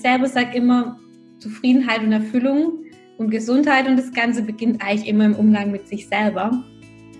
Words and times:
ich 0.00 0.02
selber 0.02 0.28
sage 0.28 0.56
immer 0.56 0.98
Zufriedenheit 1.40 2.00
und 2.00 2.10
Erfüllung 2.10 2.84
und 3.18 3.30
Gesundheit 3.30 3.86
und 3.86 3.98
das 3.98 4.10
Ganze 4.14 4.40
beginnt 4.40 4.80
eigentlich 4.82 5.06
immer 5.06 5.26
im 5.26 5.34
Umgang 5.34 5.70
mit 5.70 5.86
sich 5.88 6.08
selber. 6.08 6.52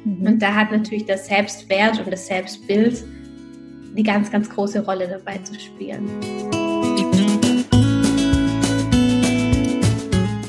Mhm. 0.06 0.26
Und 0.26 0.38
da 0.40 0.54
hat 0.54 0.72
natürlich 0.72 1.04
der 1.04 1.18
Selbstwert 1.18 1.98
und 1.98 2.10
das 2.10 2.26
Selbstbild 2.26 3.04
die 3.94 4.02
ganz, 4.02 4.30
ganz 4.30 4.48
große 4.48 4.82
Rolle 4.82 5.08
dabei 5.08 5.36
zu 5.44 5.60
spielen. 5.60 6.08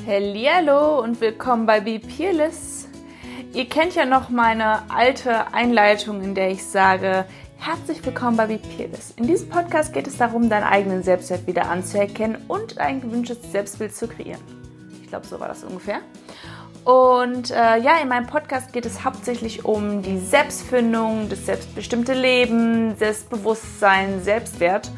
Hallo 0.07 1.04
und 1.04 1.20
willkommen 1.20 1.66
bei 1.66 1.82
Be 1.82 2.00
Peerless. 2.00 2.88
Ihr 3.54 3.66
kennt 3.66 3.95
ja 3.95 4.05
noch 4.05 4.29
meine 4.29 4.89
alte 4.89 5.54
Einleitung, 5.54 6.21
in 6.23 6.34
der 6.34 6.52
ich 6.52 6.63
sage, 6.63 7.25
Herzlich 7.64 8.04
willkommen 8.04 8.38
bei 8.38 8.48
Be 8.48 8.57
Peerless. 8.57 9.14
In 9.18 9.28
diesem 9.28 9.48
Podcast 9.48 9.93
geht 9.93 10.07
es 10.07 10.18
darum, 10.18 10.50
deinen 10.50 10.64
eigenen 10.64 11.04
Selbstwert 11.04 11.46
wieder 11.46 11.70
anzuerkennen 11.70 12.37
und 12.47 12.79
ein 12.79 13.01
gewünschtes 13.01 13.51
Selbstbild 13.51 13.96
zu 13.96 14.07
kreieren. 14.07 14.42
Ich 15.04 15.10
glaube, 15.10 15.28
so 15.28 15.39
war 15.39 15.47
das 15.47 15.64
ungefähr. 15.64 16.00
Und 16.86 17.51
äh, 17.51 17.78
ja, 17.78 18.01
in 18.01 18.07
meinem 18.07 18.25
Podcast 18.25 18.74
geht 18.74 18.87
es 18.87 19.06
hauptsächlich 19.06 19.64
um 19.64 20.01
die 20.01 20.18
Selbstfindung, 20.18 21.29
das 21.29 21.46
selbstbestimmte 21.46 22.14
Leben, 22.14 22.96
Selbstbewusstsein, 22.96 24.23
Selbstwert. 24.23 24.89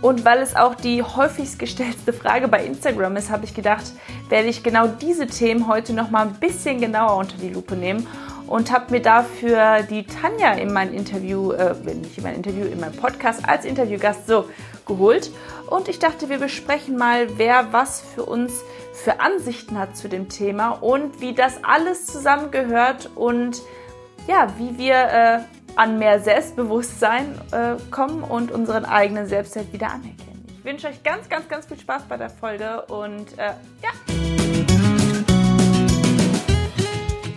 Und 0.00 0.24
weil 0.24 0.38
es 0.38 0.54
auch 0.54 0.76
die 0.76 1.02
häufigst 1.02 1.58
gestellte 1.58 2.12
Frage 2.12 2.46
bei 2.46 2.64
Instagram 2.64 3.16
ist, 3.16 3.30
habe 3.30 3.44
ich 3.46 3.52
gedacht, 3.52 3.86
werde 4.28 4.46
ich 4.46 4.62
genau 4.62 4.86
diese 4.86 5.26
Themen 5.26 5.66
heute 5.66 5.92
noch 5.92 6.10
mal 6.10 6.28
ein 6.28 6.34
bisschen 6.34 6.80
genauer 6.80 7.16
unter 7.16 7.36
die 7.36 7.48
Lupe 7.48 7.74
nehmen 7.74 8.06
und 8.46 8.72
habe 8.72 8.92
mir 8.92 9.02
dafür 9.02 9.82
die 9.82 10.04
Tanja 10.04 10.52
in 10.52 10.72
mein 10.72 10.92
Interview, 10.92 11.52
äh, 11.52 11.74
nicht 11.74 12.18
in 12.18 12.24
mein 12.24 12.34
Interview, 12.34 12.64
in 12.64 12.80
meinem 12.80 12.96
Podcast 12.96 13.48
als 13.48 13.64
Interviewgast 13.64 14.26
so 14.26 14.46
geholt. 14.86 15.30
Und 15.68 15.88
ich 15.88 15.98
dachte, 15.98 16.28
wir 16.28 16.38
besprechen 16.38 16.96
mal, 16.96 17.38
wer 17.38 17.72
was 17.72 18.00
für 18.00 18.24
uns 18.24 18.62
für 18.92 19.20
Ansichten 19.20 19.78
hat 19.78 19.96
zu 19.96 20.08
dem 20.08 20.28
Thema 20.28 20.70
und 20.70 21.20
wie 21.20 21.34
das 21.34 21.62
alles 21.62 22.06
zusammengehört 22.06 23.10
und 23.14 23.62
ja, 24.26 24.52
wie 24.58 24.78
wir 24.78 24.94
äh, 24.94 25.38
an 25.76 25.98
mehr 25.98 26.20
Selbstbewusstsein 26.20 27.38
äh, 27.52 27.76
kommen 27.90 28.22
und 28.22 28.50
unseren 28.50 28.84
eigenen 28.84 29.26
Selbstwert 29.26 29.72
wieder 29.72 29.88
anerkennen. 29.88 30.44
Ich 30.58 30.64
wünsche 30.64 30.88
euch 30.88 31.02
ganz, 31.02 31.28
ganz, 31.28 31.48
ganz 31.48 31.66
viel 31.66 31.78
Spaß 31.78 32.04
bei 32.08 32.16
der 32.16 32.30
Folge 32.30 32.82
und 32.86 33.38
äh, 33.38 33.52
ja. 33.82 34.15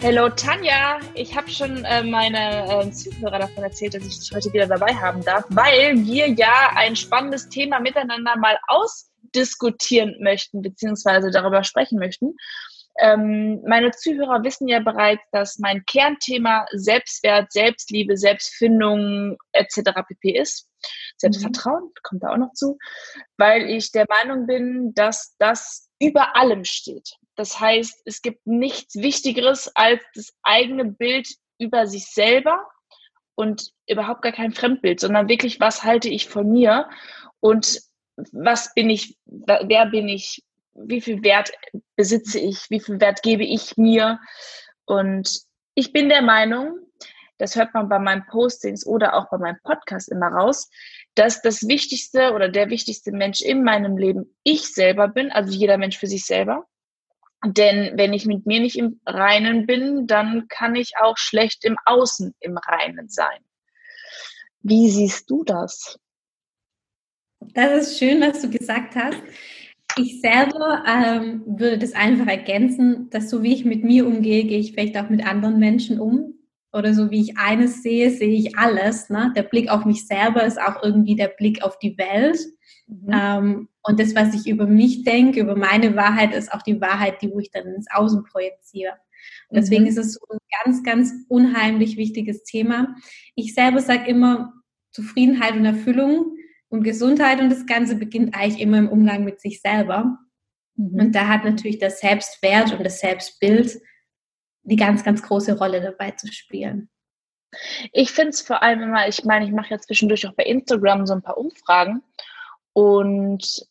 Hallo 0.01 0.29
Tanja, 0.29 1.01
ich 1.13 1.35
habe 1.35 1.49
schon 1.49 1.83
äh, 1.83 2.01
meine 2.01 2.85
äh, 2.85 2.89
Zuhörer 2.89 3.39
davon 3.39 3.63
erzählt, 3.63 3.93
dass 3.93 4.05
ich 4.05 4.17
dich 4.17 4.31
heute 4.33 4.53
wieder 4.53 4.65
dabei 4.65 4.95
haben 4.95 5.21
darf, 5.25 5.43
weil 5.49 5.93
wir 6.05 6.29
ja 6.29 6.71
ein 6.75 6.95
spannendes 6.95 7.49
Thema 7.49 7.81
miteinander 7.81 8.37
mal 8.37 8.57
ausdiskutieren 8.67 10.15
möchten, 10.21 10.61
beziehungsweise 10.61 11.31
darüber 11.31 11.65
sprechen 11.65 11.99
möchten. 11.99 12.37
Ähm, 13.01 13.61
meine 13.67 13.91
Zuhörer 13.91 14.41
wissen 14.45 14.69
ja 14.69 14.79
bereits, 14.79 15.23
dass 15.33 15.59
mein 15.59 15.83
Kernthema 15.85 16.65
Selbstwert, 16.71 17.51
Selbstliebe, 17.51 18.15
Selbstfindung 18.15 19.37
etc. 19.51 19.91
pp 20.07 20.39
ist. 20.39 20.69
Selbstvertrauen 21.17 21.83
mhm. 21.83 21.93
kommt 22.03 22.23
da 22.23 22.29
auch 22.29 22.37
noch 22.37 22.53
zu, 22.53 22.77
weil 23.37 23.69
ich 23.69 23.91
der 23.91 24.05
Meinung 24.07 24.47
bin, 24.47 24.93
dass 24.93 25.35
das 25.39 25.89
über 25.99 26.37
allem 26.37 26.63
steht. 26.63 27.15
Das 27.39 27.57
heißt, 27.57 28.01
es 28.03 28.21
gibt 28.21 28.45
nichts 28.45 28.97
Wichtigeres 28.97 29.73
als 29.73 30.03
das 30.13 30.33
eigene 30.43 30.83
Bild 30.83 31.25
über 31.57 31.87
sich 31.87 32.07
selber 32.07 32.67
und 33.35 33.71
überhaupt 33.87 34.23
gar 34.23 34.33
kein 34.33 34.51
Fremdbild, 34.51 34.99
sondern 34.99 35.29
wirklich, 35.29 35.61
was 35.61 35.85
halte 35.85 36.09
ich 36.09 36.27
von 36.27 36.51
mir 36.51 36.89
und 37.39 37.79
was 38.33 38.73
bin 38.73 38.89
ich, 38.89 39.17
wer 39.25 39.85
bin 39.85 40.09
ich, 40.09 40.43
wie 40.73 40.99
viel 40.99 41.23
Wert 41.23 41.53
besitze 41.95 42.39
ich, 42.39 42.69
wie 42.69 42.81
viel 42.81 42.99
Wert 42.99 43.23
gebe 43.23 43.45
ich 43.45 43.77
mir. 43.77 44.19
Und 44.83 45.39
ich 45.75 45.93
bin 45.93 46.09
der 46.09 46.21
Meinung, 46.21 46.77
das 47.37 47.55
hört 47.55 47.73
man 47.73 47.87
bei 47.87 47.99
meinen 47.99 48.25
Postings 48.25 48.85
oder 48.85 49.13
auch 49.13 49.29
bei 49.29 49.37
meinem 49.37 49.59
Podcast 49.63 50.11
immer 50.11 50.27
raus, 50.27 50.69
dass 51.15 51.41
das 51.41 51.69
Wichtigste 51.69 52.33
oder 52.33 52.49
der 52.49 52.69
wichtigste 52.69 53.13
Mensch 53.13 53.39
in 53.39 53.63
meinem 53.63 53.95
Leben 53.95 54.35
ich 54.43 54.73
selber 54.73 55.07
bin, 55.07 55.31
also 55.31 55.57
jeder 55.57 55.77
Mensch 55.77 55.97
für 55.97 56.07
sich 56.07 56.25
selber. 56.25 56.67
Denn 57.45 57.97
wenn 57.97 58.13
ich 58.13 58.25
mit 58.25 58.45
mir 58.45 58.59
nicht 58.59 58.77
im 58.77 58.99
Reinen 59.05 59.65
bin, 59.65 60.07
dann 60.07 60.47
kann 60.49 60.75
ich 60.75 60.93
auch 60.99 61.17
schlecht 61.17 61.63
im 61.63 61.77
Außen 61.85 62.35
im 62.39 62.57
Reinen 62.57 63.07
sein. 63.07 63.39
Wie 64.61 64.89
siehst 64.89 65.29
du 65.29 65.43
das? 65.45 65.97
Das 67.53 67.87
ist 67.87 67.99
schön, 67.99 68.19
was 68.19 68.41
du 68.41 68.49
gesagt 68.49 68.95
hast. 68.95 69.17
Ich 69.97 70.21
selber 70.21 70.83
ähm, 70.85 71.43
würde 71.45 71.77
das 71.77 71.93
einfach 71.93 72.27
ergänzen, 72.27 73.09
dass 73.09 73.29
so 73.29 73.41
wie 73.41 73.53
ich 73.53 73.65
mit 73.65 73.83
mir 73.83 74.05
umgehe, 74.05 74.43
gehe 74.43 74.59
ich 74.59 74.73
vielleicht 74.73 74.97
auch 74.97 75.09
mit 75.09 75.25
anderen 75.25 75.59
Menschen 75.59 75.99
um. 75.99 76.38
Oder 76.71 76.93
so 76.93 77.09
wie 77.09 77.21
ich 77.21 77.37
eines 77.37 77.81
sehe, 77.81 78.11
sehe 78.11 78.37
ich 78.37 78.57
alles. 78.57 79.09
Ne? 79.09 79.33
Der 79.35 79.43
Blick 79.43 79.69
auf 79.69 79.85
mich 79.85 80.05
selber 80.05 80.43
ist 80.45 80.61
auch 80.61 80.83
irgendwie 80.83 81.15
der 81.15 81.29
Blick 81.29 81.63
auf 81.63 81.79
die 81.79 81.97
Welt. 81.97 82.39
Mhm. 82.87 83.09
Ähm, 83.11 83.69
und 83.81 83.99
das, 83.99 84.15
was 84.15 84.35
ich 84.35 84.47
über 84.47 84.67
mich 84.67 85.03
denke, 85.03 85.39
über 85.39 85.55
meine 85.55 85.95
Wahrheit, 85.95 86.33
ist 86.33 86.51
auch 86.53 86.61
die 86.61 86.79
Wahrheit, 86.79 87.21
die 87.21 87.31
wo 87.31 87.39
ich 87.39 87.49
dann 87.51 87.67
ins 87.67 87.87
Außen 87.91 88.23
projiziere. 88.23 88.93
Und 89.49 89.57
deswegen 89.57 89.83
mhm. 89.83 89.89
ist 89.89 89.97
es 89.97 90.13
so 90.13 90.19
ein 90.29 90.37
ganz, 90.63 90.83
ganz 90.83 91.13
unheimlich 91.27 91.97
wichtiges 91.97 92.43
Thema. 92.43 92.95
Ich 93.35 93.53
selber 93.53 93.79
sage 93.79 94.07
immer, 94.07 94.53
Zufriedenheit 94.91 95.55
und 95.55 95.65
Erfüllung 95.65 96.35
und 96.69 96.83
Gesundheit 96.83 97.39
und 97.39 97.49
das 97.49 97.65
Ganze 97.65 97.95
beginnt 97.95 98.35
eigentlich 98.35 98.61
immer 98.61 98.77
im 98.77 98.89
Umgang 98.89 99.23
mit 99.23 99.39
sich 99.39 99.61
selber. 99.61 100.19
Mhm. 100.75 100.99
Und 100.99 101.15
da 101.15 101.27
hat 101.27 101.43
natürlich 101.43 101.79
der 101.79 101.91
Selbstwert 101.91 102.73
und 102.73 102.83
das 102.83 102.99
Selbstbild 102.99 103.79
die 104.63 104.75
ganz, 104.75 105.03
ganz 105.03 105.21
große 105.21 105.57
Rolle 105.57 105.81
dabei 105.81 106.11
zu 106.11 106.31
spielen. 106.31 106.89
Ich 107.91 108.11
finde 108.11 108.29
es 108.29 108.41
vor 108.41 108.61
allem 108.61 108.81
immer, 108.81 109.07
ich 109.07 109.23
meine, 109.23 109.45
ich 109.45 109.51
mache 109.51 109.71
ja 109.71 109.79
zwischendurch 109.79 110.27
auch 110.27 110.33
bei 110.33 110.43
Instagram 110.43 111.05
so 111.05 111.13
ein 111.13 111.23
paar 111.23 111.37
Umfragen 111.37 112.03
und 112.73 113.67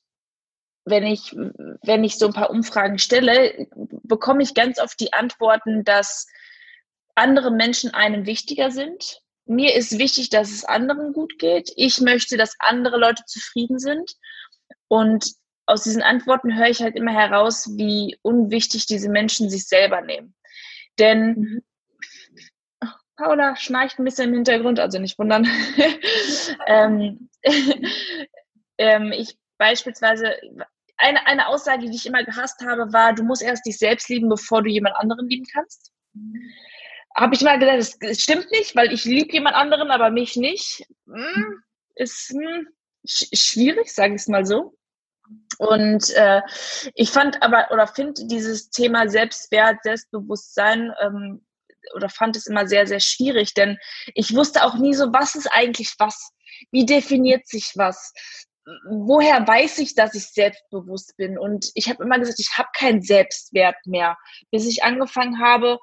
wenn 0.85 1.05
ich, 1.05 1.35
wenn 1.83 2.05
ich 2.05 2.19
so 2.19 2.27
ein 2.27 2.33
paar 2.33 2.51
Umfragen 2.51 2.99
stelle, 2.99 3.69
bekomme 4.03 4.43
ich 4.43 4.55
ganz 4.55 4.81
oft 4.81 4.99
die 5.01 5.13
Antworten, 5.13 5.85
dass 5.85 6.27
andere 7.15 7.51
Menschen 7.51 7.93
einem 7.93 8.27
wichtiger 8.27 8.71
sind. 8.71 9.21
Mir 9.45 9.75
ist 9.75 9.99
wichtig, 9.99 10.31
dass 10.31 10.51
es 10.51 10.65
anderen 10.65 11.13
gut 11.13 11.39
geht. 11.39 11.73
Ich 11.77 12.01
möchte, 12.01 12.37
dass 12.37 12.57
andere 12.59 12.99
Leute 12.99 13.25
zufrieden 13.27 13.79
sind. 13.79 14.15
Und 14.89 15.33
aus 15.67 15.83
diesen 15.83 16.03
Antworten 16.03 16.57
höre 16.57 16.69
ich 16.69 16.81
halt 16.81 16.97
immer 16.97 17.13
heraus, 17.13 17.69
wie 17.77 18.19
unwichtig 18.23 18.87
diese 18.87 19.09
Menschen 19.09 19.51
sich 19.51 19.67
selber 19.67 20.01
nehmen. 20.01 20.35
Denn 20.99 21.35
mhm. 21.37 21.63
Paula 23.17 23.57
schnarcht 23.57 23.99
ein 23.99 24.05
bisschen 24.05 24.29
im 24.29 24.35
Hintergrund, 24.35 24.79
also 24.79 24.99
nicht 24.99 25.19
wundern. 25.19 25.47
ähm, 26.67 27.29
ähm, 28.79 29.13
ich 29.13 29.37
beispielsweise, 29.59 30.35
eine, 30.97 31.27
eine 31.27 31.49
Aussage, 31.49 31.89
die 31.89 31.97
ich 31.97 32.07
immer 32.07 32.25
gehasst 32.25 32.61
habe, 32.65 32.93
war, 32.93 33.13
du 33.13 33.25
musst 33.25 33.43
erst 33.43 33.67
dich 33.67 33.79
selbst 33.79 34.09
lieben, 34.09 34.29
bevor 34.29 34.63
du 34.63 34.71
jemand 34.71 34.97
anderen 34.97 35.29
lieben 35.29 35.47
kannst. 35.53 35.93
Habe 37.17 37.35
ich 37.35 37.41
gesagt, 37.41 37.63
das, 37.63 37.99
das, 37.99 38.21
stimmt 38.21 38.51
nicht, 38.53 38.77
weil 38.77 38.93
ich 38.93 39.05
liebe 39.05 39.33
jemand 39.33 39.57
anderen, 39.57 39.91
aber 39.91 40.11
mich 40.11 40.37
nicht. 40.37 40.85
Hm, 41.07 41.63
ist 41.97 42.31
hm, 42.31 42.69
sch 43.05 43.27
schwierig, 43.33 43.93
sage 43.93 44.15
ich 44.15 44.23
es 44.23 44.29
mal 44.29 44.47
so. 44.47 44.78
Und 45.59 46.11
äh, 46.11 46.43
ich 46.95 47.11
fand 47.11 47.43
aber 47.43 47.69
oder 47.73 47.87
finde 47.87 48.27
dieses 48.27 48.71
Thema 48.71 49.09
Selbstwert, 49.09 49.83
Selbstbewusstsein 49.83 50.93
ähm, 51.01 51.45
oder 51.95 52.09
fand 52.09 52.37
es 52.37 52.47
immer 52.47 52.67
sehr, 52.67 52.87
sehr 52.87 53.01
schwierig, 53.01 53.55
denn 53.55 53.79
ich 54.15 54.35
wusste 54.35 54.65
auch 54.65 54.75
nie 54.75 54.95
so, 54.95 55.13
was 55.13 55.35
ist 55.35 55.49
eigentlich 55.53 55.95
was? 55.99 56.31
Wie 56.71 56.87
definiert 56.87 57.47
sich 57.47 57.73
was? 57.77 58.13
woher 58.89 59.47
weiß 59.47 59.79
ich, 59.79 59.95
dass 59.95 60.15
ich 60.15 60.27
selbstbewusst 60.27 61.17
bin? 61.17 61.39
Und 61.39 61.71
ich 61.75 61.89
habe 61.89 62.05
immer 62.05 62.19
gesagt, 62.19 62.41
ich 62.41 62.59
habe 62.59 62.69
keinen 62.77 63.03
Selbstwert 63.03 63.77
mehr, 63.87 64.17
bis 64.51 64.67
ich 64.67 64.83
angefangen 64.83 65.41
habe, 65.41 65.79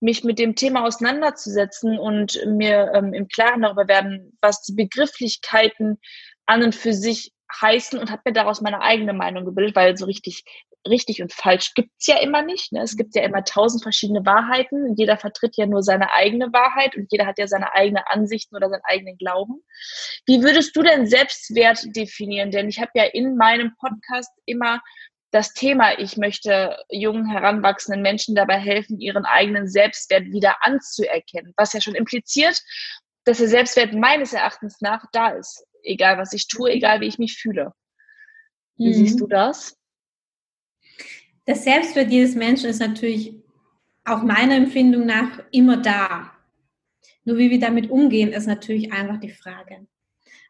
mich 0.00 0.24
mit 0.24 0.38
dem 0.38 0.54
Thema 0.54 0.84
auseinanderzusetzen 0.84 1.98
und 1.98 2.38
mir 2.46 2.92
ähm, 2.94 3.14
im 3.14 3.28
Klaren 3.28 3.62
darüber 3.62 3.88
werden, 3.88 4.36
was 4.40 4.62
die 4.62 4.74
Begrifflichkeiten 4.74 5.98
an 6.44 6.62
und 6.62 6.74
für 6.74 6.92
sich 6.92 7.32
heißen 7.60 7.98
und 7.98 8.10
habe 8.10 8.22
mir 8.26 8.32
daraus 8.32 8.60
meine 8.60 8.80
eigene 8.80 9.12
Meinung 9.12 9.44
gebildet, 9.44 9.76
weil 9.76 9.96
so 9.96 10.04
richtig 10.04 10.44
richtig 10.88 11.22
und 11.22 11.32
falsch 11.32 11.74
gibt's 11.74 12.06
ja 12.06 12.18
immer 12.18 12.42
nicht. 12.42 12.72
Ne? 12.72 12.82
Es 12.82 12.96
gibt 12.96 13.14
ja 13.14 13.22
immer 13.22 13.44
tausend 13.44 13.82
verschiedene 13.82 14.24
Wahrheiten. 14.24 14.94
Jeder 14.96 15.16
vertritt 15.16 15.56
ja 15.56 15.66
nur 15.66 15.82
seine 15.82 16.12
eigene 16.12 16.52
Wahrheit 16.52 16.96
und 16.96 17.10
jeder 17.10 17.26
hat 17.26 17.38
ja 17.38 17.46
seine 17.46 17.74
eigene 17.74 18.08
Ansichten 18.10 18.56
oder 18.56 18.68
seinen 18.68 18.84
eigenen 18.84 19.18
Glauben. 19.18 19.62
Wie 20.26 20.42
würdest 20.42 20.74
du 20.76 20.82
denn 20.82 21.06
Selbstwert 21.06 21.84
definieren? 21.94 22.50
Denn 22.50 22.68
ich 22.68 22.80
habe 22.80 22.90
ja 22.94 23.04
in 23.04 23.36
meinem 23.36 23.72
Podcast 23.78 24.30
immer 24.44 24.80
das 25.32 25.52
Thema, 25.52 25.98
ich 25.98 26.16
möchte 26.16 26.78
jungen, 26.88 27.28
heranwachsenden 27.28 28.00
Menschen 28.00 28.34
dabei 28.34 28.58
helfen, 28.58 29.00
ihren 29.00 29.26
eigenen 29.26 29.68
Selbstwert 29.68 30.24
wieder 30.26 30.64
anzuerkennen, 30.64 31.52
was 31.56 31.72
ja 31.72 31.80
schon 31.80 31.94
impliziert, 31.94 32.62
dass 33.24 33.38
der 33.38 33.48
Selbstwert 33.48 33.92
meines 33.92 34.32
Erachtens 34.32 34.80
nach 34.80 35.04
da 35.12 35.30
ist, 35.30 35.66
egal 35.86 36.18
was 36.18 36.32
ich 36.32 36.48
tue, 36.48 36.70
egal 36.70 37.00
wie 37.00 37.06
ich 37.06 37.18
mich 37.18 37.36
fühle. 37.36 37.72
Wie 38.76 38.88
mhm. 38.88 38.94
siehst 38.94 39.20
du 39.20 39.26
das? 39.26 39.76
Das 41.44 41.64
Selbstwert 41.64 42.10
jedes 42.10 42.34
Menschen 42.34 42.68
ist 42.68 42.80
natürlich 42.80 43.42
auch 44.04 44.22
meiner 44.22 44.56
Empfindung 44.56 45.06
nach 45.06 45.40
immer 45.50 45.76
da. 45.76 46.32
Nur 47.24 47.38
wie 47.38 47.50
wir 47.50 47.60
damit 47.60 47.90
umgehen, 47.90 48.32
ist 48.32 48.46
natürlich 48.46 48.92
einfach 48.92 49.18
die 49.18 49.30
Frage. 49.30 49.86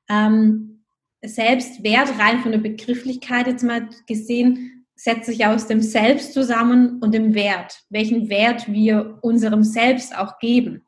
Ähm, 0.09 0.85
Selbstwert 1.23 2.19
rein 2.19 2.41
von 2.41 2.53
der 2.53 2.59
Begrifflichkeit 2.59 3.47
jetzt 3.47 3.65
mal 3.65 3.89
gesehen, 4.06 4.87
setzt 4.94 5.27
sich 5.27 5.44
aus 5.44 5.67
dem 5.67 5.82
Selbst 5.82 6.32
zusammen 6.32 7.00
und 7.00 7.12
dem 7.15 7.35
Wert, 7.35 7.82
welchen 7.91 8.29
Wert 8.29 8.71
wir 8.71 9.19
unserem 9.23 9.62
Selbst 9.62 10.17
auch 10.17 10.39
geben. 10.39 10.87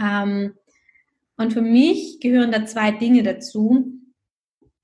Ähm, 0.00 0.54
und 1.36 1.52
für 1.52 1.62
mich 1.62 2.18
gehören 2.20 2.50
da 2.50 2.64
zwei 2.64 2.90
Dinge 2.92 3.22
dazu, 3.22 4.00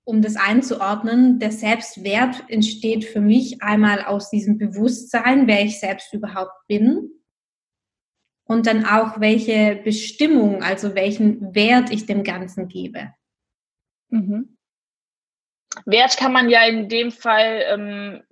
um 0.05 0.21
das 0.21 0.37
einzuordnen. 0.37 1.39
Der 1.39 1.53
Selbstwert 1.53 2.45
entsteht 2.49 3.05
für 3.05 3.21
mich 3.21 3.63
einmal 3.63 4.05
aus 4.05 4.31
diesem 4.31 4.59
Bewusstsein, 4.59 5.47
wer 5.47 5.65
ich 5.65 5.81
selbst 5.81 6.13
überhaupt 6.13 6.53
bin. 6.69 7.11
Und 8.45 8.67
dann 8.67 8.85
auch, 8.85 9.21
welche 9.21 9.77
Bestimmung, 9.77 10.63
also 10.63 10.95
welchen 10.95 11.55
Wert 11.55 11.91
ich 11.91 12.05
dem 12.05 12.23
Ganzen 12.23 12.69
gebe. 12.69 13.15
Mhm. 14.09 14.59
Wert 15.87 16.19
kann 16.19 16.33
man 16.33 16.51
ja 16.51 16.67
in 16.67 16.89
dem 16.89 17.13
Fall, 17.13 17.63
ähm, 17.67 18.23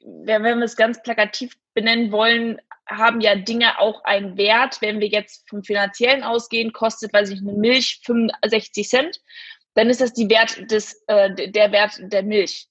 wenn 0.00 0.42
wir 0.42 0.56
es 0.62 0.76
ganz 0.76 1.02
plakativ 1.02 1.58
benennen 1.74 2.12
wollen, 2.12 2.60
haben 2.88 3.20
ja 3.20 3.34
Dinge 3.34 3.78
auch 3.78 4.04
einen 4.04 4.36
Wert. 4.36 4.80
Wenn 4.80 5.00
wir 5.00 5.08
jetzt 5.08 5.48
vom 5.48 5.62
finanziellen 5.62 6.22
ausgehen, 6.22 6.72
kostet, 6.72 7.12
weiß 7.12 7.30
ich, 7.30 7.40
eine 7.40 7.52
Milch 7.52 8.00
65 8.04 8.88
Cent, 8.88 9.20
dann 9.74 9.90
ist 9.90 10.00
das 10.00 10.12
die 10.12 10.28
Wert 10.28 10.70
des, 10.70 11.02
äh, 11.06 11.50
der 11.50 11.72
Wert 11.72 12.00
der 12.00 12.22
Milch. 12.22 12.68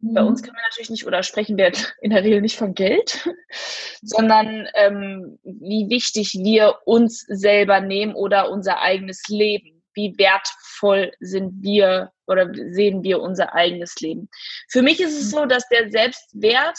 Mhm. 0.00 0.14
Bei 0.14 0.22
uns 0.22 0.42
kann 0.42 0.54
man 0.54 0.62
natürlich 0.68 0.90
nicht, 0.90 1.06
oder 1.06 1.22
sprechen 1.22 1.56
wir 1.56 1.72
in 2.00 2.10
der 2.10 2.22
Regel 2.22 2.40
nicht 2.40 2.56
von 2.56 2.74
Geld, 2.74 3.28
sondern 4.02 4.68
ähm, 4.74 5.38
wie 5.42 5.88
wichtig 5.88 6.34
wir 6.34 6.78
uns 6.84 7.20
selber 7.28 7.80
nehmen 7.80 8.14
oder 8.14 8.50
unser 8.50 8.80
eigenes 8.80 9.26
Leben 9.28 9.78
wie 9.98 10.14
wertvoll 10.16 11.10
sind 11.18 11.60
wir 11.60 12.12
oder 12.26 12.48
sehen 12.54 13.02
wir 13.02 13.20
unser 13.20 13.52
eigenes 13.54 13.96
Leben. 14.00 14.28
Für 14.68 14.80
mich 14.80 15.00
ist 15.00 15.18
es 15.18 15.26
mhm. 15.26 15.36
so, 15.36 15.46
dass 15.46 15.68
der 15.68 15.90
Selbstwert 15.90 16.78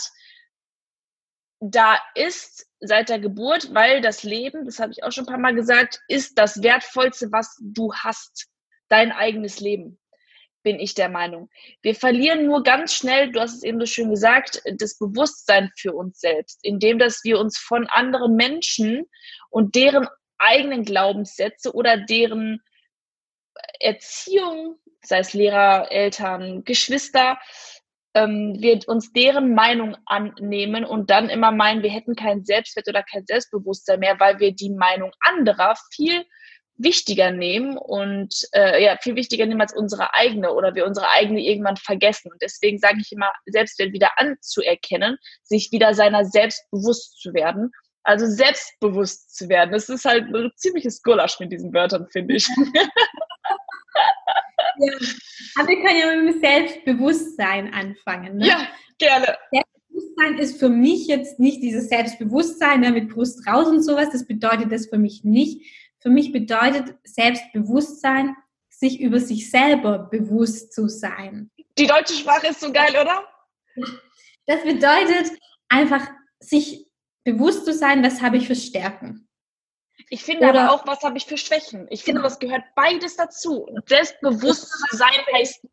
da 1.59 1.97
ist 2.15 2.67
seit 2.79 3.09
der 3.09 3.19
Geburt, 3.19 3.73
weil 3.73 4.01
das 4.01 4.23
Leben, 4.23 4.65
das 4.65 4.79
habe 4.79 4.91
ich 4.91 5.03
auch 5.03 5.11
schon 5.11 5.25
ein 5.25 5.31
paar 5.31 5.37
Mal 5.37 5.55
gesagt, 5.55 5.99
ist 6.07 6.37
das 6.37 6.63
Wertvollste, 6.63 7.31
was 7.31 7.57
du 7.61 7.93
hast. 7.93 8.47
Dein 8.87 9.11
eigenes 9.11 9.59
Leben, 9.59 9.99
bin 10.63 10.79
ich 10.79 10.95
der 10.95 11.09
Meinung. 11.09 11.49
Wir 11.81 11.93
verlieren 11.95 12.45
nur 12.45 12.63
ganz 12.63 12.93
schnell, 12.93 13.31
du 13.31 13.39
hast 13.39 13.53
es 13.53 13.63
eben 13.63 13.79
so 13.79 13.85
schön 13.85 14.09
gesagt, 14.09 14.61
das 14.77 14.97
Bewusstsein 14.97 15.71
für 15.77 15.93
uns 15.93 16.19
selbst, 16.19 16.59
indem 16.63 16.97
dass 16.97 17.23
wir 17.23 17.39
uns 17.39 17.57
von 17.57 17.87
anderen 17.87 18.35
Menschen 18.35 19.05
und 19.49 19.75
deren 19.75 20.07
eigenen 20.37 20.85
Glaubenssätze 20.85 21.73
oder 21.73 21.97
deren 21.97 22.63
Erziehung, 23.79 24.79
sei 25.03 25.19
es 25.19 25.33
Lehrer, 25.33 25.91
Eltern, 25.91 26.63
Geschwister, 26.63 27.37
ähm, 28.13 28.55
wir 28.59 28.79
uns 28.87 29.11
deren 29.13 29.53
Meinung 29.53 29.95
annehmen 30.05 30.85
und 30.85 31.09
dann 31.09 31.29
immer 31.29 31.51
meinen, 31.51 31.83
wir 31.83 31.91
hätten 31.91 32.15
keinen 32.15 32.45
Selbstwert 32.45 32.87
oder 32.87 33.03
kein 33.03 33.25
Selbstbewusstsein 33.25 33.99
mehr, 33.99 34.19
weil 34.19 34.39
wir 34.39 34.53
die 34.53 34.71
Meinung 34.71 35.11
anderer 35.21 35.75
viel 35.93 36.25
wichtiger 36.79 37.31
nehmen 37.31 37.77
und 37.77 38.33
äh, 38.53 38.83
ja 38.83 38.97
viel 39.01 39.15
wichtiger 39.15 39.45
nehmen 39.45 39.61
als 39.61 39.75
unsere 39.75 40.13
eigene 40.13 40.53
oder 40.53 40.73
wir 40.75 40.85
unsere 40.85 41.09
eigene 41.09 41.41
irgendwann 41.41 41.75
vergessen. 41.75 42.31
Und 42.31 42.41
deswegen 42.41 42.79
sage 42.79 42.99
ich 43.01 43.11
immer, 43.11 43.31
Selbstwert 43.45 43.91
wieder 43.91 44.11
anzuerkennen, 44.17 45.17
sich 45.43 45.71
wieder 45.71 45.93
seiner 45.93 46.25
selbst 46.25 46.63
bewusst 46.71 47.21
zu 47.21 47.33
werden. 47.33 47.71
Also 48.03 48.25
selbstbewusst 48.25 49.35
zu 49.35 49.49
werden. 49.49 49.71
Das 49.71 49.89
ist 49.89 50.05
halt 50.05 50.33
ein 50.33 50.51
ziemliches 50.55 51.03
Gulasch 51.03 51.39
mit 51.39 51.51
diesen 51.51 51.73
Wörtern, 51.73 52.07
finde 52.11 52.35
ich. 52.35 52.47
Ja. 54.77 54.93
Aber 55.57 55.67
wir 55.67 55.75
können 55.81 55.99
ja 55.99 56.15
mit 56.15 56.35
dem 56.35 56.41
Selbstbewusstsein 56.41 57.73
anfangen. 57.73 58.37
Ne? 58.37 58.47
Ja, 58.47 58.67
gerne. 58.97 59.37
Selbstbewusstsein 59.51 60.37
ist 60.37 60.59
für 60.59 60.69
mich 60.69 61.07
jetzt 61.07 61.39
nicht 61.39 61.61
dieses 61.61 61.89
Selbstbewusstsein 61.89 62.81
ne, 62.81 62.91
mit 62.91 63.09
Brust 63.09 63.45
raus 63.47 63.67
und 63.67 63.83
sowas. 63.83 64.09
Das 64.11 64.25
bedeutet 64.25 64.71
das 64.71 64.87
für 64.87 64.97
mich 64.97 65.23
nicht. 65.23 65.65
Für 65.99 66.09
mich 66.09 66.31
bedeutet 66.31 66.95
Selbstbewusstsein, 67.03 68.35
sich 68.69 69.01
über 69.01 69.19
sich 69.19 69.51
selber 69.51 69.99
bewusst 69.99 70.73
zu 70.73 70.87
sein. 70.87 71.51
Die 71.77 71.87
deutsche 71.87 72.13
Sprache 72.13 72.47
ist 72.47 72.61
so 72.61 72.71
geil, 72.71 72.91
oder? 72.91 73.27
Das 74.45 74.63
bedeutet 74.63 75.37
einfach, 75.67 76.07
sich 76.39 76.87
bewusst 77.23 77.65
zu 77.65 77.73
sein, 77.73 78.03
was 78.03 78.21
habe 78.21 78.37
ich 78.37 78.47
für 78.47 78.55
Stärken. 78.55 79.28
Ich 80.09 80.23
finde 80.23 80.47
Oder, 80.47 80.63
aber 80.63 80.73
auch, 80.73 80.87
was 80.87 81.03
habe 81.03 81.17
ich 81.17 81.25
für 81.25 81.37
Schwächen? 81.37 81.87
Ich 81.89 82.03
finde, 82.03 82.21
genau. 82.21 82.29
das 82.29 82.39
gehört 82.39 82.63
beides 82.75 83.15
dazu. 83.15 83.67
Selbstbewusst 83.85 84.69
zu 84.69 84.97
sein 84.97 85.19
heißt 85.33 85.65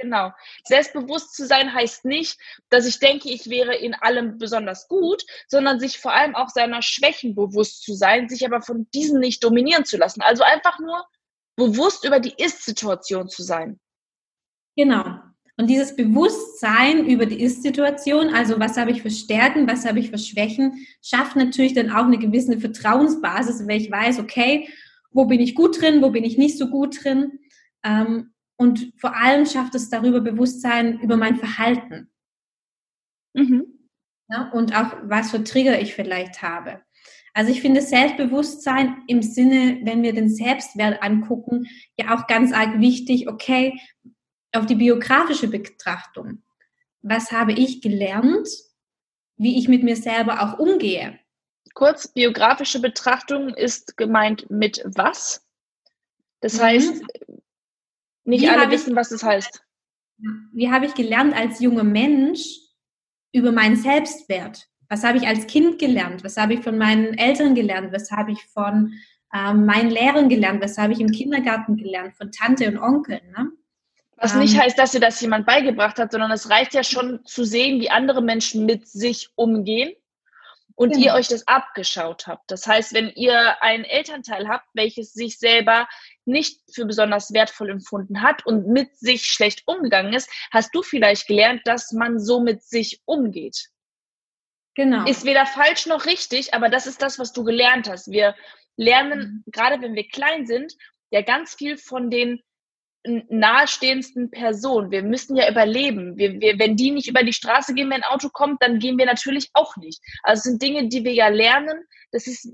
Genau. 0.00 0.32
Selbstbewusst 0.64 1.34
zu 1.34 1.46
sein 1.46 1.74
heißt 1.74 2.06
nicht, 2.06 2.38
dass 2.70 2.86
ich 2.86 3.00
denke, 3.00 3.28
ich 3.28 3.50
wäre 3.50 3.76
in 3.76 3.94
allem 3.94 4.38
besonders 4.38 4.88
gut, 4.88 5.22
sondern 5.46 5.78
sich 5.78 5.98
vor 5.98 6.14
allem 6.14 6.34
auch 6.34 6.48
seiner 6.48 6.80
Schwächen 6.80 7.34
bewusst 7.34 7.84
zu 7.84 7.92
sein, 7.92 8.28
sich 8.28 8.46
aber 8.46 8.62
von 8.62 8.88
diesen 8.94 9.20
nicht 9.20 9.44
dominieren 9.44 9.84
zu 9.84 9.98
lassen. 9.98 10.22
Also 10.22 10.42
einfach 10.42 10.78
nur 10.78 11.04
bewusst 11.56 12.06
über 12.06 12.18
die 12.18 12.34
Ist-Situation 12.34 13.28
zu 13.28 13.42
sein. 13.42 13.78
Genau. 14.74 15.20
Und 15.60 15.66
dieses 15.66 15.94
Bewusstsein 15.94 17.04
über 17.04 17.26
die 17.26 17.42
Ist-Situation, 17.42 18.30
also 18.30 18.58
was 18.58 18.78
habe 18.78 18.92
ich 18.92 19.02
für 19.02 19.10
Stärken, 19.10 19.68
was 19.68 19.84
habe 19.84 19.98
ich 19.98 20.08
für 20.08 20.16
Schwächen, 20.16 20.86
schafft 21.02 21.36
natürlich 21.36 21.74
dann 21.74 21.90
auch 21.90 22.06
eine 22.06 22.16
gewisse 22.16 22.58
Vertrauensbasis, 22.58 23.68
weil 23.68 23.78
ich 23.78 23.90
weiß, 23.90 24.20
okay, 24.20 24.70
wo 25.10 25.26
bin 25.26 25.38
ich 25.38 25.54
gut 25.54 25.78
drin, 25.78 26.00
wo 26.00 26.08
bin 26.08 26.24
ich 26.24 26.38
nicht 26.38 26.56
so 26.56 26.68
gut 26.68 27.04
drin. 27.04 27.40
Ähm, 27.84 28.32
und 28.56 28.94
vor 28.96 29.14
allem 29.14 29.44
schafft 29.44 29.74
es 29.74 29.90
darüber 29.90 30.22
Bewusstsein 30.22 30.98
über 31.00 31.18
mein 31.18 31.36
Verhalten. 31.36 32.08
Mhm. 33.34 33.66
Ja, 34.30 34.48
und 34.52 34.74
auch, 34.74 34.96
was 35.02 35.30
für 35.30 35.44
Trigger 35.44 35.78
ich 35.78 35.94
vielleicht 35.94 36.40
habe. 36.40 36.80
Also 37.34 37.52
ich 37.52 37.60
finde 37.60 37.82
Selbstbewusstsein 37.82 39.02
im 39.08 39.20
Sinne, 39.20 39.80
wenn 39.82 40.02
wir 40.02 40.14
den 40.14 40.30
Selbstwert 40.30 41.02
angucken, 41.02 41.66
ja 41.98 42.16
auch 42.16 42.26
ganz 42.28 42.50
arg 42.50 42.80
wichtig, 42.80 43.28
okay, 43.28 43.78
auf 44.52 44.66
die 44.66 44.74
biografische 44.74 45.48
Betrachtung. 45.48 46.42
Was 47.02 47.32
habe 47.32 47.52
ich 47.52 47.80
gelernt, 47.80 48.48
wie 49.36 49.58
ich 49.58 49.68
mit 49.68 49.82
mir 49.82 49.96
selber 49.96 50.42
auch 50.42 50.58
umgehe? 50.58 51.18
Kurz, 51.74 52.08
biografische 52.08 52.80
Betrachtung 52.80 53.50
ist 53.50 53.96
gemeint 53.96 54.50
mit 54.50 54.82
was? 54.84 55.46
Das 56.40 56.58
mhm. 56.58 56.62
heißt, 56.62 57.02
nicht 58.24 58.42
wie 58.42 58.48
alle 58.48 58.70
wissen, 58.70 58.90
ich, 58.90 58.96
was 58.96 59.08
das 59.10 59.22
heißt. 59.22 59.62
Wie 60.52 60.70
habe 60.70 60.86
ich 60.86 60.94
gelernt 60.94 61.34
als 61.34 61.60
junger 61.60 61.84
Mensch 61.84 62.44
über 63.32 63.52
meinen 63.52 63.76
Selbstwert? 63.76 64.68
Was 64.88 65.04
habe 65.04 65.18
ich 65.18 65.26
als 65.26 65.46
Kind 65.46 65.78
gelernt? 65.78 66.24
Was 66.24 66.36
habe 66.36 66.54
ich 66.54 66.60
von 66.60 66.76
meinen 66.76 67.14
Eltern 67.16 67.54
gelernt? 67.54 67.92
Was 67.92 68.10
habe 68.10 68.32
ich 68.32 68.44
von 68.46 68.92
ähm, 69.32 69.64
meinen 69.64 69.90
Lehrern 69.90 70.28
gelernt? 70.28 70.62
Was 70.62 70.76
habe 70.76 70.92
ich 70.92 71.00
im 71.00 71.12
Kindergarten 71.12 71.76
gelernt? 71.76 72.16
Von 72.16 72.32
Tante 72.32 72.68
und 72.68 72.78
Onkel? 72.78 73.20
Ne? 73.36 73.52
Was 74.20 74.34
nicht 74.34 74.54
ähm. 74.54 74.60
heißt, 74.60 74.78
dass 74.78 74.92
dir 74.92 75.00
das 75.00 75.20
jemand 75.20 75.46
beigebracht 75.46 75.98
hat, 75.98 76.12
sondern 76.12 76.30
es 76.30 76.50
reicht 76.50 76.74
ja 76.74 76.84
schon 76.84 77.24
zu 77.24 77.44
sehen, 77.44 77.80
wie 77.80 77.90
andere 77.90 78.22
Menschen 78.22 78.66
mit 78.66 78.86
sich 78.86 79.30
umgehen 79.34 79.94
und 80.74 80.92
genau. 80.92 81.06
ihr 81.06 81.14
euch 81.14 81.28
das 81.28 81.48
abgeschaut 81.48 82.26
habt. 82.26 82.50
Das 82.50 82.66
heißt, 82.66 82.92
wenn 82.92 83.10
ihr 83.10 83.62
einen 83.62 83.84
Elternteil 83.84 84.46
habt, 84.46 84.66
welches 84.74 85.14
sich 85.14 85.38
selber 85.38 85.88
nicht 86.26 86.60
für 86.72 86.84
besonders 86.84 87.32
wertvoll 87.32 87.70
empfunden 87.70 88.20
hat 88.20 88.44
und 88.44 88.68
mit 88.68 88.94
sich 88.98 89.24
schlecht 89.26 89.62
umgegangen 89.66 90.12
ist, 90.12 90.30
hast 90.50 90.74
du 90.74 90.82
vielleicht 90.82 91.26
gelernt, 91.26 91.62
dass 91.64 91.92
man 91.92 92.18
so 92.18 92.40
mit 92.40 92.62
sich 92.62 93.00
umgeht. 93.06 93.68
Genau. 94.74 95.04
Ist 95.06 95.24
weder 95.24 95.46
falsch 95.46 95.86
noch 95.86 96.04
richtig, 96.04 96.52
aber 96.52 96.68
das 96.68 96.86
ist 96.86 97.00
das, 97.02 97.18
was 97.18 97.32
du 97.32 97.42
gelernt 97.42 97.88
hast. 97.88 98.10
Wir 98.10 98.34
lernen, 98.76 99.44
mhm. 99.46 99.50
gerade 99.50 99.80
wenn 99.82 99.94
wir 99.94 100.08
klein 100.08 100.46
sind, 100.46 100.74
ja 101.10 101.22
ganz 101.22 101.54
viel 101.54 101.76
von 101.76 102.10
den 102.10 102.42
nahestehendsten 103.04 104.30
Person. 104.30 104.90
Wir 104.90 105.02
müssen 105.02 105.36
ja 105.36 105.50
überleben. 105.50 106.16
Wir, 106.18 106.40
wir, 106.40 106.58
wenn 106.58 106.76
die 106.76 106.90
nicht 106.90 107.08
über 107.08 107.22
die 107.22 107.32
Straße 107.32 107.74
gehen, 107.74 107.88
wenn 107.90 108.02
ein 108.02 108.10
Auto 108.10 108.28
kommt, 108.28 108.62
dann 108.62 108.78
gehen 108.78 108.98
wir 108.98 109.06
natürlich 109.06 109.50
auch 109.54 109.76
nicht. 109.76 110.00
Also 110.22 110.40
es 110.40 110.44
sind 110.44 110.62
Dinge, 110.62 110.88
die 110.88 111.04
wir 111.04 111.14
ja 111.14 111.28
lernen. 111.28 111.84
Das 112.12 112.26
ist 112.26 112.52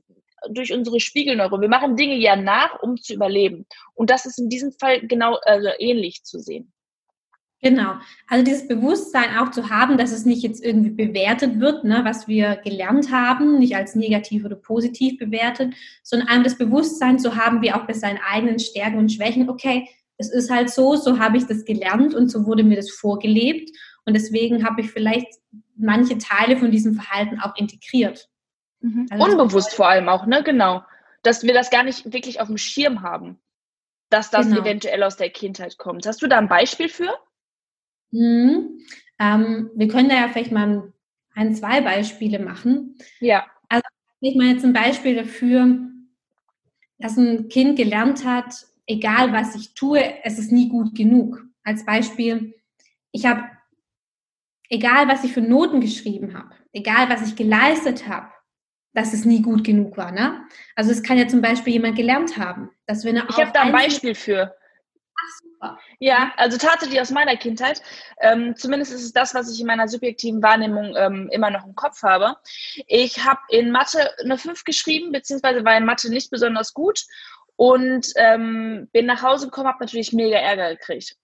durch 0.51 0.73
unsere 0.73 1.01
Spiegelneuron. 1.01 1.61
Wir 1.61 1.69
machen 1.69 1.97
Dinge 1.97 2.17
ja 2.17 2.37
nach, 2.37 2.81
um 2.83 2.97
zu 2.97 3.15
überleben. 3.15 3.67
Und 3.95 4.11
das 4.11 4.27
ist 4.27 4.39
in 4.39 4.49
diesem 4.49 4.73
Fall 4.73 5.07
genau 5.07 5.39
also 5.43 5.71
ähnlich 5.79 6.23
zu 6.25 6.39
sehen. 6.39 6.73
Genau. 7.63 7.95
Also 8.29 8.45
dieses 8.45 8.69
Bewusstsein 8.69 9.39
auch 9.39 9.51
zu 9.51 9.71
haben, 9.71 9.97
dass 9.97 10.13
es 10.13 10.27
nicht 10.27 10.43
jetzt 10.43 10.63
irgendwie 10.63 10.91
bewertet 10.91 11.59
wird, 11.59 11.85
ne, 11.85 12.03
was 12.05 12.29
wir 12.29 12.57
gelernt 12.57 13.11
haben, 13.11 13.59
nicht 13.59 13.75
als 13.75 13.95
negativ 13.95 14.45
oder 14.45 14.57
positiv 14.57 15.19
bewertet, 15.19 15.75
sondern 16.03 16.29
einfach 16.29 16.45
das 16.45 16.59
Bewusstsein 16.59 17.19
zu 17.19 17.35
haben, 17.35 17.63
wie 17.63 17.73
auch 17.73 17.87
bei 17.87 17.95
seinen 17.95 18.19
eigenen 18.19 18.59
Stärken 18.59 18.99
und 18.99 19.11
Schwächen, 19.11 19.49
okay, 19.49 19.89
es 20.19 20.31
ist 20.31 20.51
halt 20.51 20.71
so, 20.71 20.97
so 20.97 21.19
habe 21.19 21.37
ich 21.37 21.47
das 21.47 21.65
gelernt 21.65 22.15
und 22.15 22.31
so 22.31 22.47
wurde 22.47 22.65
mir 22.65 22.77
das 22.77 22.91
vorgelebt. 22.91 23.71
Und 24.05 24.15
deswegen 24.15 24.65
habe 24.65 24.81
ich 24.81 24.91
vielleicht 24.91 25.29
manche 25.77 26.19
Teile 26.19 26.57
von 26.57 26.71
diesem 26.71 26.95
Verhalten 26.95 27.41
auch 27.41 27.57
integriert. 27.57 28.29
Mhm. 28.81 29.07
Also 29.11 29.25
Unbewusst 29.25 29.75
vor 29.75 29.89
allem 29.89 30.09
auch, 30.09 30.27
ne? 30.27 30.43
Genau. 30.43 30.83
Dass 31.23 31.43
wir 31.43 31.55
das 31.55 31.71
gar 31.71 31.83
nicht 31.83 32.13
wirklich 32.13 32.41
auf 32.41 32.47
dem 32.47 32.59
Schirm 32.59 33.03
haben, 33.03 33.39
dass 34.11 34.31
das 34.31 34.47
genau. 34.47 34.61
eventuell 34.61 35.03
aus 35.03 35.17
der 35.17 35.31
Kindheit 35.31 35.77
kommt. 35.77 36.07
Hast 36.07 36.23
du 36.23 36.29
da 36.29 36.39
ein 36.39 36.49
Beispiel 36.49 36.89
für? 36.89 37.13
Mhm. 38.13 38.81
Ähm, 39.19 39.71
wir 39.75 39.89
können 39.89 40.09
da 40.09 40.15
ja 40.15 40.29
vielleicht 40.29 40.53
mal 40.53 40.93
ein, 41.35 41.55
zwei 41.55 41.81
Beispiele 41.81 42.39
machen. 42.39 42.97
Ja. 43.21 43.47
Also 43.69 43.83
ich 44.21 44.37
meine 44.37 44.53
jetzt 44.53 44.65
ein 44.65 44.73
Beispiel 44.73 45.17
dafür, 45.17 45.79
dass 46.99 47.17
ein 47.17 47.49
Kind 47.49 47.77
gelernt 47.77 48.25
hat, 48.25 48.55
egal 48.87 49.33
was 49.33 49.55
ich 49.55 49.75
tue, 49.75 50.23
es 50.23 50.39
ist 50.39 50.53
nie 50.53 50.69
gut 50.69 50.95
genug. 50.95 51.43
Als 51.65 51.85
Beispiel, 51.85 52.55
ich 53.11 53.27
habe, 53.27 53.43
egal 54.69 55.09
was 55.09 55.25
ich 55.25 55.33
für 55.33 55.41
Noten 55.41 55.81
geschrieben 55.81 56.37
habe, 56.37 56.51
egal 56.73 57.09
was 57.09 57.27
ich 57.27 57.37
geleistet 57.37 58.09
habe, 58.09 58.29
dass 58.95 59.13
es 59.13 59.25
nie 59.25 59.43
gut 59.43 59.63
genug 59.63 59.97
war. 59.97 60.11
Ne? 60.11 60.47
Also 60.75 60.91
es 60.91 61.03
kann 61.03 61.19
ja 61.19 61.29
zum 61.29 61.43
Beispiel 61.43 61.75
jemand 61.75 61.97
gelernt 61.97 62.39
haben, 62.39 62.71
dass 62.87 63.05
wenn 63.05 63.17
er 63.17 63.29
Ich 63.29 63.37
habe 63.37 63.53
da 63.53 63.63
ein 63.63 63.73
Beispiel 63.73 64.15
für. 64.15 64.55
Ach, 65.19 65.39
super. 65.43 65.79
Ja, 65.99 66.33
also 66.37 66.57
tatsächlich 66.57 67.01
aus 67.01 67.11
meiner 67.11 67.37
Kindheit. 67.37 67.83
Ähm, 68.21 68.55
zumindest 68.57 68.93
ist 68.93 69.03
es 69.03 69.13
das, 69.13 69.35
was 69.35 69.53
ich 69.53 69.61
in 69.61 69.67
meiner 69.67 69.89
subjektiven 69.89 70.43
Wahrnehmung 70.43 70.95
ähm, 70.97 71.29
immer 71.31 71.51
noch 71.51 71.67
im 71.67 71.75
Kopf 71.75 72.03
habe. 72.03 72.37
Ich 72.87 73.25
habe 73.25 73.41
in 73.49 73.71
Mathe 73.71 74.11
eine 74.23 74.39
5 74.39 74.65
geschrieben, 74.65 75.13
beziehungsweise 75.13 75.65
war 75.65 75.77
in 75.77 75.85
Mathe 75.85 76.11
nicht 76.11 76.31
besonders 76.31 76.73
gut 76.73 77.05
und 77.57 78.07
ähm, 78.17 78.89
bin 78.93 79.07
nach 79.07 79.23
Hause 79.23 79.47
gekommen, 79.47 79.69
habe 79.69 79.85
natürlich 79.85 80.13
mega 80.13 80.37
Ärger 80.37 80.71
gekriegt. 80.77 81.17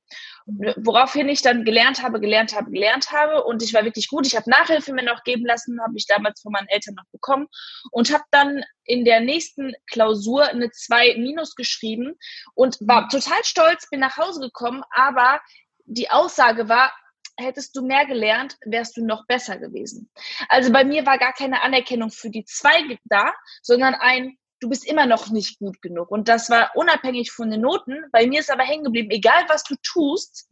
Woraufhin 0.46 1.28
ich 1.28 1.42
dann 1.42 1.64
gelernt 1.64 2.02
habe, 2.02 2.20
gelernt 2.20 2.54
habe, 2.56 2.70
gelernt 2.70 3.12
habe 3.12 3.44
und 3.44 3.62
ich 3.62 3.72
war 3.74 3.84
wirklich 3.84 4.08
gut. 4.08 4.26
Ich 4.26 4.34
habe 4.34 4.50
Nachhilfe 4.50 4.92
mir 4.92 5.04
noch 5.04 5.22
geben 5.22 5.46
lassen, 5.46 5.80
habe 5.80 5.94
ich 5.96 6.06
damals 6.06 6.40
von 6.40 6.52
meinen 6.52 6.68
Eltern 6.68 6.94
noch 6.96 7.04
bekommen 7.12 7.46
und 7.92 8.12
habe 8.12 8.24
dann 8.30 8.64
in 8.84 9.04
der 9.04 9.20
nächsten 9.20 9.72
Klausur 9.86 10.48
eine 10.48 10.70
2 10.70 11.16
minus 11.18 11.54
geschrieben 11.54 12.14
und 12.54 12.76
war 12.80 13.08
total 13.08 13.44
stolz, 13.44 13.88
bin 13.88 14.00
nach 14.00 14.16
Hause 14.16 14.40
gekommen, 14.40 14.82
aber 14.90 15.40
die 15.84 16.10
Aussage 16.10 16.68
war, 16.68 16.92
hättest 17.36 17.76
du 17.76 17.82
mehr 17.82 18.06
gelernt, 18.06 18.56
wärst 18.64 18.96
du 18.96 19.04
noch 19.04 19.26
besser 19.26 19.58
gewesen. 19.58 20.10
Also 20.48 20.72
bei 20.72 20.84
mir 20.84 21.06
war 21.06 21.18
gar 21.18 21.32
keine 21.32 21.62
Anerkennung 21.62 22.10
für 22.10 22.30
die 22.30 22.44
2 22.44 22.98
da, 23.04 23.32
sondern 23.62 23.94
ein 23.94 24.36
du 24.62 24.68
bist 24.68 24.86
immer 24.86 25.06
noch 25.06 25.30
nicht 25.30 25.58
gut 25.58 25.82
genug. 25.82 26.10
Und 26.10 26.28
das 26.28 26.48
war 26.48 26.70
unabhängig 26.74 27.32
von 27.32 27.50
den 27.50 27.62
Noten. 27.62 28.04
Bei 28.12 28.26
mir 28.26 28.40
ist 28.40 28.50
aber 28.50 28.62
hängen 28.62 28.84
geblieben, 28.84 29.10
egal 29.10 29.44
was 29.48 29.64
du 29.64 29.74
tust, 29.82 30.48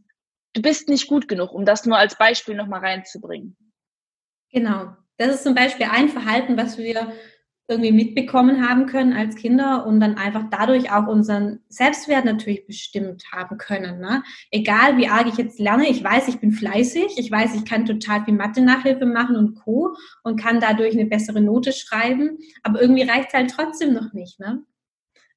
du 0.55 0.63
bist 0.63 0.89
nicht 0.89 1.07
gut 1.07 1.29
genug, 1.29 1.53
um 1.53 1.65
das 1.65 1.87
nur 1.87 1.97
als 1.97 2.17
Beispiel 2.17 2.57
nochmal 2.57 2.81
reinzubringen. 2.81 3.57
Genau. 4.51 4.97
Das 5.17 5.35
ist 5.35 5.45
zum 5.45 5.55
Beispiel 5.55 5.87
ein 5.91 6.09
Verhalten, 6.09 6.57
was 6.57 6.77
wir 6.77 7.13
irgendwie 7.71 7.93
mitbekommen 7.93 8.69
haben 8.69 8.87
können 8.87 9.13
als 9.13 9.37
Kinder 9.37 9.87
und 9.87 10.01
dann 10.01 10.17
einfach 10.17 10.45
dadurch 10.51 10.93
auch 10.93 11.07
unseren 11.07 11.61
Selbstwert 11.69 12.25
natürlich 12.25 12.67
bestimmt 12.67 13.23
haben 13.33 13.57
können. 13.59 14.01
Ne? 14.01 14.23
Egal 14.51 14.97
wie 14.97 15.09
arg 15.09 15.29
ich 15.29 15.37
jetzt 15.37 15.61
lerne, 15.61 15.89
ich 15.89 16.03
weiß, 16.03 16.29
ich 16.29 16.41
bin 16.41 16.51
fleißig, 16.51 17.17
ich 17.17 17.31
weiß, 17.31 17.55
ich 17.55 17.65
kann 17.65 17.87
total 17.87 18.25
viel 18.25 18.35
Mathe-Nachhilfe 18.35 19.07
machen 19.07 19.37
und 19.37 19.55
Co. 19.55 19.95
und 20.25 20.41
kann 20.41 20.61
dadurch 20.61 20.95
eine 20.95 21.07
bessere 21.07 21.41
Note 21.41 21.73
schreiben, 21.73 22.39
aber 22.63 22.83
irgendwie 22.83 23.09
reicht 23.09 23.29
es 23.29 23.35
halt 23.35 23.51
trotzdem 23.51 23.95
noch 23.95 24.13
nicht. 24.13 24.41
Ne? 24.41 24.65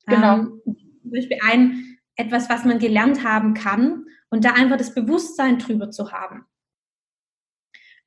Genau. 0.07 0.37
Ähm, 0.39 0.61
zum 1.01 1.11
Beispiel 1.11 1.37
ein, 1.47 1.97
etwas, 2.15 2.49
was 2.49 2.65
man 2.65 2.79
gelernt 2.79 3.23
haben 3.23 3.53
kann 3.53 4.05
und 4.29 4.43
da 4.45 4.53
einfach 4.53 4.77
das 4.77 4.93
Bewusstsein 4.93 5.59
drüber 5.59 5.91
zu 5.91 6.11
haben. 6.11 6.45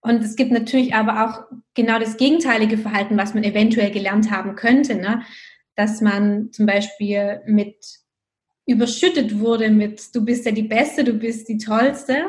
Und 0.06 0.22
es 0.22 0.36
gibt 0.36 0.52
natürlich 0.52 0.94
aber 0.94 1.24
auch 1.24 1.44
genau 1.74 1.98
das 1.98 2.16
gegenteilige 2.16 2.78
Verhalten, 2.78 3.16
was 3.16 3.34
man 3.34 3.42
eventuell 3.42 3.90
gelernt 3.90 4.30
haben 4.30 4.54
könnte, 4.54 4.94
ne? 4.94 5.22
dass 5.74 6.00
man 6.00 6.52
zum 6.52 6.64
Beispiel 6.66 7.42
mit 7.46 7.76
überschüttet 8.66 9.38
wurde 9.38 9.70
mit, 9.70 10.14
du 10.14 10.24
bist 10.24 10.46
ja 10.46 10.52
die 10.52 10.62
Beste, 10.62 11.04
du 11.04 11.12
bist 11.12 11.48
die 11.48 11.58
Tollste, 11.58 12.26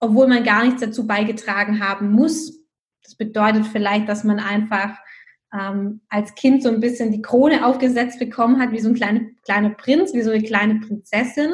obwohl 0.00 0.28
man 0.28 0.44
gar 0.44 0.64
nichts 0.64 0.80
dazu 0.80 1.06
beigetragen 1.06 1.80
haben 1.86 2.10
muss. 2.12 2.60
Das 3.02 3.16
bedeutet 3.16 3.66
vielleicht, 3.66 4.08
dass 4.08 4.24
man 4.24 4.38
einfach 4.38 4.96
ähm, 5.52 6.00
als 6.08 6.34
Kind 6.34 6.62
so 6.62 6.68
ein 6.68 6.80
bisschen 6.80 7.10
die 7.12 7.22
Krone 7.22 7.66
aufgesetzt 7.66 8.18
bekommen 8.18 8.60
hat, 8.60 8.72
wie 8.72 8.80
so 8.80 8.88
ein 8.88 8.94
kleiner, 8.94 9.20
kleiner 9.44 9.70
Prinz, 9.70 10.14
wie 10.14 10.22
so 10.22 10.30
eine 10.30 10.42
kleine 10.42 10.76
Prinzessin. 10.80 11.52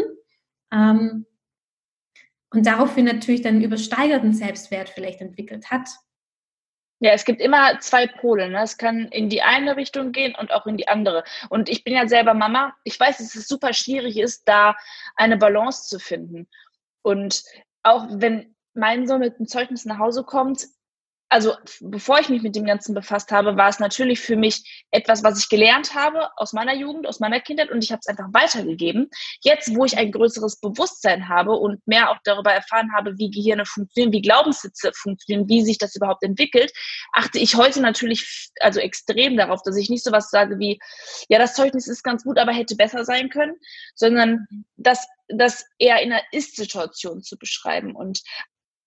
Ähm, 0.73 1.27
und 2.57 2.65
daraufhin 2.65 3.05
natürlich 3.05 3.43
dann 3.43 3.61
übersteigerten 3.61 4.33
Selbstwert 4.33 4.89
vielleicht 4.89 5.21
entwickelt 5.21 5.71
hat. 5.71 5.91
Ja, 7.01 7.13
es 7.13 7.27
gibt 7.27 7.43
immer 7.43 7.79
zwei 7.81 8.07
Pole. 8.07 8.49
Ne? 8.49 8.63
Es 8.63 8.79
kann 8.79 9.09
in 9.09 9.29
die 9.29 9.43
eine 9.43 9.77
Richtung 9.77 10.11
gehen 10.11 10.35
und 10.35 10.51
auch 10.53 10.65
in 10.65 10.79
die 10.79 10.89
andere. 10.89 11.23
Und 11.51 11.69
ich 11.69 11.85
bin 11.85 11.93
ja 11.93 12.09
selber 12.09 12.33
Mama. 12.33 12.75
Ich 12.83 12.99
weiß, 12.99 13.19
dass 13.19 13.35
es 13.35 13.47
super 13.47 13.75
schwierig 13.75 14.17
ist, 14.19 14.49
da 14.49 14.75
eine 15.17 15.37
Balance 15.37 15.87
zu 15.87 15.99
finden. 15.99 16.49
Und 17.03 17.45
auch 17.83 18.07
wenn 18.09 18.57
mein 18.73 19.07
Sohn 19.07 19.21
mit 19.21 19.39
dem 19.39 19.47
Zeugnis 19.47 19.85
nach 19.85 19.99
Hause 19.99 20.25
kommt, 20.25 20.65
also 21.29 21.55
bevor 21.81 22.21
ich 22.21 22.29
mich 22.29 22.43
mit 22.43 22.55
dem 22.55 22.65
Ganzen 22.65 22.95
befasst 22.95 23.33
habe, 23.33 23.57
war 23.57 23.69
es 23.69 23.81
natürlich 23.81 24.21
für 24.21 24.37
mich 24.37 24.85
etwas, 24.93 25.25
was 25.25 25.39
ich 25.39 25.49
gelernt 25.49 25.95
habe 25.95 26.29
aus 26.37 26.53
meiner 26.53 26.75
Jugend, 26.75 27.07
aus 27.07 27.19
meiner 27.19 27.41
Kindheit 27.41 27.71
und 27.71 27.83
ich 27.83 27.91
habe 27.91 28.01
es 28.01 28.07
einfach 28.07 28.29
weitergegeben. 28.33 29.11
Jetzt, 29.41 29.75
wo 29.75 29.85
ich 29.85 29.99
ein 29.99 30.13
größeres 30.13 30.61
Bewusstsein 30.61 31.29
habe 31.29 31.53
und 31.53 31.85
mehr 31.87 32.11
auch 32.11 32.19
darüber 32.25 32.53
erfahren 32.53 32.93
habe, 32.97 33.19
wie 33.19 33.31
Gehirne 33.31 33.67
funktionieren, 33.67 34.13
wie 34.13 34.23
Glaubenssitze 34.23 34.93
funktionieren, 34.95 35.49
wie 35.49 35.65
sich 35.65 35.79
das 35.79 35.97
überhaupt 35.97 36.23
entwickelt, 36.23 36.73
achte 37.13 37.39
ich 37.41 37.57
heute 37.57 37.81
natürlich 37.81 38.51
also 38.61 38.79
extrem 38.79 39.37
darauf, 39.37 39.63
dass 39.63 39.77
ich 39.77 39.91
nicht 39.91 40.05
so 40.05 40.13
was 40.13 40.31
sage 40.31 40.59
wie, 40.61 40.79
ja, 41.29 41.39
das 41.39 41.55
Zeugnis 41.55 41.89
ist 41.89 42.05
ganz 42.05 42.23
gut, 42.23 42.39
aber 42.39 42.53
hätte 42.53 42.77
besser 42.77 43.05
sein 43.05 43.31
können, 43.31 43.55
sondern 43.97 44.47
das, 44.77 45.07
das 45.29 45.65
eher 45.79 46.01
in 46.03 46.13
einer 46.13 46.23
Ist-Situation 46.31 47.23
zu 47.23 47.37
beschreiben 47.37 47.97
und 47.97 48.23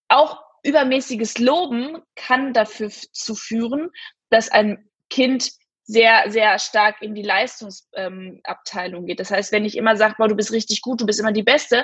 auch 0.08 0.49
übermäßiges 0.64 1.38
Loben 1.40 1.98
kann 2.16 2.54
dafür 2.54 2.90
zu 2.90 3.36
führen, 3.36 3.90
dass 4.30 4.50
ein 4.50 4.90
Kind 5.10 5.52
sehr, 5.84 6.26
sehr 6.30 6.60
stark 6.60 7.02
in 7.02 7.16
die 7.16 7.24
Leistungsabteilung 7.24 9.02
ähm, 9.02 9.06
geht. 9.08 9.20
Das 9.20 9.32
heißt, 9.32 9.52
wenn 9.52 9.66
ich 9.66 9.76
immer 9.76 9.98
sage, 9.98 10.16
du 10.28 10.36
bist 10.36 10.52
richtig 10.52 10.82
gut, 10.82 11.02
du 11.02 11.06
bist 11.08 11.20
immer 11.20 11.32
die 11.32 11.44
Beste, 11.44 11.84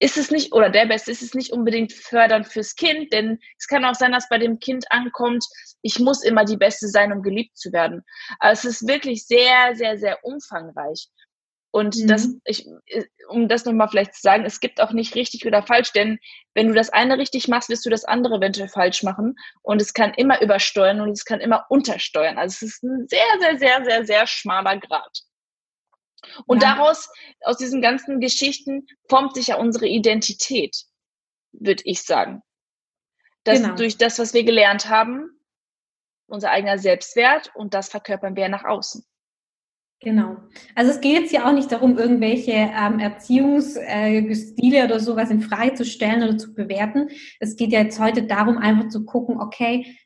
ist 0.00 0.16
es 0.16 0.30
nicht, 0.30 0.52
oder 0.52 0.70
der 0.70 0.86
Beste, 0.86 1.10
ist 1.10 1.22
es 1.22 1.34
nicht 1.34 1.52
unbedingt 1.52 1.92
fördernd 1.92 2.46
fürs 2.46 2.76
Kind, 2.76 3.12
denn 3.12 3.38
es 3.58 3.66
kann 3.66 3.84
auch 3.84 3.94
sein, 3.94 4.12
dass 4.12 4.28
bei 4.28 4.38
dem 4.38 4.60
Kind 4.60 4.86
ankommt, 4.90 5.44
ich 5.82 5.98
muss 5.98 6.22
immer 6.22 6.44
die 6.44 6.56
Beste 6.56 6.88
sein, 6.88 7.12
um 7.12 7.22
geliebt 7.22 7.56
zu 7.56 7.72
werden. 7.72 8.02
Aber 8.38 8.52
es 8.52 8.64
ist 8.64 8.86
wirklich 8.86 9.26
sehr, 9.26 9.74
sehr, 9.74 9.98
sehr 9.98 10.24
umfangreich. 10.24 11.08
Und 11.78 11.94
mhm. 11.94 12.08
das, 12.08 12.28
ich, 12.44 12.66
äh, 12.86 13.04
um 13.28 13.46
das 13.46 13.64
nochmal 13.64 13.88
vielleicht 13.88 14.14
zu 14.14 14.20
sagen, 14.20 14.44
es 14.44 14.58
gibt 14.58 14.80
auch 14.80 14.90
nicht 14.90 15.14
richtig 15.14 15.46
oder 15.46 15.62
falsch, 15.62 15.92
denn 15.92 16.18
wenn 16.54 16.66
du 16.66 16.74
das 16.74 16.90
eine 16.90 17.18
richtig 17.18 17.46
machst, 17.46 17.68
wirst 17.68 17.86
du 17.86 17.90
das 17.90 18.04
andere 18.04 18.38
eventuell 18.38 18.68
falsch 18.68 19.04
machen. 19.04 19.36
Und 19.62 19.80
es 19.80 19.94
kann 19.94 20.12
immer 20.14 20.42
übersteuern 20.42 21.00
und 21.00 21.10
es 21.10 21.24
kann 21.24 21.38
immer 21.38 21.66
untersteuern. 21.68 22.36
Also 22.36 22.54
es 22.54 22.74
ist 22.74 22.82
ein 22.82 23.06
sehr, 23.06 23.20
sehr, 23.38 23.58
sehr, 23.58 23.84
sehr, 23.84 24.04
sehr 24.06 24.26
schmaler 24.26 24.78
Grad. 24.78 25.20
Und 26.46 26.64
ja. 26.64 26.74
daraus, 26.74 27.08
aus 27.42 27.58
diesen 27.58 27.80
ganzen 27.80 28.18
Geschichten, 28.18 28.88
formt 29.08 29.36
sich 29.36 29.46
ja 29.46 29.56
unsere 29.56 29.86
Identität, 29.86 30.84
würde 31.52 31.84
ich 31.84 32.02
sagen. 32.02 32.42
Dass 33.44 33.62
genau. 33.62 33.76
durch 33.76 33.96
das, 33.98 34.18
was 34.18 34.34
wir 34.34 34.42
gelernt 34.42 34.88
haben, 34.88 35.30
unser 36.26 36.50
eigener 36.50 36.78
Selbstwert 36.78 37.52
und 37.54 37.72
das 37.72 37.88
verkörpern 37.88 38.34
wir 38.34 38.48
nach 38.48 38.64
außen. 38.64 39.06
Genau. 40.00 40.36
Also 40.76 40.92
es 40.92 41.00
geht 41.00 41.20
jetzt 41.20 41.32
ja 41.32 41.48
auch 41.48 41.52
nicht 41.52 41.72
darum, 41.72 41.98
irgendwelche 41.98 42.52
ähm, 42.52 43.00
Erziehungsstile 43.00 44.78
äh, 44.78 44.84
oder 44.84 45.00
sowas 45.00 45.30
in 45.30 45.40
Frage 45.40 45.74
zu 45.74 45.84
stellen 45.84 46.22
oder 46.22 46.38
zu 46.38 46.54
bewerten. 46.54 47.08
Es 47.40 47.56
geht 47.56 47.72
ja 47.72 47.80
jetzt 47.80 47.98
heute 47.98 48.22
darum, 48.22 48.58
einfach 48.58 48.88
zu 48.90 49.04
gucken, 49.04 49.40
okay, 49.40 49.98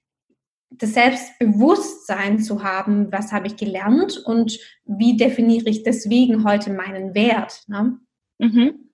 das 0.71 0.95
Selbstbewusstsein 0.95 2.39
zu 2.39 2.63
haben, 2.63 3.13
was 3.13 3.33
habe 3.33 3.47
ich 3.47 3.57
gelernt 3.57 4.17
und 4.25 4.59
wie 4.87 5.19
definiere 5.19 5.69
ich 5.69 5.83
deswegen 5.83 6.45
heute 6.45 6.73
meinen 6.73 7.15
Wert. 7.15 7.65
Ne? 7.67 7.99
Mhm. 8.39 8.91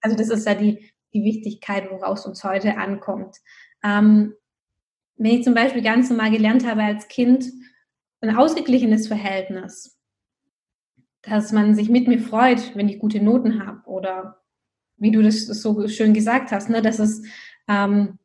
Also 0.00 0.16
das 0.16 0.28
ist 0.28 0.46
ja 0.46 0.54
die, 0.54 0.92
die 1.12 1.24
Wichtigkeit, 1.24 1.90
woraus 1.90 2.26
uns 2.26 2.44
heute 2.44 2.76
ankommt. 2.76 3.38
Ähm, 3.82 4.34
wenn 5.16 5.32
ich 5.32 5.42
zum 5.42 5.54
Beispiel 5.54 5.82
ganz 5.82 6.10
normal 6.10 6.30
gelernt 6.30 6.64
habe 6.64 6.84
als 6.84 7.08
Kind, 7.08 7.50
ein 8.20 8.36
ausgeglichenes 8.36 9.08
Verhältnis, 9.08 9.97
dass 11.28 11.52
man 11.52 11.74
sich 11.74 11.88
mit 11.88 12.08
mir 12.08 12.20
freut, 12.20 12.74
wenn 12.76 12.88
ich 12.88 12.98
gute 12.98 13.20
Noten 13.20 13.64
habe 13.64 13.88
oder 13.88 14.42
wie 14.96 15.10
du 15.10 15.22
das 15.22 15.46
so 15.46 15.86
schön 15.88 16.12
gesagt 16.12 16.50
hast, 16.50 16.68
ne, 16.68 16.82
dass 16.82 16.98
es, 16.98 17.22
ähm, 17.68 18.18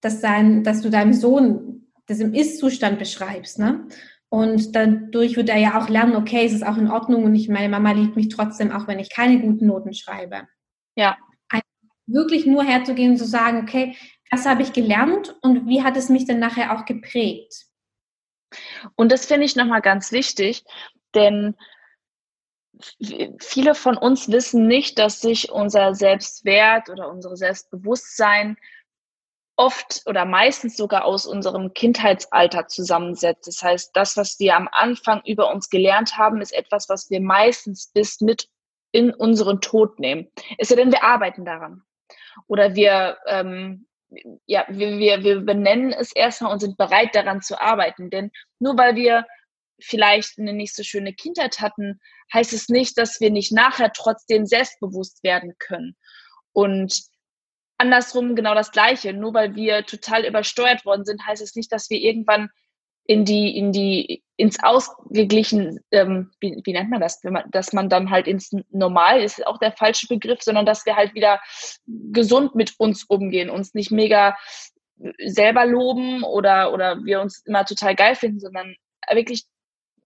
dass, 0.00 0.20
dein, 0.20 0.64
dass 0.64 0.82
du 0.82 0.90
deinem 0.90 1.12
Sohn 1.12 1.86
das 2.06 2.20
im 2.20 2.34
Ist-Zustand 2.34 2.98
beschreibst, 2.98 3.58
ne? 3.58 3.86
Und 4.28 4.74
dadurch 4.74 5.36
wird 5.36 5.50
er 5.50 5.58
ja 5.58 5.78
auch 5.78 5.90
lernen, 5.90 6.16
okay, 6.16 6.46
es 6.46 6.54
ist 6.54 6.66
auch 6.66 6.78
in 6.78 6.90
Ordnung 6.90 7.24
und 7.24 7.34
ich, 7.34 7.50
meine 7.50 7.68
Mama 7.68 7.92
liebt 7.92 8.16
mich 8.16 8.28
trotzdem, 8.28 8.72
auch 8.72 8.86
wenn 8.88 8.98
ich 8.98 9.10
keine 9.10 9.38
guten 9.40 9.66
Noten 9.66 9.92
schreibe. 9.92 10.48
Ja. 10.96 11.18
Also 11.50 11.62
wirklich 12.06 12.46
nur 12.46 12.64
herzugehen 12.64 13.12
und 13.12 13.18
zu 13.18 13.26
sagen, 13.26 13.58
okay, 13.62 13.94
was 14.30 14.46
habe 14.46 14.62
ich 14.62 14.72
gelernt 14.72 15.36
und 15.42 15.66
wie 15.66 15.82
hat 15.82 15.98
es 15.98 16.08
mich 16.08 16.24
denn 16.24 16.38
nachher 16.38 16.74
auch 16.74 16.86
geprägt? 16.86 17.66
Und 18.96 19.12
das 19.12 19.26
finde 19.26 19.46
ich 19.46 19.56
nochmal 19.56 19.82
ganz 19.82 20.12
wichtig, 20.12 20.64
denn 21.14 21.56
viele 23.38 23.74
von 23.74 23.96
uns 23.96 24.30
wissen 24.30 24.66
nicht, 24.66 24.98
dass 24.98 25.20
sich 25.20 25.52
unser 25.52 25.94
Selbstwert 25.94 26.88
oder 26.88 27.08
unsere 27.10 27.36
Selbstbewusstsein 27.36 28.56
oft 29.56 30.02
oder 30.06 30.24
meistens 30.24 30.76
sogar 30.76 31.04
aus 31.04 31.26
unserem 31.26 31.74
Kindheitsalter 31.74 32.68
zusammensetzt. 32.68 33.46
Das 33.46 33.62
heißt, 33.62 33.90
das, 33.94 34.16
was 34.16 34.38
wir 34.40 34.56
am 34.56 34.68
Anfang 34.72 35.22
über 35.26 35.52
uns 35.52 35.68
gelernt 35.68 36.16
haben, 36.16 36.40
ist 36.40 36.52
etwas, 36.52 36.88
was 36.88 37.10
wir 37.10 37.20
meistens 37.20 37.88
bis 37.88 38.20
mit 38.20 38.48
in 38.92 39.12
unseren 39.12 39.60
Tod 39.60 39.98
nehmen. 39.98 40.28
Es 40.58 40.68
sei 40.68 40.76
denn, 40.76 40.92
wir 40.92 41.04
arbeiten 41.04 41.44
daran. 41.44 41.82
Oder 42.46 42.74
wir, 42.74 43.18
ähm, 43.26 43.86
ja, 44.46 44.66
wir, 44.68 44.98
wir, 44.98 45.22
wir 45.22 45.40
benennen 45.40 45.92
es 45.92 46.12
erstmal 46.14 46.52
und 46.52 46.60
sind 46.60 46.76
bereit 46.76 47.14
daran 47.14 47.42
zu 47.42 47.60
arbeiten. 47.60 48.10
Denn 48.10 48.30
nur 48.58 48.76
weil 48.76 48.96
wir 48.96 49.26
vielleicht 49.80 50.38
eine 50.38 50.52
nicht 50.52 50.74
so 50.74 50.82
schöne 50.82 51.12
Kindheit 51.12 51.60
hatten, 51.60 52.00
heißt 52.32 52.52
es 52.52 52.68
nicht, 52.68 52.96
dass 52.98 53.20
wir 53.20 53.30
nicht 53.30 53.52
nachher 53.52 53.92
trotzdem 53.92 54.46
selbstbewusst 54.46 55.22
werden 55.22 55.54
können. 55.58 55.96
Und 56.52 57.02
andersrum 57.78 58.36
genau 58.36 58.54
das 58.54 58.70
Gleiche. 58.70 59.12
Nur 59.12 59.34
weil 59.34 59.54
wir 59.54 59.84
total 59.84 60.24
übersteuert 60.24 60.84
worden 60.84 61.04
sind, 61.04 61.26
heißt 61.26 61.42
es 61.42 61.54
nicht, 61.56 61.72
dass 61.72 61.90
wir 61.90 61.98
irgendwann 61.98 62.48
in 63.04 63.24
die, 63.24 63.56
in 63.56 63.72
die, 63.72 64.22
ins 64.36 64.62
Ausgeglichen, 64.62 65.80
ähm, 65.90 66.30
wie, 66.40 66.60
wie 66.64 66.72
nennt 66.72 66.90
man 66.90 67.00
das, 67.00 67.22
wenn 67.22 67.32
man, 67.32 67.50
dass 67.50 67.72
man 67.72 67.88
dann 67.88 68.10
halt 68.10 68.26
ins 68.26 68.50
Normal 68.70 69.22
ist 69.22 69.46
auch 69.46 69.58
der 69.58 69.72
falsche 69.72 70.06
Begriff, 70.06 70.42
sondern 70.42 70.66
dass 70.66 70.86
wir 70.86 70.96
halt 70.96 71.14
wieder 71.14 71.40
gesund 71.86 72.54
mit 72.54 72.74
uns 72.78 73.04
umgehen, 73.04 73.50
uns 73.50 73.74
nicht 73.74 73.90
mega 73.90 74.36
selber 75.24 75.66
loben 75.66 76.22
oder, 76.22 76.72
oder 76.72 77.04
wir 77.04 77.20
uns 77.20 77.42
immer 77.44 77.64
total 77.64 77.94
geil 77.94 78.14
finden, 78.14 78.40
sondern 78.40 78.76
wirklich 79.10 79.44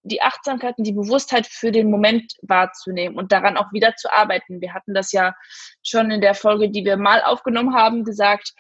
die 0.03 0.23
Achtsamkeit 0.23 0.79
und 0.79 0.87
die 0.87 0.93
Bewusstheit 0.93 1.47
für 1.47 1.73
den 1.73 1.91
Moment 1.91 2.35
wahrzunehmen 2.43 3.19
und 3.19 3.33
daran 3.33 3.57
auch 3.57 3.73
wieder 3.73 3.97
zu 3.97 4.13
arbeiten. 4.13 4.61
Wir 4.61 4.73
hatten 4.73 4.95
das 4.95 5.13
ja 5.13 5.35
schon 5.83 6.11
in 6.11 6.21
der 6.21 6.35
Folge, 6.35 6.71
die 6.71 6.85
wir 6.85 6.97
mal 6.97 7.23
aufgenommen 7.23 7.75
haben, 7.75 8.05
gesagt. 8.05 8.53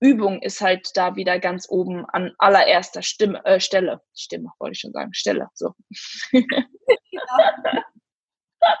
Übung 0.00 0.40
ist 0.40 0.60
halt 0.62 0.96
da 0.96 1.14
wieder 1.14 1.38
ganz 1.38 1.68
oben 1.68 2.06
an 2.06 2.32
allererster 2.38 3.02
Stimme, 3.02 3.44
äh, 3.44 3.60
Stelle. 3.60 4.00
Stimme, 4.14 4.50
wollte 4.58 4.72
ich 4.72 4.80
schon 4.80 4.92
sagen. 4.92 5.12
Stelle, 5.12 5.48
so. 5.54 5.74
genau. 6.30 6.46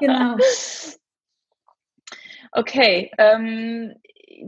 genau. 0.00 0.36
Okay, 2.52 3.12
ähm, 3.18 3.94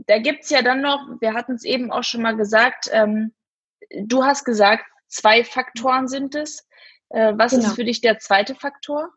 da 0.07 0.17
gibt 0.17 0.43
es 0.43 0.49
ja 0.49 0.61
dann 0.61 0.81
noch, 0.81 0.99
wir 1.21 1.33
hatten 1.33 1.53
es 1.53 1.63
eben 1.63 1.91
auch 1.91 2.03
schon 2.03 2.21
mal 2.21 2.35
gesagt, 2.35 2.89
ähm, 2.91 3.33
du 4.05 4.23
hast 4.23 4.43
gesagt, 4.43 4.83
zwei 5.07 5.43
Faktoren 5.43 6.07
sind 6.07 6.35
es, 6.35 6.67
äh, 7.09 7.33
was 7.37 7.51
genau. 7.51 7.67
ist 7.67 7.75
für 7.75 7.85
dich 7.85 8.01
der 8.01 8.19
zweite 8.19 8.55
Faktor? 8.55 9.09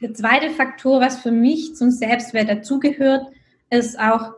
Der 0.00 0.14
zweite 0.14 0.50
Faktor, 0.50 1.00
was 1.00 1.20
für 1.20 1.32
mich 1.32 1.74
zum 1.74 1.90
Selbstwert 1.90 2.48
dazugehört, 2.48 3.26
ist 3.70 3.98
auch 3.98 4.32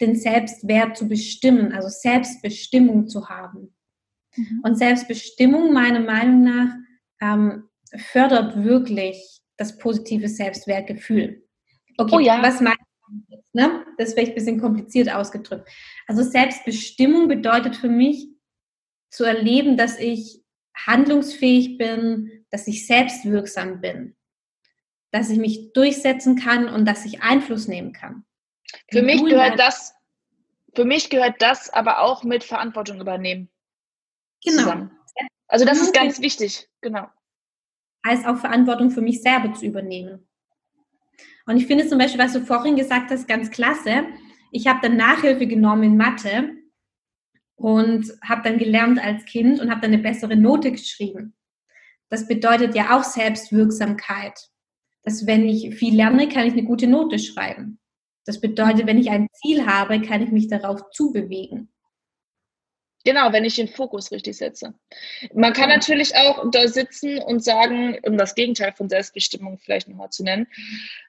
den 0.00 0.16
Selbstwert 0.16 0.96
zu 0.96 1.08
bestimmen, 1.08 1.72
also 1.72 1.88
Selbstbestimmung 1.88 3.08
zu 3.08 3.28
haben. 3.28 3.74
Mhm. 4.36 4.60
Und 4.62 4.76
Selbstbestimmung, 4.76 5.72
meiner 5.72 6.00
Meinung 6.00 6.42
nach, 6.42 6.74
ähm, 7.20 7.68
fördert 7.96 8.62
wirklich 8.62 9.40
das 9.56 9.78
positive 9.78 10.28
Selbstwertgefühl. 10.28 11.42
Okay, 11.96 12.14
oh 12.14 12.18
ja. 12.18 12.42
was 12.42 12.60
meinst 12.60 12.80
du 13.08 13.34
jetzt? 13.34 13.54
Ne? 13.54 13.84
Das 13.96 14.08
ist 14.08 14.14
vielleicht 14.14 14.32
ein 14.32 14.34
bisschen 14.34 14.60
kompliziert 14.60 15.10
ausgedrückt. 15.10 15.68
Also 16.06 16.22
Selbstbestimmung 16.22 17.28
bedeutet 17.28 17.76
für 17.76 17.88
mich 17.88 18.28
zu 19.10 19.24
erleben, 19.24 19.78
dass 19.78 19.98
ich 19.98 20.42
handlungsfähig 20.76 21.78
bin, 21.78 22.44
dass 22.50 22.66
ich 22.66 22.86
selbstwirksam 22.86 23.80
bin, 23.80 24.14
dass 25.10 25.30
ich 25.30 25.38
mich 25.38 25.72
durchsetzen 25.72 26.36
kann 26.36 26.68
und 26.68 26.84
dass 26.86 27.06
ich 27.06 27.22
Einfluss 27.22 27.66
nehmen 27.66 27.94
kann. 27.94 28.25
Für 28.90 29.02
mich 29.02 29.24
gehört 29.24 29.58
das, 29.58 29.94
für 30.74 30.84
mich 30.84 31.10
gehört 31.10 31.40
das 31.40 31.70
aber 31.70 32.00
auch 32.00 32.24
mit 32.24 32.44
Verantwortung 32.44 33.00
übernehmen. 33.00 33.48
Genau. 34.44 34.62
Zusammen. 34.62 34.90
Also 35.48 35.64
das 35.64 35.80
ist 35.80 35.94
ganz 35.94 36.20
wichtig, 36.20 36.68
genau. 36.80 37.06
Heißt 38.06 38.26
auch 38.26 38.36
Verantwortung 38.36 38.90
für 38.90 39.00
mich 39.00 39.22
selber 39.22 39.52
zu 39.54 39.66
übernehmen. 39.66 40.28
Und 41.46 41.56
ich 41.56 41.66
finde 41.66 41.86
zum 41.86 41.98
Beispiel, 41.98 42.20
was 42.20 42.32
du 42.32 42.40
vorhin 42.40 42.76
gesagt 42.76 43.10
hast, 43.10 43.28
ganz 43.28 43.50
klasse. 43.50 44.06
Ich 44.50 44.66
habe 44.66 44.80
dann 44.82 44.96
Nachhilfe 44.96 45.46
genommen 45.46 45.84
in 45.84 45.96
Mathe 45.96 46.50
und 47.54 48.12
habe 48.22 48.42
dann 48.42 48.58
gelernt 48.58 49.02
als 49.02 49.24
Kind 49.24 49.60
und 49.60 49.70
habe 49.70 49.80
dann 49.80 49.92
eine 49.92 50.02
bessere 50.02 50.36
Note 50.36 50.72
geschrieben. 50.72 51.34
Das 52.08 52.28
bedeutet 52.28 52.74
ja 52.74 52.96
auch 52.96 53.04
Selbstwirksamkeit. 53.04 54.38
Dass 55.02 55.26
wenn 55.26 55.46
ich 55.46 55.74
viel 55.76 55.94
lerne, 55.94 56.28
kann 56.28 56.46
ich 56.46 56.52
eine 56.52 56.64
gute 56.64 56.88
Note 56.88 57.18
schreiben. 57.18 57.78
Das 58.26 58.40
bedeutet, 58.40 58.86
wenn 58.86 58.98
ich 58.98 59.10
ein 59.10 59.28
Ziel 59.32 59.66
habe, 59.66 60.00
kann 60.02 60.22
ich 60.22 60.30
mich 60.30 60.48
darauf 60.48 60.90
zubewegen. 60.90 61.72
Genau, 63.04 63.32
wenn 63.32 63.44
ich 63.44 63.54
den 63.54 63.68
Fokus 63.68 64.10
richtig 64.10 64.36
setze. 64.36 64.74
Man 65.32 65.52
kann 65.52 65.70
ja. 65.70 65.76
natürlich 65.76 66.16
auch 66.16 66.50
da 66.50 66.66
sitzen 66.66 67.18
und 67.18 67.44
sagen, 67.44 67.96
um 68.02 68.18
das 68.18 68.34
Gegenteil 68.34 68.72
von 68.72 68.88
Selbstbestimmung 68.88 69.58
vielleicht 69.58 69.88
nochmal 69.88 70.10
zu 70.10 70.24
nennen, 70.24 70.48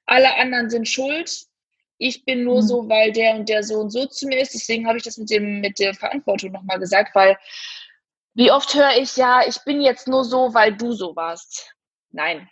alle 0.06 0.36
anderen 0.36 0.70
sind 0.70 0.88
schuld, 0.88 1.48
ich 1.98 2.24
bin 2.24 2.44
nur 2.44 2.62
mhm. 2.62 2.68
so, 2.68 2.88
weil 2.88 3.12
der 3.12 3.34
und 3.34 3.50
der 3.50 3.64
so 3.64 3.80
und 3.80 3.90
so 3.90 4.06
zu 4.06 4.28
mir 4.28 4.40
ist. 4.40 4.54
Deswegen 4.54 4.88
habe 4.88 5.00
ich 5.00 5.04
das 5.04 5.18
mit 5.18 5.32
dem 5.32 5.60
mit 5.60 5.80
der 5.80 5.96
Verantwortung 5.96 6.52
nochmal 6.52 6.78
gesagt, 6.78 7.16
weil 7.16 7.36
wie 8.36 8.52
oft 8.52 8.76
höre 8.76 8.96
ich 9.02 9.18
ja, 9.18 9.42
ich 9.48 9.58
bin 9.66 9.82
jetzt 9.82 10.08
nur 10.08 10.24
so, 10.24 10.54
weil 10.54 10.78
du 10.78 10.92
so 10.92 11.16
warst. 11.16 11.74
Nein, 12.12 12.48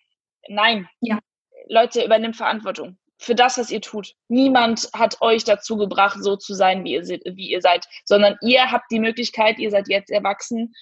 nein. 0.47 0.89
Ja. 1.01 1.19
Leute, 1.67 2.04
übernimmt 2.04 2.36
Verantwortung 2.36 2.97
für 3.17 3.36
das, 3.36 3.58
was 3.58 3.71
ihr 3.71 3.82
tut. 3.82 4.13
Niemand 4.28 4.89
hat 4.93 5.21
euch 5.21 5.43
dazu 5.43 5.78
gebracht, 5.78 6.17
so 6.21 6.36
zu 6.36 6.54
sein, 6.54 6.84
wie 6.84 6.93
ihr, 6.93 7.04
wie 7.04 7.51
ihr 7.51 7.62
seid, 7.62 7.86
sondern 8.04 8.38
ihr 8.41 8.71
habt 8.71 8.91
die 8.91 8.99
Möglichkeit, 8.99 9.58
ihr 9.60 9.71
seid 9.71 9.88
jetzt 9.88 10.12
erwachsen, 10.12 10.73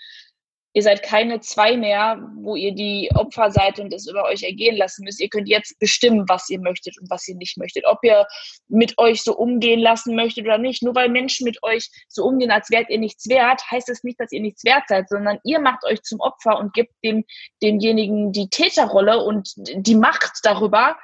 Ihr 0.76 0.82
seid 0.82 1.04
keine 1.04 1.39
zwei 1.39 1.78
mehr, 1.78 2.19
wo 2.36 2.56
ihr 2.56 2.74
die 2.74 3.12
Opfer 3.13 3.52
seid 3.52 3.80
und 3.80 3.93
es 3.93 4.08
über 4.08 4.24
euch 4.26 4.41
ergehen 4.41 4.76
lassen 4.76 5.04
müsst. 5.04 5.22
Ihr 5.22 5.30
könnt 5.30 5.48
jetzt 5.48 5.78
bestimmen, 5.78 6.28
was 6.28 6.50
ihr 6.50 6.60
möchtet 6.60 7.00
und 7.00 7.12
was 7.12 7.28
ihr 7.28 7.36
nicht 7.36 7.58
möchtet. 7.58 7.86
Ob 7.86 8.00
ihr 8.02 8.26
mit 8.69 8.98
euch 8.98 9.22
so 9.22 9.38
umgehen 9.38 9.80
lassen 9.80 10.15
möchtet 10.15 10.46
oder 10.46 10.58
nicht. 10.58 10.82
Nur 10.82 10.96
weil 10.96 11.10
Menschen 11.10 11.46
mit 11.46 11.62
euch 11.62 11.89
so 12.10 12.26
umgehen, 12.26 12.50
als 12.50 12.72
wärt 12.72 12.89
ihr 12.89 12.98
nichts 12.98 13.30
wert, 13.30 13.62
heißt 13.69 13.88
es 13.89 13.98
das 13.98 14.04
nicht, 14.04 14.19
dass 14.19 14.32
ihr 14.32 14.41
nichts 14.41 14.63
wert 14.63 14.86
seid, 14.88 15.10
sondern 15.10 15.38
ihr 15.43 15.60
macht 15.60 15.84
euch 15.86 16.02
zum 16.02 16.19
Opfer 16.19 16.58
und 16.58 16.74
gebt 16.74 16.93
dem, 17.04 17.24
demjenigen 17.62 18.32
die 18.32 18.50
Täterrolle 18.50 19.24
und 19.24 19.54
die 19.56 19.96
Macht 19.96 20.39
darüber, 20.41 20.98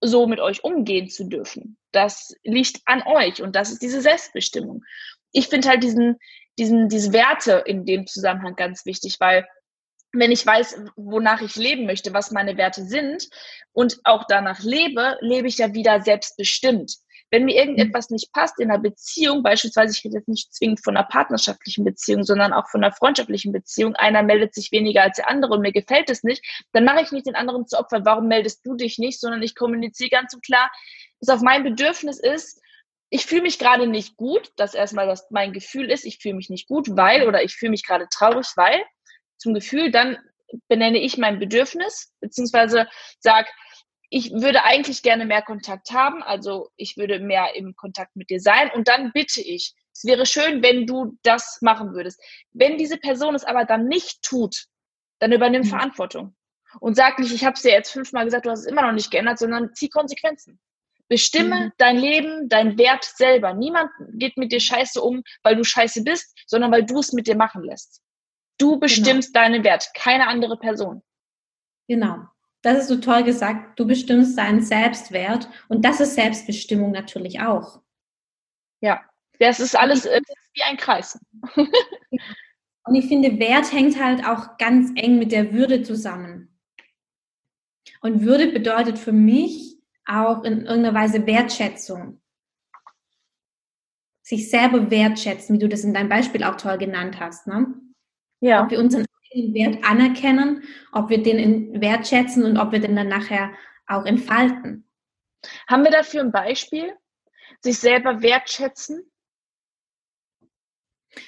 so 0.00 0.26
mit 0.26 0.40
euch 0.40 0.64
umgehen 0.64 1.08
zu 1.08 1.24
dürfen. 1.24 1.76
Das 1.92 2.34
liegt 2.44 2.80
an 2.86 3.02
euch 3.06 3.42
und 3.42 3.56
das 3.56 3.70
ist 3.70 3.82
diese 3.82 4.00
Selbstbestimmung. 4.00 4.84
Ich 5.32 5.48
finde 5.48 5.68
halt 5.68 5.82
diesen, 5.82 6.16
diesen, 6.58 6.88
diese 6.88 7.12
Werte 7.12 7.62
in 7.66 7.84
dem 7.84 8.06
Zusammenhang 8.06 8.56
ganz 8.56 8.86
wichtig, 8.86 9.16
weil 9.20 9.46
wenn 10.12 10.32
ich 10.32 10.44
weiß, 10.46 10.80
wonach 10.96 11.42
ich 11.42 11.56
leben 11.56 11.84
möchte, 11.84 12.14
was 12.14 12.30
meine 12.30 12.56
Werte 12.56 12.84
sind 12.84 13.28
und 13.72 13.98
auch 14.04 14.24
danach 14.26 14.60
lebe, 14.60 15.18
lebe 15.20 15.48
ich 15.48 15.58
ja 15.58 15.74
wieder 15.74 16.00
selbstbestimmt. 16.00 16.96
Wenn 17.30 17.44
mir 17.44 17.56
irgendetwas 17.56 18.10
nicht 18.10 18.32
passt 18.32 18.58
in 18.58 18.70
einer 18.70 18.80
Beziehung, 18.80 19.42
beispielsweise, 19.42 19.94
ich 19.96 20.04
rede 20.04 20.16
jetzt 20.16 20.28
nicht 20.28 20.54
zwingend 20.54 20.82
von 20.82 20.96
einer 20.96 21.06
partnerschaftlichen 21.06 21.84
Beziehung, 21.84 22.24
sondern 22.24 22.52
auch 22.52 22.68
von 22.68 22.82
einer 22.82 22.94
freundschaftlichen 22.94 23.52
Beziehung, 23.52 23.94
einer 23.96 24.22
meldet 24.22 24.54
sich 24.54 24.72
weniger 24.72 25.02
als 25.02 25.16
der 25.16 25.28
andere 25.28 25.54
und 25.54 25.60
mir 25.60 25.72
gefällt 25.72 26.10
es 26.10 26.22
nicht, 26.22 26.42
dann 26.72 26.84
mache 26.84 27.02
ich 27.02 27.12
nicht 27.12 27.26
den 27.26 27.34
anderen 27.36 27.66
zu 27.66 27.78
Opfer, 27.78 28.04
warum 28.04 28.28
meldest 28.28 28.64
du 28.64 28.74
dich 28.74 28.98
nicht, 28.98 29.20
sondern 29.20 29.42
ich 29.42 29.54
kommuniziere 29.54 30.10
ganz 30.10 30.32
so 30.32 30.38
klar, 30.38 30.70
dass 31.20 31.34
auf 31.34 31.42
mein 31.42 31.64
Bedürfnis 31.64 32.18
ist, 32.18 32.60
ich 33.10 33.26
fühle 33.26 33.42
mich 33.42 33.58
gerade 33.58 33.86
nicht 33.86 34.16
gut, 34.16 34.52
dass 34.56 34.74
erstmal 34.74 35.06
das 35.06 35.30
mein 35.30 35.52
Gefühl 35.52 35.90
ist, 35.90 36.04
ich 36.04 36.18
fühle 36.18 36.34
mich 36.34 36.50
nicht 36.50 36.68
gut, 36.68 36.88
weil 36.90 37.26
oder 37.26 37.42
ich 37.42 37.54
fühle 37.54 37.70
mich 37.70 37.84
gerade 37.84 38.06
traurig, 38.10 38.48
weil. 38.56 38.82
Zum 39.38 39.54
Gefühl, 39.54 39.90
dann 39.90 40.18
benenne 40.68 40.98
ich 40.98 41.16
mein 41.16 41.38
Bedürfnis, 41.38 42.12
beziehungsweise 42.20 42.88
sag, 43.20 43.46
ich 44.10 44.32
würde 44.32 44.64
eigentlich 44.64 45.02
gerne 45.02 45.26
mehr 45.26 45.42
Kontakt 45.42 45.90
haben, 45.90 46.22
also 46.22 46.70
ich 46.76 46.96
würde 46.96 47.20
mehr 47.20 47.54
im 47.54 47.76
Kontakt 47.76 48.16
mit 48.16 48.30
dir 48.30 48.40
sein 48.40 48.70
und 48.74 48.88
dann 48.88 49.12
bitte 49.12 49.40
ich, 49.40 49.74
es 49.92 50.04
wäre 50.04 50.26
schön, 50.26 50.62
wenn 50.62 50.86
du 50.86 51.18
das 51.22 51.58
machen 51.60 51.92
würdest. 51.92 52.22
Wenn 52.52 52.78
diese 52.78 52.96
Person 52.96 53.34
es 53.34 53.44
aber 53.44 53.64
dann 53.64 53.86
nicht 53.86 54.22
tut, 54.22 54.66
dann 55.18 55.32
übernimm 55.32 55.62
mhm. 55.62 55.68
Verantwortung 55.68 56.36
und 56.80 56.94
sag 56.94 57.18
nicht, 57.18 57.32
ich 57.32 57.44
habe 57.44 57.54
es 57.54 57.62
dir 57.62 57.72
jetzt 57.72 57.90
fünfmal 57.90 58.24
gesagt, 58.24 58.46
du 58.46 58.50
hast 58.50 58.60
es 58.60 58.66
immer 58.66 58.82
noch 58.82 58.92
nicht 58.92 59.10
geändert, 59.10 59.38
sondern 59.38 59.74
zieh 59.74 59.88
Konsequenzen. 59.88 60.60
Bestimme 61.08 61.66
mhm. 61.66 61.72
dein 61.78 61.96
Leben, 61.96 62.48
dein 62.48 62.76
Wert 62.78 63.04
selber. 63.04 63.54
Niemand 63.54 63.90
geht 64.12 64.36
mit 64.36 64.52
dir 64.52 64.60
scheiße 64.60 65.00
um, 65.00 65.22
weil 65.42 65.56
du 65.56 65.64
scheiße 65.64 66.02
bist, 66.02 66.38
sondern 66.46 66.70
weil 66.70 66.84
du 66.84 66.98
es 66.98 67.12
mit 67.12 67.26
dir 67.26 67.36
machen 67.36 67.64
lässt. 67.64 68.02
Du 68.58 68.70
genau. 68.70 68.80
bestimmst 68.80 69.32
genau. 69.32 69.46
deinen 69.46 69.64
Wert, 69.64 69.90
keine 69.94 70.28
andere 70.28 70.58
Person. 70.58 71.02
Genau. 71.88 72.26
Das 72.62 72.78
ist 72.78 72.88
so 72.88 72.96
toll 72.96 73.22
gesagt. 73.22 73.78
Du 73.78 73.86
bestimmst 73.86 74.36
deinen 74.36 74.62
Selbstwert 74.62 75.48
und 75.68 75.84
das 75.84 76.00
ist 76.00 76.14
Selbstbestimmung 76.14 76.90
natürlich 76.90 77.40
auch. 77.40 77.80
Ja, 78.80 79.02
das 79.38 79.60
ist 79.60 79.76
alles 79.76 80.02
das 80.02 80.12
ist 80.12 80.50
wie 80.54 80.62
ein 80.62 80.76
Kreis. 80.76 81.18
und 81.54 82.94
ich 82.94 83.06
finde, 83.06 83.38
Wert 83.38 83.72
hängt 83.72 84.02
halt 84.02 84.24
auch 84.24 84.58
ganz 84.58 84.90
eng 84.96 85.18
mit 85.18 85.32
der 85.32 85.52
Würde 85.52 85.82
zusammen. 85.82 86.58
Und 88.00 88.22
Würde 88.22 88.48
bedeutet 88.48 88.98
für 88.98 89.12
mich 89.12 89.78
auch 90.04 90.42
in 90.42 90.66
irgendeiner 90.66 90.94
Weise 90.94 91.26
Wertschätzung. 91.26 92.20
Sich 94.22 94.50
selber 94.50 94.90
wertschätzen, 94.90 95.54
wie 95.54 95.60
du 95.60 95.68
das 95.68 95.84
in 95.84 95.94
deinem 95.94 96.08
Beispiel 96.08 96.44
auch 96.44 96.56
toll 96.56 96.78
genannt 96.78 97.18
hast. 97.20 97.46
Ne? 97.46 97.74
Ja. 98.40 98.62
Ob 98.62 98.70
wir 98.70 98.78
unseren 98.78 99.04
eigenen 99.32 99.54
Wert 99.54 99.84
anerkennen, 99.84 100.64
ob 100.92 101.10
wir 101.10 101.22
den 101.22 101.80
wertschätzen 101.80 102.44
und 102.44 102.56
ob 102.56 102.72
wir 102.72 102.80
den 102.80 102.96
dann 102.96 103.08
nachher 103.08 103.50
auch 103.86 104.04
entfalten. 104.04 104.88
Haben 105.68 105.84
wir 105.84 105.90
dafür 105.90 106.22
ein 106.22 106.32
Beispiel? 106.32 106.92
Sich 107.60 107.78
selber 107.78 108.22
wertschätzen? 108.22 109.10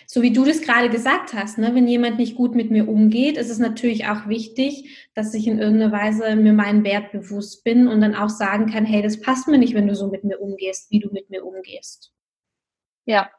So 0.06 0.22
wie 0.22 0.32
du 0.32 0.44
das 0.44 0.60
gerade 0.60 0.88
gesagt 0.88 1.32
hast, 1.32 1.58
ne? 1.58 1.74
wenn 1.74 1.88
jemand 1.88 2.18
nicht 2.18 2.36
gut 2.36 2.54
mit 2.54 2.70
mir 2.70 2.88
umgeht, 2.88 3.36
ist 3.36 3.50
es 3.50 3.58
natürlich 3.58 4.06
auch 4.06 4.28
wichtig, 4.28 5.08
dass 5.14 5.34
ich 5.34 5.46
in 5.48 5.58
irgendeiner 5.58 5.90
Weise 5.90 6.36
mir 6.36 6.52
meinen 6.52 6.84
Wert 6.84 7.10
bewusst 7.10 7.64
bin 7.64 7.88
und 7.88 8.00
dann 8.00 8.14
auch 8.14 8.28
sagen 8.28 8.70
kann, 8.70 8.84
hey, 8.84 9.02
das 9.02 9.20
passt 9.20 9.48
mir 9.48 9.58
nicht, 9.58 9.74
wenn 9.74 9.88
du 9.88 9.96
so 9.96 10.08
mit 10.08 10.22
mir 10.22 10.40
umgehst, 10.40 10.90
wie 10.90 11.00
du 11.00 11.10
mit 11.10 11.30
mir 11.30 11.44
umgehst. 11.44 12.12
Ja, 13.04 13.30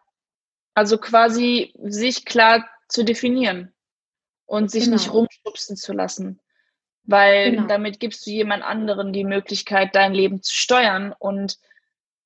also 0.74 0.97
quasi 0.97 1.74
sich 1.84 2.26
klar 2.26 2.67
zu 2.89 3.06
definieren 3.06 3.74
und 4.52 4.70
sich 4.70 4.84
genau. 4.84 4.98
nicht 4.98 5.14
rumschubsen 5.14 5.78
zu 5.78 5.94
lassen. 5.94 6.42
Weil 7.04 7.52
genau. 7.52 7.68
damit 7.68 8.02
gibst 8.02 8.28
du 8.28 8.32
jemand 8.32 8.64
anderen 8.64 9.14
die 9.14 9.24
Möglichkeit, 9.24 9.96
dein 9.96 10.14
Leben 10.14 10.44
zu 10.44 10.54
steuern 10.54 11.16
und 11.18 11.58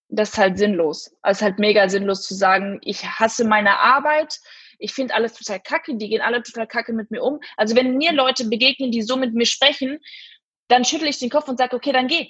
das 0.09 0.29
ist 0.29 0.37
halt 0.39 0.57
sinnlos. 0.57 1.15
Es 1.21 1.37
ist 1.37 1.43
halt 1.43 1.59
mega 1.59 1.87
sinnlos 1.87 2.23
zu 2.23 2.33
sagen, 2.33 2.79
ich 2.81 3.05
hasse 3.05 3.45
meine 3.45 3.79
Arbeit, 3.79 4.39
ich 4.79 4.91
finde 4.91 5.13
alles 5.13 5.33
total 5.33 5.59
kacke, 5.59 5.95
die 5.97 6.09
gehen 6.09 6.21
alle 6.21 6.41
total 6.41 6.65
kacke 6.65 6.93
mit 6.93 7.11
mir 7.11 7.21
um. 7.21 7.39
Also 7.57 7.75
wenn 7.75 7.95
mir 7.95 8.11
Leute 8.11 8.45
begegnen, 8.45 8.91
die 8.91 9.03
so 9.03 9.17
mit 9.17 9.35
mir 9.35 9.45
sprechen, 9.45 9.99
dann 10.67 10.83
schüttle 10.83 11.07
ich 11.07 11.19
den 11.19 11.29
Kopf 11.29 11.47
und 11.47 11.59
sage, 11.59 11.75
okay, 11.75 11.91
dann 11.91 12.07
geh. 12.07 12.27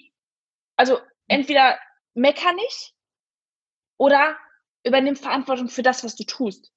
Also 0.76 1.00
entweder 1.30 1.80
mecker 2.16 2.52
nicht 2.52 2.94
oder 3.98 4.36
übernimm 4.84 5.16
Verantwortung 5.16 5.70
für 5.70 5.84
das, 5.84 6.04
was 6.04 6.18
du 6.18 6.26
tust. 6.26 6.74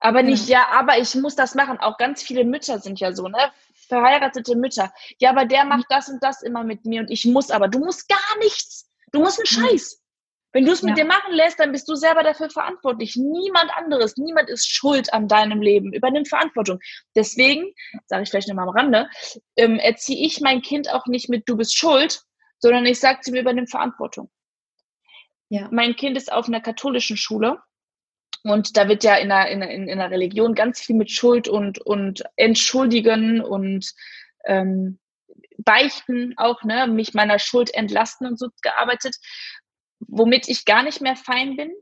Aber 0.00 0.22
nicht, 0.22 0.48
ja. 0.48 0.60
ja, 0.60 0.78
aber 0.78 0.98
ich 0.98 1.14
muss 1.16 1.34
das 1.34 1.54
machen. 1.54 1.78
Auch 1.78 1.96
ganz 1.98 2.22
viele 2.22 2.44
Mütter 2.44 2.78
sind 2.78 3.00
ja 3.00 3.12
so, 3.12 3.28
ne? 3.28 3.50
Verheiratete 3.88 4.56
Mütter. 4.56 4.92
Ja, 5.18 5.30
aber 5.30 5.44
der 5.44 5.64
macht 5.64 5.86
das 5.88 6.08
und 6.08 6.22
das 6.22 6.42
immer 6.42 6.62
mit 6.62 6.84
mir 6.84 7.00
und 7.00 7.10
ich 7.10 7.24
muss 7.24 7.50
aber. 7.50 7.68
Du 7.68 7.80
musst 7.80 8.08
gar 8.08 8.38
nichts. 8.38 8.88
Du 9.12 9.20
musst 9.20 9.38
einen 9.38 9.64
mhm. 9.64 9.68
Scheiß. 9.70 10.02
Wenn 10.52 10.64
du 10.64 10.72
es 10.72 10.82
mit 10.82 10.96
ja. 10.96 11.04
dir 11.04 11.08
machen 11.08 11.32
lässt, 11.32 11.60
dann 11.60 11.72
bist 11.72 11.88
du 11.88 11.94
selber 11.94 12.22
dafür 12.22 12.48
verantwortlich. 12.48 13.16
Niemand 13.16 13.70
anderes, 13.76 14.16
niemand 14.16 14.48
ist 14.48 14.70
schuld 14.70 15.12
an 15.12 15.28
deinem 15.28 15.60
Leben. 15.60 15.92
Übernimm 15.92 16.24
Verantwortung. 16.24 16.80
Deswegen, 17.14 17.74
sage 18.06 18.22
ich 18.22 18.30
vielleicht 18.30 18.48
nochmal 18.48 18.68
am 18.68 18.74
Rande, 18.74 19.10
ähm, 19.56 19.78
erziehe 19.78 20.24
ich 20.26 20.40
mein 20.40 20.62
Kind 20.62 20.90
auch 20.90 21.06
nicht 21.06 21.28
mit, 21.28 21.48
du 21.48 21.56
bist 21.56 21.76
schuld, 21.76 22.22
sondern 22.60 22.86
ich 22.86 22.98
sage 22.98 23.20
zu 23.20 23.30
mir, 23.30 23.42
übernimm 23.42 23.66
Verantwortung. 23.66 24.30
Ja. 25.50 25.68
Mein 25.70 25.96
Kind 25.96 26.16
ist 26.16 26.32
auf 26.32 26.48
einer 26.48 26.60
katholischen 26.60 27.16
Schule 27.16 27.60
und 28.44 28.76
da 28.76 28.88
wird 28.88 29.04
ja 29.04 29.16
in 29.16 29.28
der, 29.28 29.48
in, 29.48 29.62
in, 29.62 29.88
in 29.88 29.98
der 29.98 30.10
Religion 30.10 30.54
ganz 30.54 30.80
viel 30.80 30.96
mit 30.96 31.10
Schuld 31.10 31.48
und, 31.48 31.78
und 31.78 32.22
Entschuldigen 32.36 33.40
und 33.40 33.92
ähm, 34.46 34.98
Beichten 35.58 36.34
auch, 36.36 36.62
ne, 36.62 36.86
mich 36.86 37.14
meiner 37.14 37.38
Schuld 37.38 37.74
entlasten 37.74 38.26
und 38.26 38.38
so 38.38 38.48
gearbeitet 38.62 39.16
womit 40.00 40.48
ich 40.48 40.64
gar 40.64 40.82
nicht 40.82 41.00
mehr 41.00 41.16
fein 41.16 41.56
bin. 41.56 41.72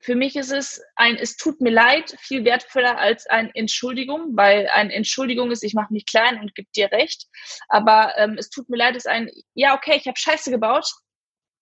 Für 0.00 0.16
mich 0.16 0.34
ist 0.34 0.50
es 0.50 0.82
ein, 0.96 1.16
es 1.16 1.36
tut 1.36 1.60
mir 1.60 1.70
leid, 1.70 2.16
viel 2.18 2.44
wertvoller 2.44 2.98
als 2.98 3.26
ein 3.26 3.50
Entschuldigung, 3.54 4.36
weil 4.36 4.68
ein 4.68 4.90
Entschuldigung 4.90 5.52
ist, 5.52 5.62
ich 5.62 5.74
mache 5.74 5.92
mich 5.92 6.06
klein 6.06 6.40
und 6.40 6.54
gebe 6.56 6.68
dir 6.74 6.90
recht. 6.90 7.28
Aber 7.68 8.12
ähm, 8.16 8.36
es 8.36 8.50
tut 8.50 8.68
mir 8.68 8.78
leid, 8.78 8.96
ist 8.96 9.06
ein, 9.06 9.30
ja, 9.54 9.76
okay, 9.76 9.96
ich 9.96 10.08
habe 10.08 10.18
Scheiße 10.18 10.50
gebaut 10.50 10.90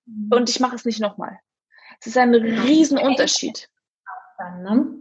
mhm. 0.06 0.30
und 0.32 0.48
ich 0.48 0.58
mache 0.58 0.74
es 0.74 0.86
nicht 0.86 1.00
nochmal. 1.00 1.38
Es 2.00 2.06
ist 2.06 2.16
ein 2.16 2.32
genau. 2.32 2.62
Riesenunterschied. 4.40 4.62
Ne? 4.62 4.98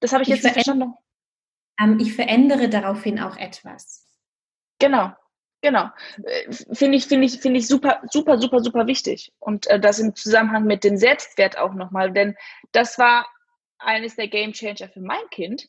Das 0.00 0.12
habe 0.12 0.22
ich, 0.22 0.28
ich 0.28 0.34
jetzt 0.36 0.44
nicht 0.44 0.54
verstanden. 0.54 0.94
Ähm, 1.80 1.98
ich 2.00 2.14
verändere 2.14 2.68
daraufhin 2.68 3.20
auch 3.20 3.36
etwas. 3.36 4.06
Genau. 4.78 5.12
Genau. 5.62 5.90
Äh, 6.24 6.52
finde 6.72 6.98
ich, 6.98 7.06
finde 7.06 7.26
ich, 7.26 7.40
finde 7.40 7.60
ich 7.60 7.68
super, 7.68 8.02
super, 8.10 8.38
super, 8.38 8.60
super 8.60 8.86
wichtig. 8.86 9.32
Und 9.38 9.68
äh, 9.68 9.78
das 9.78 10.00
im 10.00 10.14
Zusammenhang 10.14 10.64
mit 10.64 10.82
dem 10.82 10.96
Selbstwert 10.96 11.56
auch 11.56 11.74
nochmal, 11.74 12.12
denn 12.12 12.36
das 12.72 12.98
war 12.98 13.26
eines 13.78 14.16
der 14.16 14.28
Game 14.28 14.52
Changer 14.52 14.88
für 14.88 15.00
mein 15.00 15.22
Kind, 15.30 15.68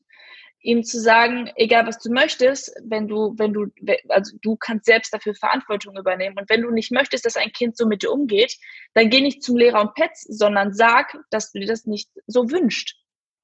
ihm 0.61 0.83
zu 0.83 0.99
sagen, 0.99 1.51
egal 1.55 1.85
was 1.85 1.99
du 1.99 2.11
möchtest, 2.11 2.73
wenn 2.83 3.07
du, 3.07 3.35
wenn 3.37 3.53
du, 3.53 3.67
also 4.09 4.35
du 4.41 4.55
kannst 4.55 4.85
selbst 4.85 5.13
dafür 5.13 5.35
Verantwortung 5.35 5.95
übernehmen. 5.97 6.37
Und 6.39 6.49
wenn 6.49 6.61
du 6.61 6.71
nicht 6.71 6.91
möchtest, 6.91 7.25
dass 7.25 7.35
ein 7.35 7.51
Kind 7.51 7.77
so 7.77 7.85
mit 7.85 8.01
dir 8.01 8.11
umgeht, 8.11 8.57
dann 8.93 9.09
geh 9.09 9.21
nicht 9.21 9.43
zum 9.43 9.57
Lehrer 9.57 9.81
und 9.81 9.93
Pets, 9.93 10.21
sondern 10.21 10.73
sag, 10.73 11.17
dass 11.29 11.51
du 11.51 11.59
dir 11.59 11.67
das 11.67 11.85
nicht 11.85 12.09
so 12.27 12.49
wünscht. 12.49 12.95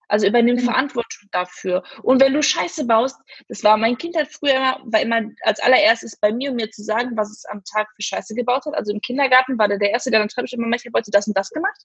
Also 0.10 0.28
übernimm 0.28 0.58
mhm. 0.58 0.66
Verantwortung 0.66 1.30
dafür. 1.32 1.84
Und 2.04 2.20
wenn 2.20 2.34
du 2.34 2.42
Scheiße 2.42 2.86
baust, 2.86 3.16
das 3.48 3.64
war 3.64 3.78
mein 3.78 3.98
Kind 3.98 4.16
halt 4.18 4.28
früher 4.32 4.56
immer, 4.56 4.80
war 4.86 5.02
immer 5.02 5.22
als 5.44 5.60
allererstes 5.60 6.18
bei 6.18 6.34
mir, 6.34 6.50
um 6.50 6.58
mir 6.58 6.70
zu 6.72 6.84
sagen, 6.84 7.16
was 7.16 7.30
es 7.30 7.46
am 7.46 7.64
Tag 7.64 7.88
für 7.96 8.02
Scheiße 8.02 8.36
gebaut 8.36 8.66
hat. 8.66 8.74
Also 8.74 8.92
im 8.92 9.02
Kindergarten 9.02 9.58
war 9.58 9.68
der 9.68 9.78
der 9.78 9.92
Erste, 9.92 10.12
der 10.12 10.20
dann 10.20 10.30
schreibt 10.30 10.52
immer, 10.52 10.76
ich 10.76 10.86
habe 10.86 10.98
heute 10.98 11.12
das 11.12 11.28
und 11.28 11.38
das 11.38 11.50
gemacht. 11.52 11.80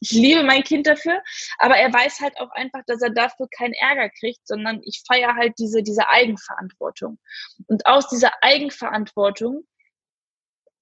Ich 0.00 0.10
liebe 0.10 0.42
mein 0.42 0.64
Kind 0.64 0.86
dafür, 0.86 1.22
aber 1.58 1.76
er 1.76 1.92
weiß 1.92 2.20
halt 2.20 2.38
auch 2.40 2.50
einfach, 2.52 2.80
dass 2.86 3.02
er 3.02 3.10
dafür 3.10 3.46
keinen 3.56 3.74
Ärger 3.74 4.08
kriegt, 4.10 4.46
sondern 4.46 4.80
ich 4.82 5.02
feiere 5.06 5.34
halt 5.36 5.54
diese, 5.58 5.82
diese 5.82 6.08
Eigenverantwortung. 6.08 7.18
Und 7.66 7.86
aus 7.86 8.08
dieser 8.08 8.32
Eigenverantwortung 8.42 9.66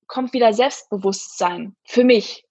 kommt 0.06 0.32
wieder 0.32 0.52
Selbstbewusstsein 0.52 1.76
für 1.84 2.04
mich 2.04 2.45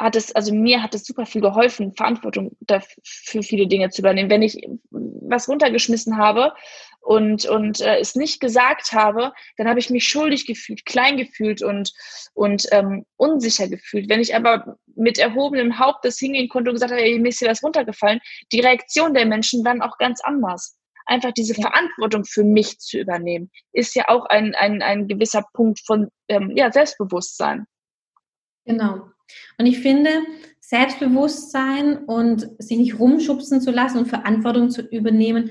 hat 0.00 0.16
es, 0.16 0.34
also 0.34 0.54
mir 0.54 0.82
hat 0.82 0.94
es 0.94 1.04
super 1.04 1.26
viel 1.26 1.42
geholfen, 1.42 1.92
Verantwortung 1.94 2.56
für 3.04 3.42
viele 3.42 3.66
Dinge 3.66 3.90
zu 3.90 4.00
übernehmen. 4.00 4.30
Wenn 4.30 4.42
ich 4.42 4.56
was 4.90 5.46
runtergeschmissen 5.46 6.16
habe 6.16 6.54
und, 7.00 7.44
und 7.44 7.82
äh, 7.82 7.98
es 7.98 8.14
nicht 8.14 8.40
gesagt 8.40 8.92
habe, 8.92 9.32
dann 9.58 9.68
habe 9.68 9.78
ich 9.78 9.90
mich 9.90 10.08
schuldig 10.08 10.46
gefühlt, 10.46 10.86
klein 10.86 11.18
gefühlt 11.18 11.62
und, 11.62 11.92
und 12.32 12.66
ähm, 12.72 13.04
unsicher 13.16 13.68
gefühlt. 13.68 14.08
Wenn 14.08 14.20
ich 14.20 14.34
aber 14.34 14.78
mit 14.96 15.18
erhobenem 15.18 15.78
Haupt 15.78 16.04
das 16.04 16.18
hingehen 16.18 16.48
konnte 16.48 16.70
und 16.70 16.76
gesagt 16.76 16.92
habe, 16.92 17.18
mir 17.18 17.28
ist 17.28 17.38
hier 17.38 17.50
was 17.50 17.62
runtergefallen, 17.62 18.20
die 18.52 18.60
Reaktion 18.60 19.12
der 19.12 19.26
Menschen 19.26 19.62
dann 19.62 19.82
auch 19.82 19.98
ganz 19.98 20.20
anders. 20.22 20.78
Einfach 21.04 21.32
diese 21.32 21.54
ja. 21.54 21.68
Verantwortung 21.68 22.24
für 22.24 22.44
mich 22.44 22.78
zu 22.78 22.98
übernehmen, 22.98 23.50
ist 23.72 23.94
ja 23.94 24.08
auch 24.08 24.26
ein, 24.26 24.54
ein, 24.54 24.80
ein 24.80 25.08
gewisser 25.08 25.44
Punkt 25.52 25.80
von 25.84 26.08
ähm, 26.28 26.52
ja, 26.56 26.72
Selbstbewusstsein. 26.72 27.66
Genau. 28.64 29.10
Und 29.58 29.66
ich 29.66 29.80
finde, 29.80 30.10
Selbstbewusstsein 30.60 32.04
und 32.04 32.48
sich 32.58 32.78
nicht 32.78 32.98
rumschubsen 32.98 33.60
zu 33.60 33.70
lassen 33.70 33.98
und 33.98 34.08
Verantwortung 34.08 34.70
zu 34.70 34.82
übernehmen, 34.82 35.50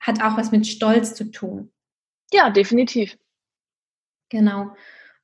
hat 0.00 0.22
auch 0.22 0.36
was 0.36 0.52
mit 0.52 0.66
Stolz 0.66 1.14
zu 1.14 1.30
tun. 1.30 1.70
Ja, 2.32 2.50
definitiv. 2.50 3.18
Genau. 4.30 4.74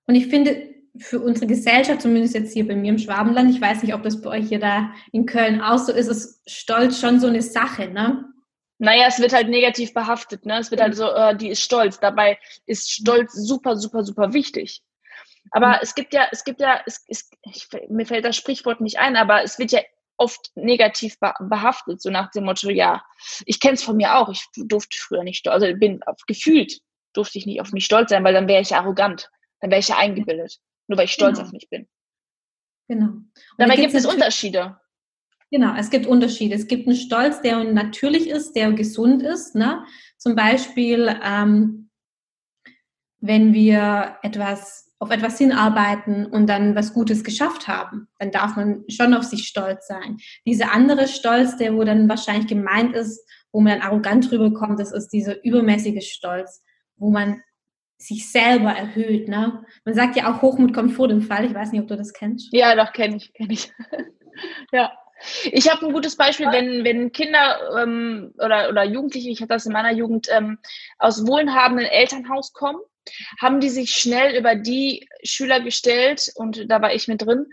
Und 0.06 0.14
ich 0.14 0.26
finde, 0.26 0.74
für 0.96 1.20
unsere 1.20 1.46
Gesellschaft, 1.46 2.02
zumindest 2.02 2.34
jetzt 2.34 2.52
hier 2.52 2.66
bei 2.66 2.76
mir 2.76 2.90
im 2.90 2.98
Schwabenland, 2.98 3.50
ich 3.50 3.60
weiß 3.60 3.82
nicht, 3.82 3.94
ob 3.94 4.02
das 4.02 4.20
bei 4.20 4.38
euch 4.38 4.48
hier 4.48 4.60
da 4.60 4.92
in 5.12 5.26
Köln 5.26 5.60
auch 5.60 5.78
so 5.78 5.92
ist, 5.92 6.08
ist 6.08 6.42
Stolz 6.48 7.00
schon 7.00 7.18
so 7.20 7.26
eine 7.26 7.42
Sache, 7.42 7.88
ne? 7.88 8.26
Naja, 8.78 9.06
es 9.08 9.20
wird 9.20 9.32
halt 9.32 9.48
negativ 9.48 9.94
behaftet, 9.94 10.46
ne? 10.46 10.58
Es 10.58 10.70
wird 10.70 10.80
halt 10.80 10.96
so, 10.96 11.10
äh, 11.10 11.36
die 11.36 11.48
ist 11.48 11.62
stolz. 11.62 11.98
Dabei 12.00 12.38
ist 12.66 12.90
Stolz 12.90 13.32
super, 13.32 13.76
super, 13.76 14.04
super 14.04 14.32
wichtig. 14.32 14.82
Aber 15.50 15.68
mhm. 15.68 15.78
es 15.82 15.94
gibt 15.94 16.14
ja, 16.14 16.26
es 16.30 16.44
gibt 16.44 16.60
ja, 16.60 16.80
es, 16.86 17.04
es, 17.08 17.30
ich, 17.42 17.68
mir 17.88 18.06
fällt 18.06 18.24
das 18.24 18.36
Sprichwort 18.36 18.80
nicht 18.80 18.98
ein, 18.98 19.16
aber 19.16 19.42
es 19.42 19.58
wird 19.58 19.72
ja 19.72 19.80
oft 20.16 20.52
negativ 20.54 21.18
behaftet, 21.40 22.00
so 22.00 22.10
nach 22.10 22.30
dem 22.30 22.44
Motto, 22.44 22.70
ja, 22.70 23.04
ich 23.46 23.58
kenne 23.58 23.74
es 23.74 23.82
von 23.82 23.96
mir 23.96 24.16
auch, 24.16 24.28
ich 24.28 24.44
durfte 24.56 24.96
früher 24.96 25.24
nicht, 25.24 25.46
also 25.48 25.66
bin 25.74 26.00
gefühlt 26.26 26.80
durfte 27.12 27.38
ich 27.38 27.46
nicht 27.46 27.60
auf 27.60 27.72
mich 27.72 27.84
stolz 27.84 28.10
sein, 28.10 28.24
weil 28.24 28.34
dann 28.34 28.48
wäre 28.48 28.62
ich 28.62 28.74
arrogant, 28.74 29.30
dann 29.60 29.70
wäre 29.70 29.80
ich 29.80 29.88
ja 29.88 29.96
eingebildet, 29.96 30.60
nur 30.86 30.98
weil 30.98 31.06
ich 31.06 31.12
stolz 31.12 31.38
genau. 31.38 31.46
auf 31.46 31.52
mich 31.52 31.68
bin. 31.68 31.88
Genau. 32.88 33.06
Und 33.06 33.32
Dabei 33.56 33.76
gibt 33.76 33.94
es 33.94 34.06
Unterschiede. 34.06 34.78
Genau, 35.50 35.74
es 35.76 35.90
gibt 35.90 36.06
Unterschiede. 36.06 36.54
Es 36.54 36.66
gibt 36.66 36.86
einen 36.86 36.96
Stolz, 36.96 37.40
der 37.40 37.62
natürlich 37.64 38.28
ist, 38.28 38.54
der 38.54 38.72
gesund 38.72 39.22
ist. 39.22 39.54
Ne? 39.54 39.84
Zum 40.18 40.34
Beispiel, 40.34 41.18
ähm, 41.22 41.90
wenn 43.20 43.54
wir 43.54 44.18
etwas 44.22 44.92
auf 45.04 45.10
etwas 45.10 45.36
hinarbeiten 45.36 46.24
und 46.24 46.46
dann 46.48 46.74
was 46.74 46.94
Gutes 46.94 47.24
geschafft 47.24 47.68
haben, 47.68 48.08
dann 48.18 48.30
darf 48.30 48.56
man 48.56 48.84
schon 48.88 49.12
auf 49.12 49.24
sich 49.24 49.46
stolz 49.46 49.86
sein. 49.86 50.16
Diese 50.46 50.70
andere 50.70 51.08
Stolz, 51.08 51.58
der 51.58 51.74
wo 51.74 51.84
dann 51.84 52.08
wahrscheinlich 52.08 52.46
gemeint 52.46 52.96
ist, 52.96 53.22
wo 53.52 53.60
man 53.60 53.74
dann 53.74 53.86
arrogant 53.86 54.32
rüberkommt, 54.32 54.80
das 54.80 54.92
ist 54.92 55.10
dieser 55.10 55.44
übermäßige 55.44 56.10
Stolz, 56.10 56.62
wo 56.96 57.10
man 57.10 57.42
sich 57.98 58.32
selber 58.32 58.70
erhöht. 58.70 59.28
Ne? 59.28 59.62
Man 59.84 59.94
sagt 59.94 60.16
ja 60.16 60.32
auch, 60.32 60.40
Hochmut 60.40 60.72
kommt 60.72 60.92
vor 60.92 61.08
dem 61.08 61.20
Fall. 61.20 61.44
Ich 61.44 61.54
weiß 61.54 61.72
nicht, 61.72 61.82
ob 61.82 61.88
du 61.88 61.96
das 61.98 62.14
kennst. 62.14 62.48
Ja, 62.52 62.74
doch, 62.74 62.94
kenne 62.94 63.16
ich, 63.16 63.30
kenne 63.34 63.52
ich. 63.52 63.70
ja. 64.72 64.90
Ich 65.44 65.70
habe 65.70 65.86
ein 65.86 65.92
gutes 65.92 66.16
Beispiel, 66.16 66.46
wenn, 66.46 66.82
wenn 66.82 67.12
Kinder 67.12 67.82
ähm, 67.82 68.32
oder, 68.38 68.70
oder 68.70 68.84
Jugendliche, 68.84 69.28
ich 69.28 69.40
hatte 69.40 69.48
das 69.48 69.66
in 69.66 69.72
meiner 69.74 69.92
Jugend, 69.92 70.28
ähm, 70.34 70.58
aus 70.98 71.26
wohlhabenden 71.26 71.86
Elternhaus 71.86 72.54
kommen 72.54 72.80
haben 73.40 73.60
die 73.60 73.70
sich 73.70 73.90
schnell 73.90 74.36
über 74.36 74.54
die 74.54 75.08
Schüler 75.22 75.60
gestellt, 75.60 76.30
und 76.34 76.70
da 76.70 76.80
war 76.82 76.94
ich 76.94 77.08
mit 77.08 77.22
drin, 77.22 77.46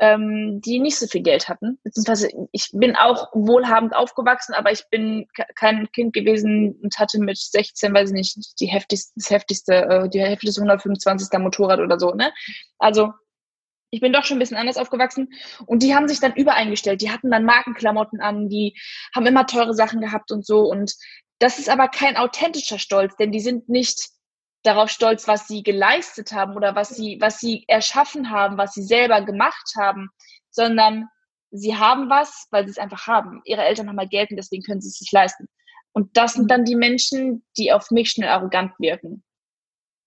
ähm, 0.00 0.60
die 0.64 0.78
nicht 0.78 0.98
so 0.98 1.06
viel 1.06 1.22
Geld 1.22 1.48
hatten. 1.48 1.78
Beziehungsweise 1.82 2.28
ich 2.52 2.70
bin 2.72 2.96
auch 2.96 3.28
wohlhabend 3.32 3.94
aufgewachsen, 3.94 4.54
aber 4.54 4.72
ich 4.72 4.84
bin 4.90 5.26
kein 5.56 5.90
Kind 5.92 6.12
gewesen 6.12 6.78
und 6.82 6.98
hatte 6.98 7.18
mit 7.18 7.38
16, 7.38 7.92
weiß 7.94 8.10
ich 8.10 8.14
nicht, 8.14 8.60
die 8.60 8.66
heftigste, 8.66 9.12
das 9.16 9.30
heftigste, 9.30 9.74
äh, 9.74 10.08
die 10.08 10.20
heftigste 10.20 10.60
125. 10.60 11.38
Motorrad 11.38 11.80
oder 11.80 11.98
so. 11.98 12.12
Ne? 12.14 12.32
Also 12.78 13.12
ich 13.90 14.00
bin 14.00 14.12
doch 14.12 14.24
schon 14.24 14.36
ein 14.36 14.40
bisschen 14.40 14.56
anders 14.56 14.76
aufgewachsen. 14.76 15.32
Und 15.66 15.82
die 15.82 15.94
haben 15.94 16.08
sich 16.08 16.20
dann 16.20 16.34
übereingestellt. 16.34 17.00
Die 17.00 17.10
hatten 17.10 17.30
dann 17.30 17.44
Markenklamotten 17.44 18.20
an, 18.20 18.48
die 18.48 18.74
haben 19.14 19.26
immer 19.26 19.46
teure 19.46 19.74
Sachen 19.74 20.00
gehabt 20.00 20.30
und 20.30 20.44
so. 20.44 20.60
Und 20.60 20.94
das 21.38 21.58
ist 21.58 21.68
aber 21.68 21.88
kein 21.88 22.16
authentischer 22.16 22.78
Stolz, 22.78 23.16
denn 23.16 23.32
die 23.32 23.40
sind 23.40 23.68
nicht 23.68 24.10
darauf 24.62 24.90
stolz, 24.90 25.28
was 25.28 25.46
sie 25.46 25.62
geleistet 25.62 26.32
haben 26.32 26.54
oder 26.54 26.74
was 26.74 26.90
sie, 26.90 27.18
was 27.20 27.40
sie 27.40 27.64
erschaffen 27.68 28.30
haben, 28.30 28.58
was 28.58 28.74
sie 28.74 28.82
selber 28.82 29.22
gemacht 29.22 29.72
haben, 29.76 30.08
sondern 30.50 31.06
sie 31.50 31.76
haben 31.76 32.10
was, 32.10 32.46
weil 32.50 32.64
sie 32.64 32.72
es 32.72 32.78
einfach 32.78 33.06
haben. 33.06 33.40
Ihre 33.44 33.62
Eltern 33.62 33.88
haben 33.88 33.96
mal 33.96 34.08
Geld 34.08 34.30
und 34.30 34.36
deswegen 34.36 34.62
können 34.62 34.80
sie 34.80 34.88
es 34.88 34.98
sich 34.98 35.12
leisten. 35.12 35.48
Und 35.92 36.16
das 36.16 36.34
sind 36.34 36.50
dann 36.50 36.64
die 36.64 36.76
Menschen, 36.76 37.44
die 37.56 37.72
auf 37.72 37.90
mich 37.90 38.10
schnell 38.10 38.28
arrogant 38.28 38.72
wirken. 38.78 39.22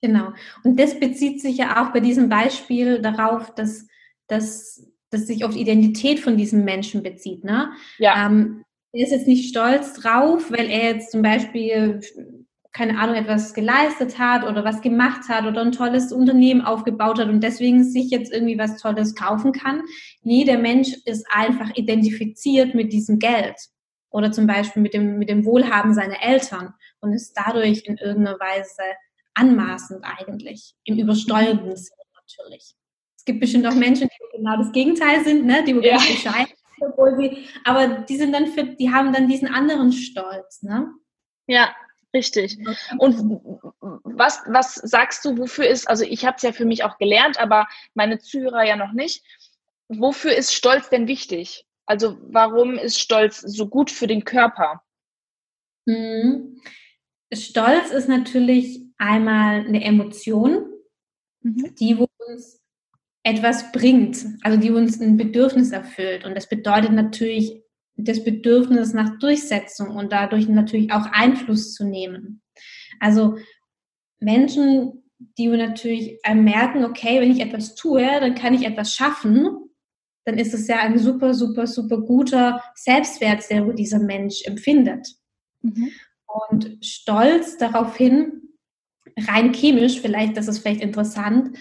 Genau. 0.02 0.34
Und 0.64 0.80
das 0.80 1.00
bezieht 1.00 1.42
sich 1.42 1.58
ja 1.58 1.82
auch 1.82 1.94
bei 1.94 2.00
diesem 2.00 2.30
Beispiel 2.30 3.02
darauf, 3.02 3.54
dass, 3.56 3.88
dass, 4.28 4.88
dass 5.10 5.28
sich 5.28 5.46
auf 5.46 5.54
die 5.54 5.62
Identität 5.62 6.20
von 6.20 6.38
diesem 6.38 6.64
Menschen 6.64 7.04
bezieht. 7.04 7.44
Ne? 7.44 7.72
Ja. 7.98 8.26
Ähm, 8.26 8.64
er 8.94 9.04
ist 9.04 9.12
jetzt 9.12 9.28
nicht 9.28 9.50
stolz 9.50 9.94
drauf, 9.94 10.52
weil 10.52 10.70
er 10.70 10.96
jetzt 10.96 11.12
zum 11.12 11.22
Beispiel 11.22 12.02
keine 12.73 12.97
Ahnung, 12.99 13.15
etwas 13.15 13.53
geleistet 13.53 14.17
hat 14.17 14.43
oder 14.43 14.63
was 14.63 14.81
gemacht 14.81 15.27
hat 15.27 15.45
oder 15.45 15.62
ein 15.62 15.71
tolles 15.71 16.12
Unternehmen 16.12 16.62
aufgebaut 16.62 17.19
hat 17.19 17.27
und 17.27 17.41
deswegen 17.41 17.84
sich 17.84 18.10
jetzt 18.10 18.31
irgendwie 18.31 18.57
was 18.57 18.77
Tolles 18.77 19.15
kaufen 19.15 19.51
kann. 19.51 19.81
Nee, 20.21 20.45
der 20.45 20.57
Mensch 20.57 20.93
ist 21.05 21.25
einfach 21.29 21.71
identifiziert 21.75 22.73
mit 22.73 22.93
diesem 22.93 23.19
Geld 23.19 23.57
oder 24.10 24.31
zum 24.31 24.47
Beispiel 24.47 24.81
mit 24.81 24.93
dem, 24.93 25.17
mit 25.17 25.29
dem 25.29 25.45
Wohlhaben 25.45 25.93
seiner 25.93 26.21
Eltern 26.21 26.73
und 27.01 27.13
ist 27.13 27.34
dadurch 27.34 27.84
in 27.86 27.97
irgendeiner 27.97 28.39
Weise 28.39 28.84
anmaßend 29.34 30.03
eigentlich, 30.03 30.75
im 30.86 30.97
übersteuernden 30.97 31.75
Sinne 31.75 32.01
natürlich. 32.15 32.75
Es 33.17 33.25
gibt 33.25 33.39
bestimmt 33.39 33.67
auch 33.67 33.75
Menschen, 33.75 34.07
die 34.07 34.38
genau 34.38 34.57
das 34.57 34.71
Gegenteil 34.71 35.23
sind, 35.23 35.45
ne? 35.45 35.63
die 35.65 35.73
ja. 35.73 35.97
ganz 35.97 36.07
bescheiden 36.07 36.53
obwohl 36.81 37.15
sie, 37.17 37.47
aber 37.63 37.88
die 37.88 38.17
sind 38.17 38.34
dann 38.34 38.47
für, 38.47 38.63
die 38.63 38.91
haben 38.91 39.13
dann 39.13 39.27
diesen 39.27 39.47
anderen 39.47 39.91
Stolz, 39.91 40.63
ne? 40.63 40.91
Ja, 41.47 41.73
Richtig. 42.13 42.58
Und 42.97 43.41
was, 44.04 44.41
was 44.47 44.76
sagst 44.76 45.24
du, 45.24 45.38
wofür 45.38 45.67
ist, 45.67 45.88
also 45.88 46.04
ich 46.04 46.26
habe 46.26 46.36
es 46.36 46.43
ja 46.43 46.52
für 46.52 46.65
mich 46.65 46.84
auch 46.84 46.97
gelernt, 46.97 47.39
aber 47.39 47.67
meine 47.93 48.19
Zuhörer 48.19 48.63
ja 48.63 48.76
noch 48.76 48.91
nicht. 48.91 49.24
Wofür 49.88 50.36
ist 50.36 50.54
Stolz 50.54 50.89
denn 50.89 51.08
wichtig? 51.08 51.65
Also 51.86 52.17
warum 52.21 52.78
ist 52.78 53.00
Stolz 53.00 53.39
so 53.39 53.67
gut 53.67 53.91
für 53.91 54.08
den 54.08 54.24
Körper? 54.24 54.84
Mhm. 55.86 56.62
Stolz 57.34 57.91
ist 57.91 58.10
natürlich 58.10 58.82
einmal 58.97 59.65
eine 59.65 59.84
Emotion, 59.84 60.69
mhm. 61.41 61.76
die 61.76 61.95
uns 61.95 62.62
etwas 63.24 63.71
bringt, 63.71 64.26
also 64.41 64.60
die 64.60 64.71
uns 64.71 65.00
ein 65.00 65.17
Bedürfnis 65.17 65.71
erfüllt. 65.71 66.26
Und 66.26 66.36
das 66.36 66.50
bedeutet 66.50 66.91
natürlich 66.91 67.62
das 68.04 68.24
Bedürfnis 68.24 68.94
nach 68.94 69.20
Durchsetzung 69.20 69.90
und 69.90 70.12
dadurch 70.12 70.48
natürlich 70.48 70.92
auch 70.92 71.06
Einfluss 71.12 71.74
zu 71.74 71.86
nehmen. 71.86 72.42
Also 73.00 73.38
Menschen, 74.20 75.04
die 75.38 75.48
natürlich 75.48 76.20
merken, 76.34 76.86
okay, 76.86 77.22
wenn 77.22 77.32
ich 77.32 77.42
etwas 77.42 77.76
tue, 77.76 78.02
dann 78.02 78.36
kann 78.36 78.54
ich 78.54 78.66
etwas 78.66 78.94
schaffen, 78.94 79.48
dann 80.26 80.38
ist 80.38 80.54
es 80.54 80.68
ja 80.68 80.80
ein 80.80 80.98
super, 81.00 81.34
super, 81.34 81.68
super 81.68 82.00
guter 82.02 82.62
Selbstwert, 82.76 83.50
der 83.50 83.74
dieser 83.74 84.00
Mensch 84.00 84.44
empfindet. 84.46 85.08
Mhm. 85.62 85.92
Und 86.28 86.78
stolz 86.86 87.58
daraufhin, 87.58 88.42
rein 89.28 89.54
chemisch, 89.54 90.00
vielleicht, 90.00 90.38
das 90.38 90.48
ist 90.48 90.60
vielleicht 90.60 90.82
interessant, 90.82 91.58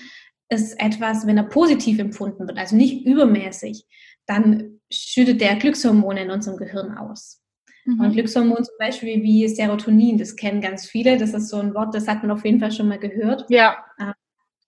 ist 0.48 0.79
etwas, 0.81 1.26
wenn 1.26 1.38
er 1.38 1.44
positiv 1.44 1.98
empfunden 1.98 2.46
wird, 2.46 2.59
also 2.59 2.76
nicht 2.76 3.07
übermäßig, 3.07 3.85
dann 4.26 4.79
schüttet 4.90 5.40
der 5.40 5.57
Glückshormone 5.57 6.24
in 6.24 6.31
unserem 6.31 6.57
Gehirn 6.57 6.96
aus. 6.96 7.42
Mhm. 7.85 8.00
Und 8.00 8.12
Glückshormon 8.12 8.64
zum 8.64 8.74
Beispiel 8.79 9.22
wie 9.22 9.48
Serotonin, 9.48 10.18
das 10.18 10.37
kennen 10.37 10.61
ganz 10.61 10.87
viele. 10.87 11.16
Das 11.16 11.35
ist 11.35 11.48
so 11.48 11.59
ein 11.59 11.74
Wort, 11.74 11.94
das 11.94 12.09
hat 12.09 12.22
man 12.22 12.31
auf 12.31 12.44
jeden 12.44 12.61
Fall 12.61 12.72
schon 12.72 12.88
mal 12.88 12.98
gehört. 12.98 13.44
Ja. 13.48 13.85
Ähm, 13.98 14.12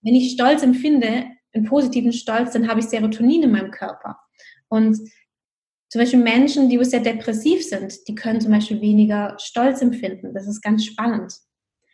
wenn 0.01 0.15
ich 0.15 0.33
Stolz 0.33 0.63
empfinde, 0.63 1.25
einen 1.53 1.65
positiven 1.65 2.13
Stolz, 2.13 2.51
dann 2.51 2.67
habe 2.67 2.79
ich 2.79 2.87
Serotonin 2.87 3.43
in 3.43 3.51
meinem 3.51 3.71
Körper. 3.71 4.17
Und 4.67 4.97
zum 5.89 6.01
Beispiel 6.01 6.19
Menschen, 6.19 6.69
die 6.69 6.83
sehr 6.83 7.01
depressiv 7.01 7.63
sind, 7.63 8.07
die 8.07 8.15
können 8.15 8.41
zum 8.41 8.51
Beispiel 8.51 8.81
weniger 8.81 9.35
Stolz 9.37 9.81
empfinden. 9.81 10.33
Das 10.33 10.47
ist 10.47 10.61
ganz 10.61 10.83
spannend. 10.83 11.33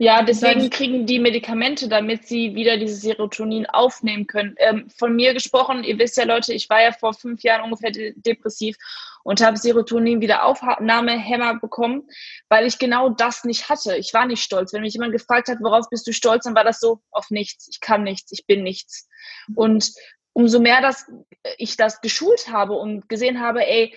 Ja, 0.01 0.21
deswegen 0.23 0.69
kriegen 0.69 1.05
die 1.05 1.19
Medikamente, 1.19 1.89
damit 1.89 2.25
sie 2.25 2.55
wieder 2.55 2.77
dieses 2.77 3.01
Serotonin 3.01 3.65
aufnehmen 3.65 4.27
können. 4.27 4.55
Ähm, 4.57 4.89
von 4.89 5.13
mir 5.13 5.33
gesprochen, 5.33 5.83
ihr 5.83 5.99
wisst 5.99 6.15
ja 6.15 6.23
Leute, 6.23 6.53
ich 6.53 6.69
war 6.69 6.81
ja 6.81 6.93
vor 6.93 7.13
fünf 7.13 7.43
Jahren 7.43 7.63
ungefähr 7.65 7.91
de 7.91 8.13
depressiv 8.15 8.77
und 9.23 9.41
habe 9.41 9.57
Serotonin 9.57 10.21
wieder 10.21 10.45
Aufnahmehämmer 10.45 11.59
bekommen, 11.59 12.07
weil 12.47 12.65
ich 12.65 12.79
genau 12.79 13.09
das 13.09 13.43
nicht 13.43 13.67
hatte. 13.67 13.97
Ich 13.97 14.13
war 14.13 14.25
nicht 14.25 14.41
stolz. 14.41 14.71
Wenn 14.71 14.83
mich 14.83 14.93
jemand 14.93 15.11
gefragt 15.11 15.49
hat, 15.49 15.57
worauf 15.59 15.89
bist 15.89 16.07
du 16.07 16.13
stolz, 16.13 16.45
dann 16.45 16.55
war 16.55 16.63
das 16.63 16.79
so, 16.79 17.01
auf 17.11 17.29
nichts. 17.29 17.67
Ich 17.69 17.81
kann 17.81 18.03
nichts, 18.03 18.31
ich 18.31 18.45
bin 18.47 18.63
nichts. 18.63 19.09
Und 19.53 19.91
umso 20.31 20.61
mehr 20.61 20.81
dass 20.81 21.11
ich 21.57 21.75
das 21.75 21.99
geschult 21.99 22.47
habe 22.47 22.71
und 22.71 23.09
gesehen 23.09 23.41
habe, 23.41 23.67
ey, 23.67 23.93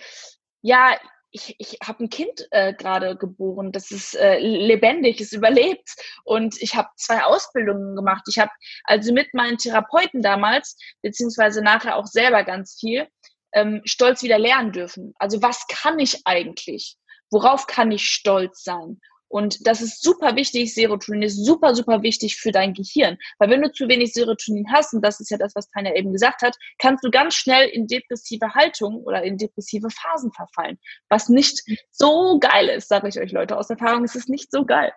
ja, 0.62 0.96
ich, 1.32 1.56
ich 1.58 1.78
habe 1.82 2.04
ein 2.04 2.10
Kind 2.10 2.46
äh, 2.50 2.74
gerade 2.74 3.16
geboren, 3.16 3.72
das 3.72 3.90
ist 3.90 4.14
äh, 4.14 4.38
lebendig, 4.38 5.20
es 5.20 5.32
überlebt 5.32 5.90
und 6.24 6.60
ich 6.60 6.76
habe 6.76 6.88
zwei 6.96 7.24
Ausbildungen 7.24 7.96
gemacht. 7.96 8.24
Ich 8.28 8.38
habe 8.38 8.50
also 8.84 9.12
mit 9.12 9.32
meinen 9.34 9.56
Therapeuten 9.56 10.22
damals, 10.22 10.76
beziehungsweise 11.00 11.62
nachher 11.62 11.96
auch 11.96 12.06
selber 12.06 12.44
ganz 12.44 12.78
viel, 12.78 13.08
ähm, 13.52 13.80
stolz 13.84 14.22
wieder 14.22 14.38
lernen 14.38 14.72
dürfen. 14.72 15.14
Also 15.18 15.42
was 15.42 15.66
kann 15.68 15.98
ich 15.98 16.20
eigentlich? 16.26 16.96
Worauf 17.30 17.66
kann 17.66 17.90
ich 17.90 18.06
stolz 18.06 18.62
sein? 18.62 19.00
Und 19.32 19.66
das 19.66 19.80
ist 19.80 20.02
super 20.02 20.36
wichtig. 20.36 20.74
Serotonin 20.74 21.22
ist 21.22 21.42
super, 21.42 21.74
super 21.74 22.02
wichtig 22.02 22.36
für 22.36 22.52
dein 22.52 22.74
Gehirn. 22.74 23.16
Weil 23.38 23.48
wenn 23.48 23.62
du 23.62 23.72
zu 23.72 23.88
wenig 23.88 24.12
Serotonin 24.12 24.70
hast, 24.70 24.92
und 24.92 25.02
das 25.02 25.20
ist 25.20 25.30
ja 25.30 25.38
das, 25.38 25.54
was 25.54 25.70
Tanja 25.70 25.94
eben 25.94 26.12
gesagt 26.12 26.42
hat, 26.42 26.54
kannst 26.78 27.02
du 27.02 27.10
ganz 27.10 27.34
schnell 27.34 27.66
in 27.70 27.86
depressive 27.86 28.52
Haltung 28.54 28.96
oder 28.96 29.22
in 29.22 29.38
depressive 29.38 29.88
Phasen 29.88 30.32
verfallen. 30.32 30.78
Was 31.08 31.30
nicht 31.30 31.62
so 31.90 32.38
geil 32.40 32.68
ist, 32.68 32.90
sage 32.90 33.08
ich 33.08 33.18
euch 33.18 33.32
Leute. 33.32 33.56
Aus 33.56 33.70
Erfahrung 33.70 34.04
ist 34.04 34.16
es 34.16 34.28
nicht 34.28 34.50
so 34.50 34.66
geil. 34.66 34.92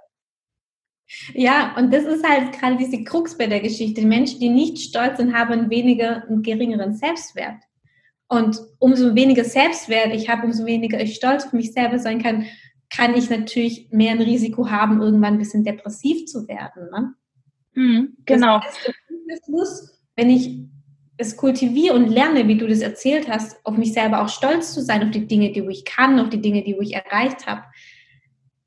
Ja, 1.34 1.74
und 1.78 1.94
das 1.94 2.04
ist 2.04 2.28
halt 2.28 2.60
gerade 2.60 2.76
diese 2.76 3.06
Krux 3.06 3.38
bei 3.38 3.48
der 3.48 3.62
Geschichte. 3.62 4.06
Menschen, 4.06 4.42
die 4.42 4.50
nicht 4.50 4.80
stolz 4.80 5.16
sind, 5.16 5.34
haben 5.34 5.70
weniger, 5.70 6.28
einen 6.28 6.44
geringeren 6.44 6.94
Selbstwert. 6.94 7.64
Und 8.28 8.60
umso 8.80 9.16
weniger 9.16 9.46
Selbstwert 9.46 10.14
ich 10.14 10.28
habe, 10.28 10.46
umso 10.46 10.66
weniger 10.66 11.00
ich 11.00 11.16
stolz 11.16 11.46
auf 11.46 11.54
mich 11.54 11.72
selber 11.72 12.00
sein 12.00 12.22
kann, 12.22 12.48
kann 12.96 13.16
ich 13.16 13.30
natürlich 13.30 13.90
mehr 13.92 14.12
ein 14.12 14.22
Risiko 14.22 14.70
haben, 14.70 15.02
irgendwann 15.02 15.34
ein 15.34 15.40
bisschen 15.40 15.64
depressiv 15.64 16.26
zu 16.26 16.48
werden. 16.48 16.90
Ne? 16.92 17.14
Mhm, 17.74 18.18
genau. 18.26 18.60
Das 18.60 18.76
heißt, 18.76 20.00
wenn 20.16 20.30
ich 20.30 20.60
es 21.18 21.38
kultiviere 21.38 21.96
und 21.96 22.10
lerne, 22.10 22.48
wie 22.48 22.58
du 22.58 22.68
das 22.68 22.80
erzählt 22.80 23.30
hast, 23.30 23.66
auf 23.66 23.78
mich 23.78 23.94
selber 23.94 24.22
auch 24.22 24.30
stolz 24.30 24.74
zu 24.74 24.82
sein, 24.82 25.04
auf 25.04 25.12
die 25.12 25.28
Dinge, 25.28 25.52
die 25.52 25.66
ich 25.70 25.86
kann, 25.86 26.20
auf 26.20 26.30
die 26.30 26.42
Dinge, 26.42 26.64
die 26.64 26.76
ich 26.82 26.94
erreicht 26.94 27.48
habe, 27.48 27.64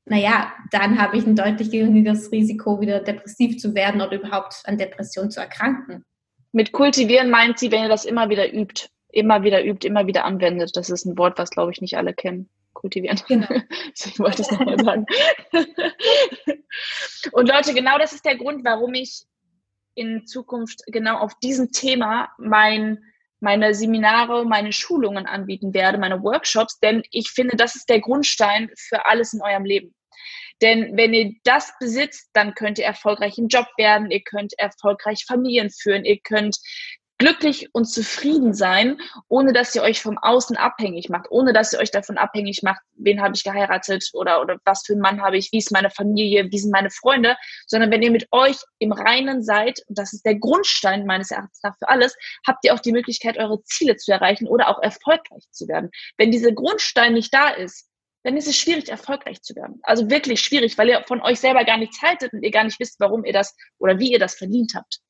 naja, 0.07 0.53
dann 0.71 0.99
habe 1.01 1.19
ich 1.19 1.27
ein 1.27 1.37
deutlich 1.37 1.71
geringeres 1.71 2.33
Risiko, 2.33 2.81
wieder 2.81 3.01
depressiv 3.01 3.59
zu 3.59 3.75
werden 3.75 4.01
oder 4.01 4.17
überhaupt 4.17 4.63
an 4.65 4.79
Depression 4.79 5.31
zu 5.31 5.41
erkranken. 5.41 6.05
Mit 6.53 6.73
kultivieren 6.73 7.29
meint 7.29 7.59
sie, 7.59 7.71
wenn 7.71 7.83
ihr 7.83 7.91
das 7.91 8.07
immer 8.07 8.31
wieder 8.31 8.53
übt, 8.53 8.89
immer 9.11 9.43
wieder 9.43 9.63
übt, 9.63 9.87
immer 9.87 10.07
wieder 10.07 10.25
anwendet. 10.25 10.71
Das 10.77 10.89
ist 10.89 11.05
ein 11.05 11.19
Wort, 11.19 11.39
was, 11.39 11.51
glaube 11.51 11.73
ich, 11.73 11.83
nicht 11.83 11.99
alle 11.99 12.15
kennen 12.15 12.49
kultivieren. 12.79 13.21
Genau. 13.27 13.49
ich 13.95 14.19
wollte 14.19 14.43
es 14.43 14.51
nochmal 14.51 14.79
sagen. 14.79 15.07
Und 17.33 17.49
Leute, 17.49 17.75
genau 17.75 17.99
das 17.99 18.13
ist 18.13 18.25
der 18.25 18.37
Grund, 18.37 18.65
warum 18.65 18.95
ich 18.95 19.25
in 19.95 20.27
Zukunft 20.27 20.83
genau 20.87 21.19
auf 21.19 21.39
diesem 21.41 21.73
Thema 21.73 22.31
mein 22.39 22.99
meine 23.41 23.73
Seminare, 23.73 24.45
meine 24.45 24.73
Schulungen 24.73 25.27
anbieten 25.27 25.73
werde, 25.73 25.97
meine 25.97 26.21
Workshops, 26.25 26.81
denn 26.81 27.05
ich 27.13 27.31
finde, 27.31 27.57
das 27.57 27.77
ist 27.77 27.89
der 27.89 28.01
Grundstein 28.01 28.69
für 28.77 29.07
alles 29.07 29.33
in 29.33 29.41
eurem 29.43 29.65
Leben. 29.65 29.95
Denn 30.61 30.97
wenn 30.97 31.15
ihr 31.15 31.35
das 31.45 31.73
besitzt, 31.79 32.31
dann 32.33 32.55
könnt 32.55 32.79
ihr 32.79 32.85
erfolgreich 32.85 33.39
im 33.39 33.47
Job 33.47 33.67
werden, 33.77 34.11
ihr 34.11 34.23
könnt 34.23 34.59
erfolgreich 34.59 35.25
Familien 35.25 35.71
führen, 35.71 36.05
ihr 36.05 36.19
könnt 36.19 36.59
glücklich 37.19 37.69
und 37.73 37.85
zufrieden 37.87 38.55
sein, 38.55 38.99
ohne 39.29 39.53
dass 39.53 39.75
ihr 39.75 39.83
euch 39.83 40.01
vom 40.01 40.19
Außen 40.19 40.57
abhängig 40.57 41.09
macht, 41.09 41.27
ohne 41.31 41.53
dass 41.53 41.73
ihr 41.73 41.81
euch 41.81 41.91
davon 41.91 42.17
abhängig 42.17 42.63
macht, 42.63 42.81
wen 42.95 43.21
habe 43.21 43.35
ich 43.35 43.45
geheiratet 43.45 44.11
oder, 44.13 44.41
oder 44.41 44.59
was 44.65 44.85
für 44.87 44.93
einen 44.93 45.03
Mann 45.03 45.21
habe 45.21 45.37
ich, 45.37 45.51
wie 45.53 45.59
ist 45.59 45.73
meine 45.73 45.91
Familie, 45.91 46.49
wie 46.51 46.59
sind 46.59 46.73
meine 46.73 46.91
Freunde, 46.91 47.37
sondern 47.67 47.91
wenn 47.91 48.03
ihr 48.03 48.13
mit 48.13 48.29
euch 48.31 48.57
im 48.79 48.93
Reinen 48.93 49.43
seid, 49.43 49.81
und 49.89 49.99
das 49.99 50.13
ist 50.13 50.25
der 50.25 50.37
Grundstein 50.37 51.07
meines 51.07 51.31
Erachtens 51.31 51.61
nach 51.63 51.77
für 51.79 51.89
alles, 51.89 52.17
habt 52.47 52.65
ihr 52.65 52.73
auch 52.73 52.81
die 52.81 52.93
Möglichkeit, 52.93 53.37
eure 53.37 53.63
Ziele 53.65 53.97
zu 53.97 54.13
erreichen 54.13 54.47
oder 54.47 54.69
auch 54.69 54.81
erfolgreich 54.81 55.45
zu 55.51 55.67
werden. 55.67 55.91
Wenn 56.17 56.31
dieser 56.31 56.53
Grundstein 56.53 57.15
nicht 57.15 57.35
da 57.35 57.51
ist, 57.51 57.89
dann 58.25 58.37
ist 58.37 58.49
es 58.49 58.57
schwierig, 58.57 58.89
erfolgreich 58.89 59.43
zu 59.43 59.55
werden. 59.55 59.81
Also 59.83 60.11
wirklich 60.11 60.41
schwierig, 60.41 60.77
weil 60.77 60.89
ihr 60.89 61.05
von 61.07 61.23
euch 61.23 61.41
selber 61.41 61.65
gar 61.65 61.79
nichts 61.79 62.03
haltet 62.03 62.33
und 62.33 62.43
ihr 62.43 62.51
gar 62.51 62.65
nicht 62.65 62.81
wisst, 62.81 63.01
warum 63.01 63.25
ihr 63.25 63.33
das 63.33 63.57
oder 63.79 63.99
wie 63.99 64.13
ihr 64.13 64.19
das 64.19 64.35
verdient 64.35 64.73
habt. 64.75 65.01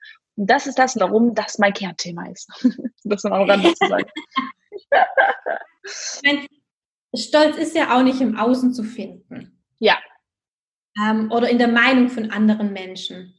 Das 0.40 0.68
ist 0.68 0.78
das, 0.78 0.98
warum 1.00 1.34
das 1.34 1.58
mein 1.58 1.72
Kernthema 1.72 2.26
ist. 2.28 2.48
das 3.04 3.24
noch 3.24 3.32
am 3.32 3.50
Rande 3.50 3.74
zu 3.74 3.88
sagen. 3.88 4.08
Stolz 7.14 7.56
ist 7.56 7.74
ja 7.74 7.96
auch 7.96 8.02
nicht 8.02 8.20
im 8.20 8.36
Außen 8.36 8.72
zu 8.72 8.84
finden. 8.84 9.60
Ja. 9.78 9.98
Ähm, 10.96 11.32
oder 11.32 11.48
in 11.48 11.58
der 11.58 11.68
Meinung 11.68 12.08
von 12.08 12.30
anderen 12.30 12.72
Menschen. 12.72 13.34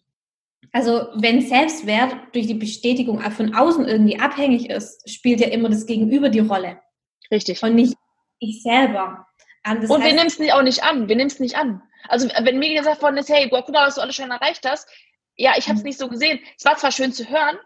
Also 0.73 1.07
wenn 1.15 1.41
Selbstwert 1.41 2.15
durch 2.33 2.47
die 2.47 2.53
Bestätigung 2.53 3.21
von 3.31 3.55
außen 3.55 3.87
irgendwie 3.87 4.19
abhängig 4.19 4.69
ist, 4.69 5.09
spielt 5.09 5.39
ja 5.39 5.47
immer 5.47 5.69
das 5.69 5.85
Gegenüber 5.85 6.29
die 6.29 6.39
Rolle. 6.39 6.79
Richtig. 7.31 7.63
Und 7.63 7.75
nicht 7.75 7.95
ich 8.39 8.61
selber. 8.61 9.25
Ähm, 9.65 9.77
und 9.89 10.03
heißt, 10.03 10.03
wir 10.03 10.13
nehmen 10.13 10.27
es 10.27 10.53
auch 10.53 10.63
nicht 10.63 10.83
an. 10.83 11.07
Wir 11.07 11.15
nehmen 11.15 11.29
es 11.29 11.39
nicht 11.39 11.55
an. 11.55 11.81
Also 12.07 12.27
wenn 12.27 12.59
mir 12.59 12.77
gesagt 12.77 13.01
worden 13.01 13.17
ist, 13.17 13.29
hey, 13.29 13.47
guck 13.49 13.69
mal, 13.69 13.87
was 13.87 13.95
du 13.95 14.01
alles 14.01 14.15
schon 14.15 14.31
erreicht 14.31 14.67
hast, 14.67 14.89
ja, 15.39 15.53
ich 15.57 15.67
habe 15.67 15.77
es 15.77 15.83
mhm. 15.83 15.87
nicht 15.87 15.99
so 15.99 16.09
gesehen. 16.09 16.39
Es 16.57 16.65
war 16.65 16.77
zwar 16.77 16.91
schön 16.91 17.13
zu 17.13 17.27
hören, 17.29 17.57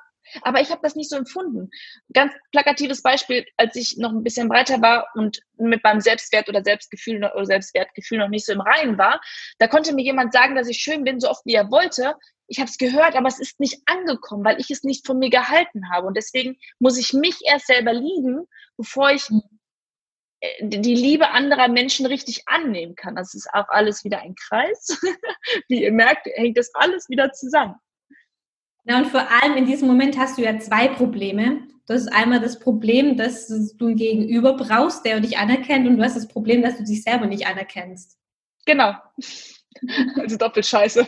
aber 0.44 0.62
ich 0.62 0.70
habe 0.70 0.82
das 0.84 0.96
nicht 0.96 1.10
so 1.10 1.18
empfunden. 1.18 1.70
Ganz 2.14 2.32
plakatives 2.52 3.02
Beispiel, 3.02 3.46
als 3.58 3.76
ich 3.76 3.98
noch 3.98 4.12
ein 4.12 4.24
bisschen 4.24 4.48
breiter 4.48 4.82
war 4.82 5.08
und 5.16 5.42
mit 5.58 5.84
meinem 5.84 6.00
Selbstwert 6.00 6.48
oder 6.48 6.64
Selbstgefühl 6.64 7.18
oder 7.18 7.46
Selbstwertgefühl 7.46 8.20
noch 8.20 8.30
nicht 8.30 8.46
so 8.46 8.54
im 8.54 8.62
Reinen 8.62 8.98
war, 8.98 9.20
da 9.58 9.68
konnte 9.68 9.94
mir 9.94 10.04
jemand 10.04 10.34
sagen, 10.34 10.56
dass 10.56 10.68
ich 10.68 10.78
schön 10.78 11.04
bin, 11.04 11.20
so 11.20 11.30
oft 11.30 11.46
wie 11.46 11.56
er 11.56 11.72
wollte. 11.72 12.16
Ich 12.48 12.60
habe 12.60 12.70
es 12.70 12.78
gehört, 12.78 13.16
aber 13.16 13.28
es 13.28 13.40
ist 13.40 13.60
nicht 13.60 13.82
angekommen, 13.88 14.46
weil 14.46 14.60
ich 14.60 14.70
es 14.70 14.84
nicht 14.84 15.08
von 15.08 15.18
mir 15.18 15.32
gehalten 15.32 15.90
habe. 15.92 16.06
Und 16.06 16.16
deswegen 16.16 16.58
muss 16.78 17.00
ich 17.00 17.14
mich 17.14 17.40
erst 17.44 17.68
selber 17.68 17.94
lieben, 17.94 18.46
bevor 18.78 19.10
ich 19.10 19.30
mhm. 19.32 19.42
Die 20.62 20.96
Liebe 20.96 21.30
anderer 21.30 21.68
Menschen 21.68 22.06
richtig 22.06 22.48
annehmen 22.48 22.96
kann. 22.96 23.16
Das 23.16 23.34
ist 23.34 23.54
auch 23.54 23.70
alles 23.70 24.04
wieder 24.04 24.22
ein 24.22 24.36
Kreis. 24.36 25.00
Wie 25.68 25.84
ihr 25.84 25.92
merkt, 25.92 26.28
hängt 26.36 26.58
das 26.58 26.74
alles 26.74 27.10
wieder 27.10 27.32
zusammen. 27.32 27.76
Ja, 28.86 28.98
und 28.98 29.08
vor 29.08 29.26
allem 29.32 29.56
in 29.56 29.66
diesem 29.66 29.88
Moment 29.88 30.18
hast 30.18 30.38
du 30.38 30.42
ja 30.42 30.60
zwei 30.60 30.90
Probleme. 30.90 31.68
Das 31.86 32.02
ist 32.02 32.14
einmal 32.14 32.40
das 32.40 32.60
Problem, 32.60 33.18
dass 33.18 33.48
du 33.48 33.88
ein 33.88 33.96
Gegenüber 33.96 34.54
brauchst, 34.56 35.06
der 35.06 35.20
dich 35.20 35.38
anerkennt, 35.38 35.88
und 35.88 35.98
du 35.98 36.04
hast 36.04 36.16
das 36.16 36.28
Problem, 36.28 36.62
dass 36.62 36.78
du 36.78 36.84
dich 36.84 37.04
selber 37.04 37.26
nicht 37.26 37.46
anerkennst. 37.46 38.18
Genau. 38.66 38.94
Also 40.18 40.38
doppelt 40.38 40.66
scheiße. 40.66 41.06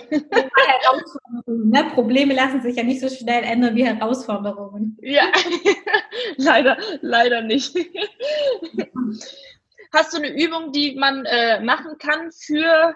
ne? 1.46 1.84
Probleme 1.94 2.34
lassen 2.34 2.62
sich 2.62 2.76
ja 2.76 2.84
nicht 2.84 3.00
so 3.00 3.10
schnell 3.10 3.44
ändern 3.44 3.76
wie 3.76 3.86
Herausforderungen. 3.86 4.98
Ja, 5.02 5.32
leider, 6.38 6.78
leider 7.02 7.42
nicht. 7.42 7.76
Hast 9.94 10.14
du 10.14 10.18
eine 10.18 10.36
Übung, 10.36 10.72
die 10.72 10.96
man 10.96 11.26
äh, 11.26 11.62
machen 11.62 11.98
kann 11.98 12.32
für 12.32 12.96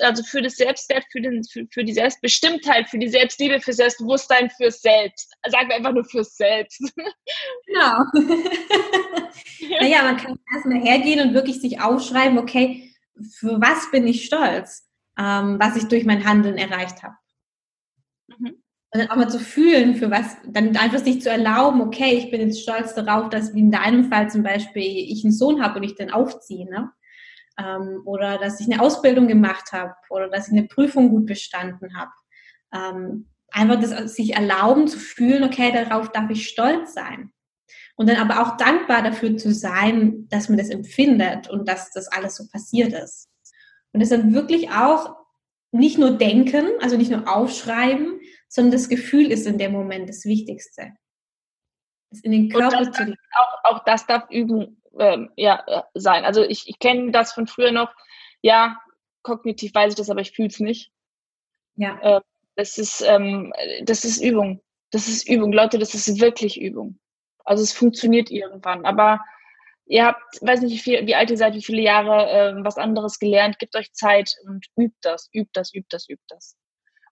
also 0.00 0.22
für 0.22 0.42
das 0.42 0.56
Selbstwert, 0.56 1.04
für, 1.10 1.20
den, 1.20 1.44
für, 1.44 1.66
für 1.70 1.84
die 1.84 1.92
Selbstbestimmtheit, 1.92 2.88
für 2.88 2.98
die 2.98 3.08
Selbstliebe, 3.08 3.60
für 3.60 3.72
Selbstbewusstsein, 3.72 4.50
fürs 4.50 4.80
Selbst. 4.80 5.34
Sagen 5.48 5.68
wir 5.68 5.76
einfach 5.76 5.92
nur 5.92 6.04
fürs 6.04 6.36
Selbst. 6.36 6.80
Genau. 7.66 8.04
naja, 9.80 10.02
man 10.02 10.16
kann 10.16 10.38
erstmal 10.54 10.80
hergehen 10.80 11.20
und 11.20 11.34
wirklich 11.34 11.60
sich 11.60 11.80
aufschreiben, 11.80 12.38
okay, 12.38 12.94
für 13.30 13.60
was 13.60 13.90
bin 13.90 14.06
ich 14.06 14.24
stolz, 14.24 14.88
ähm, 15.18 15.58
was 15.60 15.76
ich 15.76 15.84
durch 15.88 16.04
mein 16.04 16.24
Handeln 16.24 16.56
erreicht 16.56 17.02
habe. 17.02 17.14
Mhm. 18.28 18.62
Und 18.90 19.02
dann 19.02 19.10
auch 19.10 19.16
mal 19.16 19.28
zu 19.28 19.38
fühlen, 19.38 19.96
für 19.96 20.10
was, 20.10 20.36
dann 20.46 20.76
einfach 20.76 20.98
sich 20.98 21.20
zu 21.20 21.30
erlauben, 21.30 21.82
okay, 21.82 22.14
ich 22.14 22.30
bin 22.30 22.40
jetzt 22.40 22.62
stolz 22.62 22.94
darauf, 22.94 23.28
dass 23.28 23.54
wie 23.54 23.60
in 23.60 23.70
deinem 23.70 24.10
Fall 24.10 24.30
zum 24.30 24.42
Beispiel 24.42 24.82
ich 24.82 25.24
einen 25.24 25.32
Sohn 25.32 25.62
habe 25.62 25.78
und 25.78 25.82
ich 25.82 25.94
den 25.94 26.10
aufziehe. 26.10 26.68
Ne? 26.70 26.90
ähm, 27.58 28.02
oder 28.04 28.38
dass 28.38 28.60
ich 28.60 28.72
eine 28.72 28.80
Ausbildung 28.80 29.28
gemacht 29.28 29.72
habe 29.72 29.94
oder 30.10 30.28
dass 30.28 30.48
ich 30.48 30.56
eine 30.56 30.68
Prüfung 30.68 31.10
gut 31.10 31.26
bestanden 31.26 31.96
habe. 31.96 32.12
Ähm, 32.72 33.26
einfach 33.50 33.80
das 33.80 34.14
sich 34.14 34.34
erlauben 34.34 34.88
zu 34.88 34.98
fühlen, 34.98 35.44
okay, 35.44 35.72
darauf 35.72 36.10
darf 36.12 36.30
ich 36.30 36.48
stolz 36.48 36.94
sein. 36.94 37.32
Und 37.96 38.08
dann 38.08 38.16
aber 38.16 38.42
auch 38.42 38.56
dankbar 38.56 39.02
dafür 39.02 39.36
zu 39.36 39.52
sein, 39.52 40.28
dass 40.28 40.48
man 40.48 40.58
das 40.58 40.68
empfindet 40.68 41.50
und 41.50 41.68
dass 41.68 41.90
das 41.90 42.06
alles 42.08 42.36
so 42.36 42.46
passiert 42.46 42.92
ist. 42.92 43.28
Und 43.92 44.00
es 44.00 44.10
dann 44.10 44.34
wirklich 44.34 44.70
auch 44.70 45.16
nicht 45.72 45.98
nur 45.98 46.12
denken, 46.12 46.66
also 46.80 46.96
nicht 46.96 47.10
nur 47.10 47.28
aufschreiben, 47.28 48.17
sondern 48.48 48.72
das 48.72 48.88
Gefühl 48.88 49.30
ist 49.30 49.46
in 49.46 49.58
dem 49.58 49.72
Moment 49.72 50.08
das 50.08 50.24
Wichtigste. 50.24 50.94
Das 52.10 52.20
in 52.20 52.32
den 52.32 52.48
Körper 52.48 52.90
zu 52.90 53.02
auch, 53.32 53.64
auch 53.64 53.84
das 53.84 54.06
darf 54.06 54.30
üben, 54.30 54.82
ähm, 54.98 55.30
ja, 55.36 55.62
äh, 55.66 55.82
sein. 55.94 56.24
Also 56.24 56.42
ich, 56.42 56.68
ich 56.68 56.78
kenne 56.78 57.10
das 57.12 57.32
von 57.32 57.46
früher 57.46 57.70
noch, 57.70 57.94
ja, 58.42 58.80
kognitiv 59.22 59.74
weiß 59.74 59.92
ich 59.92 59.96
das, 59.96 60.10
aber 60.10 60.20
ich 60.20 60.32
fühle 60.32 60.48
es 60.48 60.60
nicht. 60.60 60.90
Ja. 61.76 61.98
Äh, 62.00 62.20
das 62.56 62.78
ist, 62.78 63.02
ähm, 63.02 63.52
das 63.84 64.04
ist 64.04 64.22
Übung. 64.22 64.62
Das 64.90 65.06
ist 65.06 65.28
Übung, 65.28 65.52
Leute, 65.52 65.78
das 65.78 65.94
ist 65.94 66.20
wirklich 66.20 66.60
Übung. 66.60 66.98
Also 67.44 67.62
es 67.62 67.72
funktioniert 67.72 68.30
irgendwann. 68.30 68.84
Aber 68.84 69.20
ihr 69.86 70.06
habt, 70.06 70.22
weiß 70.40 70.62
nicht, 70.62 70.72
wie, 70.72 70.78
viel, 70.78 71.06
wie 71.06 71.14
alt 71.14 71.30
ihr 71.30 71.36
seid, 71.36 71.54
wie 71.54 71.62
viele 71.62 71.82
Jahre 71.82 72.30
äh, 72.30 72.64
was 72.64 72.78
anderes 72.78 73.18
gelernt, 73.18 73.58
gebt 73.58 73.76
euch 73.76 73.92
Zeit 73.92 74.34
und 74.44 74.66
übt 74.76 74.96
das, 75.02 75.28
übt 75.32 75.50
das, 75.52 75.74
übt 75.74 75.88
das, 75.90 76.08
übt 76.08 76.24
das. 76.28 76.56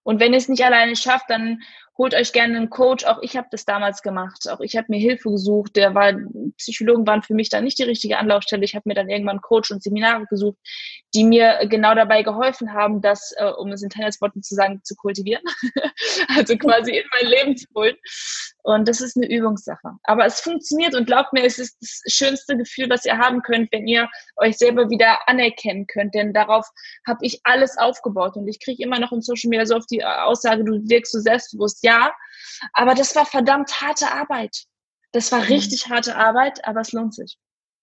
Und 0.07 0.21
wenn 0.21 0.33
es 0.33 0.47
nicht 0.47 0.63
alleine 0.63 0.95
schafft, 0.95 1.29
dann 1.29 1.63
holt 1.97 2.13
euch 2.13 2.31
gerne 2.31 2.57
einen 2.57 2.69
Coach. 2.69 3.05
Auch 3.05 3.19
ich 3.21 3.35
habe 3.37 3.47
das 3.51 3.65
damals 3.65 4.01
gemacht. 4.01 4.47
Auch 4.49 4.59
ich 4.59 4.75
habe 4.75 4.87
mir 4.89 4.99
Hilfe 4.99 5.31
gesucht. 5.31 5.75
Der 5.75 5.95
war, 5.95 6.13
Psychologen 6.57 7.07
waren 7.07 7.23
für 7.23 7.33
mich 7.33 7.49
dann 7.49 7.63
nicht 7.63 7.79
die 7.79 7.83
richtige 7.83 8.17
Anlaufstelle. 8.17 8.63
Ich 8.63 8.75
habe 8.75 8.83
mir 8.85 8.93
dann 8.93 9.09
irgendwann 9.09 9.41
Coach 9.41 9.71
und 9.71 9.81
Seminare 9.81 10.25
gesucht, 10.29 10.57
die 11.13 11.23
mir 11.23 11.59
genau 11.69 11.95
dabei 11.95 12.23
geholfen 12.23 12.73
haben, 12.73 13.01
das, 13.01 13.33
äh, 13.37 13.51
um 13.57 13.71
es 13.71 13.81
in 13.81 13.89
Tennisworten 13.89 14.43
zu 14.43 14.55
sagen, 14.55 14.81
zu 14.83 14.95
kultivieren. 14.95 15.43
also 16.35 16.55
quasi 16.57 16.97
in 16.97 17.05
mein 17.19 17.29
Leben 17.29 17.57
zu 17.57 17.67
holen. 17.75 17.95
Und 18.63 18.87
das 18.87 18.99
ist 18.99 19.15
eine 19.15 19.29
Übungssache. 19.29 19.93
Aber 20.03 20.25
es 20.25 20.41
funktioniert 20.41 20.93
und 20.93 21.07
glaubt 21.07 21.31
mir, 21.31 21.45
es 21.45 21.57
ist 21.57 21.77
das 21.79 22.01
schönste 22.13 22.57
Gefühl, 22.57 22.89
was 22.89 23.05
ihr 23.05 23.17
haben 23.17 23.41
könnt, 23.41 23.71
wenn 23.71 23.87
ihr 23.87 24.09
euch 24.35 24.57
selber 24.57 24.89
wieder 24.89 25.27
anerkennen 25.27 25.87
könnt. 25.87 26.13
Denn 26.13 26.33
darauf 26.33 26.67
habe 27.07 27.19
ich 27.21 27.39
alles 27.45 27.77
aufgebaut. 27.77 28.35
Und 28.35 28.47
ich 28.47 28.59
kriege 28.59 28.83
immer 28.83 28.99
noch 28.99 29.13
in 29.13 29.21
Social 29.21 29.49
Media 29.49 29.65
so 29.65 29.75
auf 29.75 29.85
die 29.85 30.03
Aussage, 30.03 30.65
du 30.65 30.73
wirkst 30.89 31.13
so 31.13 31.19
selbstbewusst 31.19 31.81
ja. 31.87 32.13
Aber 32.73 32.93
das 32.93 33.15
war 33.15 33.25
verdammt 33.25 33.81
harte 33.81 34.11
Arbeit. 34.11 34.65
Das 35.11 35.31
war 35.31 35.39
mhm. 35.39 35.45
richtig 35.45 35.87
harte 35.89 36.15
Arbeit, 36.15 36.65
aber 36.65 36.81
es 36.81 36.91
lohnt 36.91 37.15
sich. 37.15 37.37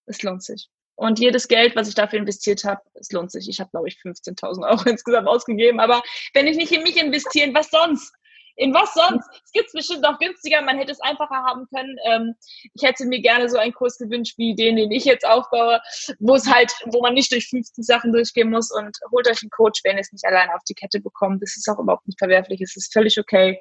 Es 0.06 0.22
lohnt 0.22 0.42
sich. 0.42 0.68
Und 0.96 1.18
jedes 1.18 1.48
Geld, 1.48 1.74
was 1.74 1.88
ich 1.88 1.94
dafür 1.94 2.20
investiert 2.20 2.64
habe, 2.64 2.80
es 2.94 3.10
lohnt 3.10 3.32
sich. 3.32 3.48
Ich 3.48 3.58
habe, 3.58 3.70
glaube 3.70 3.88
ich, 3.88 3.96
15.000 3.96 4.68
Euro 4.68 4.82
insgesamt 4.88 5.26
ausgegeben. 5.26 5.80
Aber 5.80 6.02
wenn 6.34 6.46
ich 6.46 6.56
nicht 6.56 6.72
in 6.72 6.82
mich 6.82 6.96
investieren, 6.96 7.54
was 7.54 7.70
sonst? 7.70 8.12
In 8.56 8.72
was 8.72 8.94
sonst? 8.94 9.28
Es 9.44 9.50
gibt 9.50 9.72
bestimmt 9.72 10.06
auch 10.06 10.16
günstiger, 10.20 10.62
man 10.62 10.78
hätte 10.78 10.92
es 10.92 11.00
einfacher 11.00 11.42
haben 11.42 11.66
können. 11.74 11.96
Ähm, 12.04 12.34
ich 12.74 12.84
hätte 12.84 13.04
mir 13.04 13.20
gerne 13.20 13.48
so 13.48 13.58
einen 13.58 13.72
Kurs 13.72 13.98
gewünscht 13.98 14.38
wie 14.38 14.54
den, 14.54 14.76
den 14.76 14.92
ich 14.92 15.04
jetzt 15.04 15.26
aufbaue, 15.26 15.80
wo 16.20 16.36
es 16.36 16.46
halt, 16.46 16.72
wo 16.84 17.00
man 17.00 17.14
nicht 17.14 17.32
durch 17.32 17.48
50 17.48 17.84
Sachen 17.84 18.12
durchgehen 18.12 18.50
muss 18.50 18.70
und 18.70 18.96
holt 19.10 19.28
euch 19.28 19.42
einen 19.42 19.50
Coach, 19.50 19.80
wenn 19.82 19.96
ihr 19.96 20.02
es 20.02 20.12
nicht 20.12 20.24
alleine 20.24 20.54
auf 20.54 20.62
die 20.68 20.74
Kette 20.74 21.00
bekommt. 21.00 21.42
Das 21.42 21.56
ist 21.56 21.68
auch 21.68 21.80
überhaupt 21.80 22.06
nicht 22.06 22.20
verwerflich, 22.20 22.60
es 22.60 22.76
ist 22.76 22.92
völlig 22.92 23.18
okay 23.18 23.58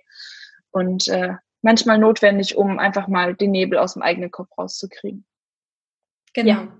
und 0.74 1.08
äh, 1.08 1.36
manchmal 1.62 1.98
notwendig, 1.98 2.58
um 2.58 2.80
einfach 2.80 3.08
mal 3.08 3.36
den 3.36 3.52
Nebel 3.52 3.80
aus 3.80 3.94
dem 3.94 4.02
eigenen 4.02 4.32
Kopf 4.32 4.50
rauszukriegen. 4.58 5.26
Genau. 6.34 6.50
Ja. 6.50 6.78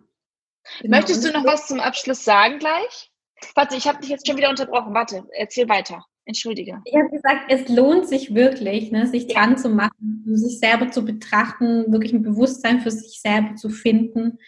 Genau. 0.82 0.98
Möchtest 0.98 1.26
du 1.26 1.32
noch 1.32 1.46
was 1.46 1.68
zum 1.68 1.80
Abschluss 1.80 2.24
sagen 2.24 2.60
gleich? 2.60 3.12
Warte, 3.56 3.76
ich 3.76 3.88
habe 3.88 4.00
dich 4.00 4.10
jetzt 4.10 4.28
schon 4.28 4.38
wieder 4.38 4.50
unterbrochen. 4.50 4.94
Warte, 4.94 5.26
erzähl 5.34 5.68
weiter. 5.68 6.06
Entschuldige. 6.26 6.82
Ich 6.86 6.96
habe 6.96 7.10
gesagt, 7.10 7.46
es 7.50 7.68
lohnt 7.68 8.08
sich 8.08 8.34
wirklich, 8.34 8.92
ne, 8.92 9.08
sich 9.08 9.28
dran 9.28 9.58
zu 9.58 9.70
machen, 9.70 10.24
sich 10.26 10.60
selber 10.60 10.90
zu 10.90 11.04
betrachten, 11.04 11.92
wirklich 11.92 12.14
ein 12.14 12.24
Bewusstsein 12.24 12.80
für 12.80 12.92
sich 12.92 13.20
selber 13.20 13.56
zu 13.56 13.70
finden 13.70 14.40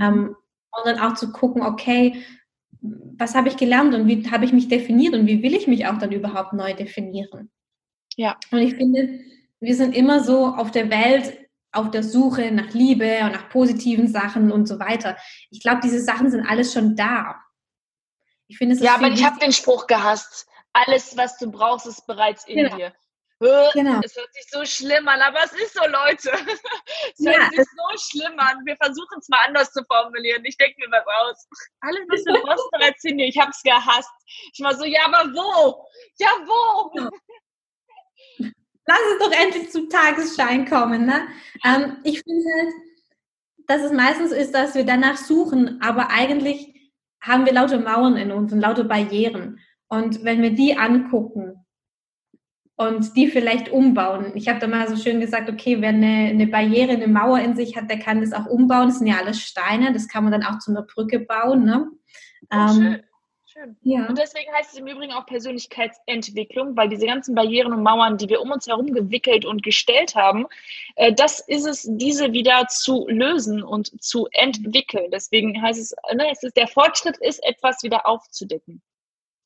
ähm, 0.00 0.34
und 0.72 0.86
dann 0.86 0.98
auch 0.98 1.14
zu 1.14 1.30
gucken, 1.30 1.62
okay, 1.62 2.24
was 2.80 3.36
habe 3.36 3.48
ich 3.48 3.56
gelernt 3.56 3.94
und 3.94 4.08
wie 4.08 4.28
habe 4.28 4.44
ich 4.44 4.52
mich 4.52 4.66
definiert 4.66 5.14
und 5.14 5.26
wie 5.26 5.42
will 5.42 5.54
ich 5.54 5.68
mich 5.68 5.86
auch 5.86 5.98
dann 5.98 6.10
überhaupt 6.10 6.52
neu 6.52 6.74
definieren? 6.74 7.50
Ja. 8.20 8.36
Und 8.50 8.58
ich 8.58 8.74
finde, 8.74 9.18
wir 9.60 9.74
sind 9.74 9.96
immer 9.96 10.22
so 10.22 10.48
auf 10.48 10.70
der 10.70 10.90
Welt 10.90 11.38
auf 11.72 11.90
der 11.90 12.02
Suche 12.02 12.50
nach 12.50 12.70
Liebe 12.74 13.20
und 13.22 13.32
nach 13.32 13.48
positiven 13.48 14.08
Sachen 14.08 14.52
und 14.52 14.66
so 14.66 14.78
weiter. 14.78 15.16
Ich 15.50 15.62
glaube, 15.62 15.80
diese 15.82 16.00
Sachen 16.00 16.30
sind 16.30 16.44
alles 16.46 16.74
schon 16.74 16.96
da. 16.96 17.40
Ich 18.46 18.58
finde 18.58 18.74
es 18.74 18.82
Ja, 18.82 18.96
aber 18.96 19.08
ich 19.08 19.24
habe 19.24 19.38
den 19.38 19.52
Spruch 19.52 19.86
gehasst. 19.86 20.46
Alles, 20.74 21.16
was 21.16 21.38
du 21.38 21.50
brauchst, 21.50 21.86
ist 21.86 22.06
bereits 22.06 22.44
in 22.46 22.64
genau. 22.64 22.76
dir. 22.76 22.92
Genau. 23.72 24.00
Es 24.04 24.14
hört 24.14 24.34
sich 24.34 24.44
so 24.50 24.66
schlimm 24.66 25.08
an, 25.08 25.22
aber 25.22 25.38
es 25.42 25.52
ist 25.52 25.72
so, 25.72 25.86
Leute. 25.86 26.30
es 27.14 27.24
ja, 27.24 27.32
hört 27.32 27.54
sich 27.54 27.64
so 27.64 28.18
schlimm 28.18 28.38
an. 28.38 28.58
Wir 28.66 28.76
versuchen 28.76 29.18
es 29.18 29.30
mal 29.30 29.46
anders 29.46 29.72
zu 29.72 29.82
formulieren. 29.84 30.44
Ich 30.44 30.58
denke 30.58 30.74
mir 30.78 30.90
was 30.90 31.06
aus. 31.06 31.48
Alles, 31.80 32.02
was 32.10 32.24
du 32.24 32.32
brauchst, 32.44 32.70
bereits 32.70 33.02
in 33.04 33.16
dir. 33.16 33.26
Ich 33.26 33.38
habe 33.38 33.50
es 33.50 33.62
gehasst. 33.62 34.10
Ich 34.52 34.62
war 34.62 34.76
so, 34.76 34.84
ja, 34.84 35.06
aber 35.06 35.32
wo? 35.32 35.86
Ja, 36.18 36.28
wo? 36.44 37.00
Ja. 37.00 37.08
Lass 38.90 38.98
es 39.12 39.18
doch 39.24 39.32
endlich 39.40 39.70
zum 39.70 39.88
Tagesschein 39.88 40.68
kommen. 40.68 41.06
Ne? 41.06 41.28
Ähm, 41.64 41.98
ich 42.02 42.22
finde 42.22 42.44
halt, 42.58 42.72
dass 43.68 43.82
es 43.82 43.92
meistens 43.92 44.32
ist, 44.32 44.52
dass 44.52 44.74
wir 44.74 44.84
danach 44.84 45.16
suchen, 45.16 45.80
aber 45.80 46.10
eigentlich 46.10 46.74
haben 47.20 47.46
wir 47.46 47.52
lauter 47.52 47.78
Mauern 47.78 48.16
in 48.16 48.32
uns 48.32 48.52
und 48.52 48.60
lauter 48.60 48.82
Barrieren. 48.82 49.60
Und 49.86 50.24
wenn 50.24 50.42
wir 50.42 50.50
die 50.50 50.76
angucken 50.76 51.64
und 52.76 53.16
die 53.16 53.28
vielleicht 53.28 53.68
umbauen, 53.68 54.32
ich 54.34 54.48
habe 54.48 54.58
da 54.58 54.66
mal 54.66 54.88
so 54.88 54.96
schön 54.96 55.20
gesagt, 55.20 55.48
okay, 55.48 55.80
wer 55.80 55.90
eine, 55.90 56.30
eine 56.30 56.48
Barriere, 56.48 56.92
eine 56.92 57.06
Mauer 57.06 57.38
in 57.38 57.54
sich 57.54 57.76
hat, 57.76 57.88
der 57.88 58.00
kann 58.00 58.20
das 58.22 58.32
auch 58.32 58.46
umbauen. 58.46 58.88
Das 58.88 58.98
sind 58.98 59.06
ja 59.06 59.18
alles 59.18 59.40
Steine, 59.40 59.92
das 59.92 60.08
kann 60.08 60.24
man 60.24 60.32
dann 60.32 60.44
auch 60.44 60.58
zu 60.58 60.72
einer 60.72 60.82
Brücke 60.82 61.20
bauen. 61.20 61.64
Ne? 61.64 61.88
Oh, 62.50 62.56
ähm, 62.56 62.98
Schön. 63.60 63.76
Ja. 63.82 64.06
Und 64.06 64.18
deswegen 64.18 64.50
heißt 64.52 64.72
es 64.72 64.78
im 64.78 64.86
Übrigen 64.86 65.12
auch 65.12 65.26
Persönlichkeitsentwicklung, 65.26 66.76
weil 66.76 66.88
diese 66.88 67.06
ganzen 67.06 67.34
Barrieren 67.34 67.72
und 67.72 67.82
Mauern, 67.82 68.16
die 68.16 68.28
wir 68.28 68.40
um 68.40 68.50
uns 68.50 68.66
herum 68.66 68.92
gewickelt 68.92 69.44
und 69.44 69.62
gestellt 69.62 70.14
haben, 70.14 70.46
äh, 70.96 71.12
das 71.12 71.40
ist 71.40 71.66
es, 71.66 71.86
diese 71.88 72.32
wieder 72.32 72.66
zu 72.68 73.06
lösen 73.08 73.62
und 73.62 74.02
zu 74.02 74.28
entwickeln. 74.32 75.10
Deswegen 75.10 75.60
heißt 75.60 75.80
es, 75.80 75.94
ne, 76.14 76.30
es 76.30 76.42
ist, 76.42 76.56
der 76.56 76.68
Fortschritt 76.68 77.16
ist, 77.18 77.42
etwas 77.44 77.82
wieder 77.82 78.06
aufzudecken. 78.06 78.82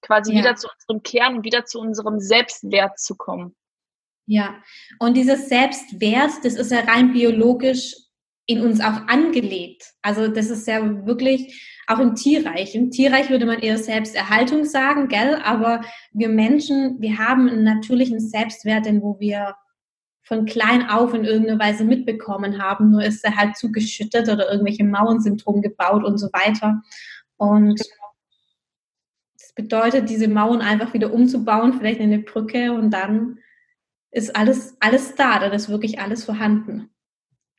Quasi 0.01 0.33
ja. 0.33 0.41
wieder 0.41 0.57
zu 0.57 0.69
unserem 0.69 1.03
Kern 1.03 1.37
und 1.37 1.45
wieder 1.45 1.65
zu 1.65 1.81
unserem 1.81 2.21
Selbstwert 2.21 2.99
zu 2.99 3.17
kommen. 3.17 3.57
Ja, 4.27 4.63
und 5.01 5.17
dieses 5.17 5.49
Selbstwert, 5.49 6.33
das 6.45 6.55
ist 6.55 6.71
ja 6.71 6.81
rein 6.81 7.13
biologisch 7.13 7.95
in 8.47 8.61
uns 8.61 8.81
auch 8.81 9.07
angelegt. 9.09 9.93
Also 10.03 10.29
das 10.29 10.51
ist 10.51 10.67
ja 10.67 11.07
wirklich 11.07 11.74
auch 11.87 11.99
im 11.99 12.15
Tierreich. 12.15 12.75
Im 12.75 12.91
Tierreich 12.91 13.31
würde 13.31 13.47
man 13.47 13.59
eher 13.59 13.79
Selbsterhaltung 13.79 14.65
sagen, 14.65 15.09
gell? 15.09 15.37
Aber 15.43 15.83
wir 16.13 16.29
Menschen, 16.29 17.01
wir 17.01 17.19
haben 17.19 17.49
einen 17.49 17.65
natürlichen 17.65 18.21
Selbstwert, 18.21 18.87
den 18.87 19.03
wo 19.03 19.19
wir 19.21 19.55
von 20.23 20.47
klein 20.47 20.89
auf 20.89 21.13
in 21.13 21.25
irgendeiner 21.25 21.61
Weise 21.61 21.85
mitbekommen 21.85 22.63
haben. 22.63 22.91
Nur 22.91 23.05
ist 23.05 23.25
er 23.25 23.37
halt 23.37 23.57
zugeschüttet 23.57 24.29
oder 24.29 24.51
irgendwelche 24.51 24.85
Mauern 24.85 25.21
sind 25.21 25.45
drum 25.45 25.61
gebaut 25.61 26.03
und 26.03 26.19
so 26.19 26.29
weiter. 26.29 26.83
Und 27.37 27.81
das 29.39 29.53
bedeutet, 29.55 30.09
diese 30.09 30.29
Mauern 30.29 30.63
einfach 30.63 30.95
wieder 30.95 31.13
umzubauen, 31.13 31.75
vielleicht 31.75 32.01
in 32.01 32.13
eine 32.13 32.23
Brücke 32.23 32.73
und 32.73 32.91
dann 32.91 33.39
ist 34.11 34.35
alles, 34.35 34.77
alles 34.81 35.15
da, 35.17 35.41
dann 35.41 35.53
ist 35.53 35.69
wirklich 35.69 36.01
alles 36.01 36.25
vorhanden. 36.25 36.94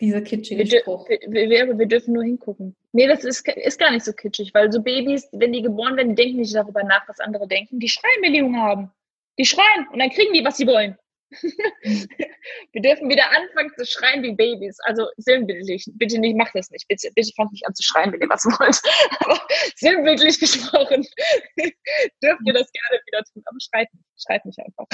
Dieser 0.02 0.22
kitschige 0.22 0.70
wir 0.70 0.80
Spruch. 0.82 1.08
Wir, 1.08 1.50
wir, 1.50 1.78
wir, 1.78 1.86
dürfen 1.86 2.14
nur 2.14 2.24
hingucken. 2.24 2.76
Nee, 2.92 3.08
das 3.08 3.24
ist, 3.24 3.48
ist 3.48 3.80
gar 3.80 3.92
nicht 3.92 4.04
so 4.04 4.12
kitschig, 4.12 4.54
weil 4.54 4.72
so 4.72 4.82
Babys, 4.82 5.30
wenn 5.32 5.54
die 5.54 5.62
geboren 5.62 5.96
werden, 5.96 6.10
die 6.10 6.22
denken 6.22 6.40
nicht 6.40 6.54
darüber 6.54 6.84
nach, 6.84 7.08
was 7.08 7.20
andere 7.20 7.48
denken. 7.48 7.80
Die 7.80 7.88
schreien, 7.88 8.22
wenn 8.22 8.34
die 8.34 8.42
Hunger 8.42 8.62
haben. 8.62 8.92
Die 9.38 9.46
schreien 9.46 9.88
und 9.92 10.00
dann 10.00 10.10
kriegen 10.10 10.34
die, 10.34 10.44
was 10.44 10.58
sie 10.58 10.68
wollen. 10.68 10.98
wir 11.32 12.82
dürfen 12.82 13.10
wieder 13.10 13.30
anfangen 13.32 13.72
zu 13.78 13.86
schreien 13.86 14.22
wie 14.22 14.34
Babys. 14.34 14.78
Also 14.84 15.08
sinnbildlich. 15.18 15.90
Bitte 15.94 16.20
nicht, 16.20 16.36
mach 16.36 16.52
das 16.52 16.70
nicht. 16.72 16.88
Bitte, 16.88 17.10
bitte 17.16 17.32
fangt 17.36 17.54
nicht 17.54 17.66
an 17.66 17.74
zu 17.74 17.84
schreien, 17.84 18.12
wenn 18.12 18.22
ihr 18.22 18.30
was 18.30 18.46
wollt. 18.60 18.82
Aber 19.20 19.40
sinnbildlich 19.76 20.40
gesprochen 20.40 21.04
dürft 21.58 22.42
ihr 22.46 22.54
das 22.54 22.70
gerne 22.72 23.02
wieder 23.06 23.24
tun. 23.24 23.44
Aber 23.46 23.58
schreit 23.60 23.88
nicht. 23.94 24.06
Schreit 24.22 24.46
nicht 24.46 24.60
einfach. 24.60 24.86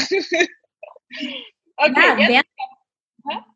okay, 1.77 2.21
ja, 2.21 2.29
jetzt 2.29 3.50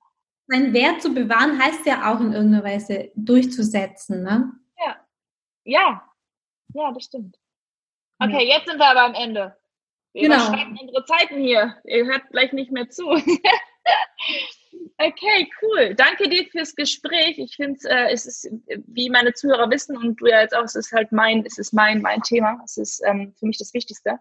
seinen 0.47 0.73
Wert 0.73 1.01
zu 1.01 1.13
bewahren, 1.13 1.61
heißt 1.61 1.85
ja 1.85 2.13
auch 2.13 2.19
in 2.19 2.33
irgendeiner 2.33 2.63
Weise 2.63 3.11
durchzusetzen, 3.15 4.23
ne? 4.23 4.51
Ja. 4.77 4.95
Ja. 5.63 6.13
Ja, 6.73 6.91
das 6.91 7.05
stimmt. 7.05 7.37
Okay, 8.19 8.47
ja. 8.47 8.57
jetzt 8.57 8.67
sind 8.67 8.77
wir 8.77 8.87
aber 8.87 9.03
am 9.03 9.13
Ende. 9.13 9.55
Wir 10.13 10.29
genau. 10.29 10.47
unsere 10.79 11.05
Zeiten 11.05 11.39
hier. 11.39 11.75
Ihr 11.83 12.05
hört 12.05 12.29
gleich 12.29 12.53
nicht 12.53 12.71
mehr 12.71 12.89
zu. 12.89 13.05
okay, 14.97 15.49
cool. 15.61 15.93
Danke 15.95 16.29
dir 16.29 16.45
fürs 16.45 16.75
Gespräch. 16.75 17.37
Ich 17.37 17.55
finde, 17.57 17.79
äh, 17.89 18.13
es 18.13 18.25
ist, 18.25 18.49
wie 18.87 19.09
meine 19.09 19.33
Zuhörer 19.33 19.69
wissen 19.69 19.97
und 19.97 20.15
du 20.21 20.27
ja 20.27 20.41
jetzt 20.41 20.55
auch, 20.55 20.63
es 20.63 20.75
ist 20.75 20.93
halt 20.93 21.11
mein, 21.11 21.45
es 21.45 21.57
ist 21.57 21.73
mein, 21.73 22.01
mein 22.01 22.21
Thema. 22.21 22.61
Es 22.63 22.77
ist 22.77 23.01
ähm, 23.05 23.33
für 23.37 23.45
mich 23.45 23.57
das 23.57 23.73
Wichtigste. 23.73 24.19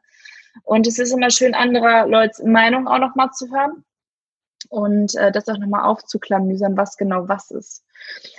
Und 0.65 0.87
es 0.87 0.99
ist 0.99 1.13
immer 1.13 1.31
schön, 1.31 1.55
anderer 1.55 2.07
Leute 2.09 2.45
Meinung 2.45 2.89
auch 2.89 2.99
nochmal 2.99 3.31
zu 3.31 3.51
hören 3.53 3.85
und 4.71 5.15
äh, 5.17 5.33
das 5.33 5.49
auch 5.49 5.59
nochmal 5.59 5.85
aufzuklamüsern, 5.85 6.77
was 6.77 6.97
genau 6.97 7.29
was 7.29 7.51
ist. 7.51 7.85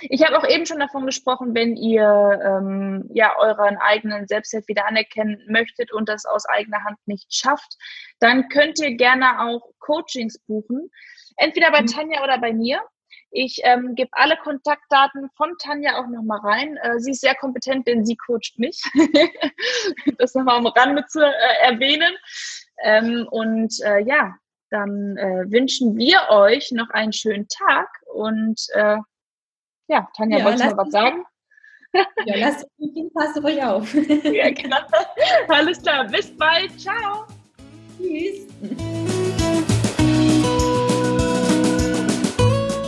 Ich 0.00 0.24
habe 0.24 0.38
auch 0.38 0.48
eben 0.48 0.66
schon 0.66 0.78
davon 0.78 1.06
gesprochen, 1.06 1.54
wenn 1.54 1.76
ihr 1.76 2.40
ähm, 2.44 3.08
ja 3.12 3.36
euren 3.38 3.76
eigenen 3.78 4.26
Selbstwert 4.26 4.68
wieder 4.68 4.86
anerkennen 4.86 5.42
möchtet 5.48 5.92
und 5.92 6.08
das 6.08 6.24
aus 6.24 6.46
eigener 6.46 6.84
Hand 6.84 6.98
nicht 7.06 7.34
schafft, 7.34 7.76
dann 8.20 8.48
könnt 8.48 8.78
ihr 8.78 8.96
gerne 8.96 9.40
auch 9.40 9.62
Coachings 9.78 10.38
buchen, 10.46 10.90
entweder 11.36 11.70
bei 11.70 11.82
mhm. 11.82 11.86
Tanja 11.86 12.22
oder 12.22 12.38
bei 12.38 12.52
mir. 12.52 12.80
Ich 13.30 13.60
ähm, 13.64 13.94
gebe 13.94 14.10
alle 14.12 14.36
Kontaktdaten 14.36 15.28
von 15.36 15.52
Tanja 15.58 15.98
auch 15.98 16.06
nochmal 16.06 16.40
rein. 16.40 16.76
Äh, 16.78 17.00
sie 17.00 17.10
ist 17.10 17.20
sehr 17.20 17.34
kompetent, 17.34 17.86
denn 17.86 18.06
sie 18.06 18.16
coacht 18.16 18.58
mich. 18.58 18.80
das 20.18 20.34
nochmal 20.34 20.56
am 20.56 20.66
Rande 20.66 21.04
zu 21.06 21.20
äh, 21.20 21.32
erwähnen. 21.62 22.14
Ähm, 22.82 23.26
und 23.30 23.74
äh, 23.84 24.00
ja, 24.00 24.36
dann 24.70 25.16
äh, 25.16 25.50
wünschen 25.50 25.96
wir 25.96 26.18
euch 26.30 26.72
noch 26.72 26.90
einen 26.90 27.12
schönen 27.12 27.46
Tag 27.48 27.88
und 28.12 28.60
äh, 28.74 28.96
ja, 29.88 30.08
Tanja, 30.16 30.38
ja, 30.38 30.44
wolltest 30.44 30.64
du 30.64 30.70
noch 30.70 30.78
was 30.78 30.90
sagen? 30.90 31.24
Ja, 32.26 32.36
lasst 32.36 32.66
mich 32.78 33.12
passt 33.14 33.38
auf 33.38 33.44
euch 33.44 33.62
auf. 33.62 33.94
ja, 34.24 34.50
genau. 34.50 34.78
Alles 35.48 35.80
klar, 35.82 36.06
bis 36.06 36.36
bald. 36.36 36.78
Ciao. 36.78 37.26
Tschüss. 37.98 38.46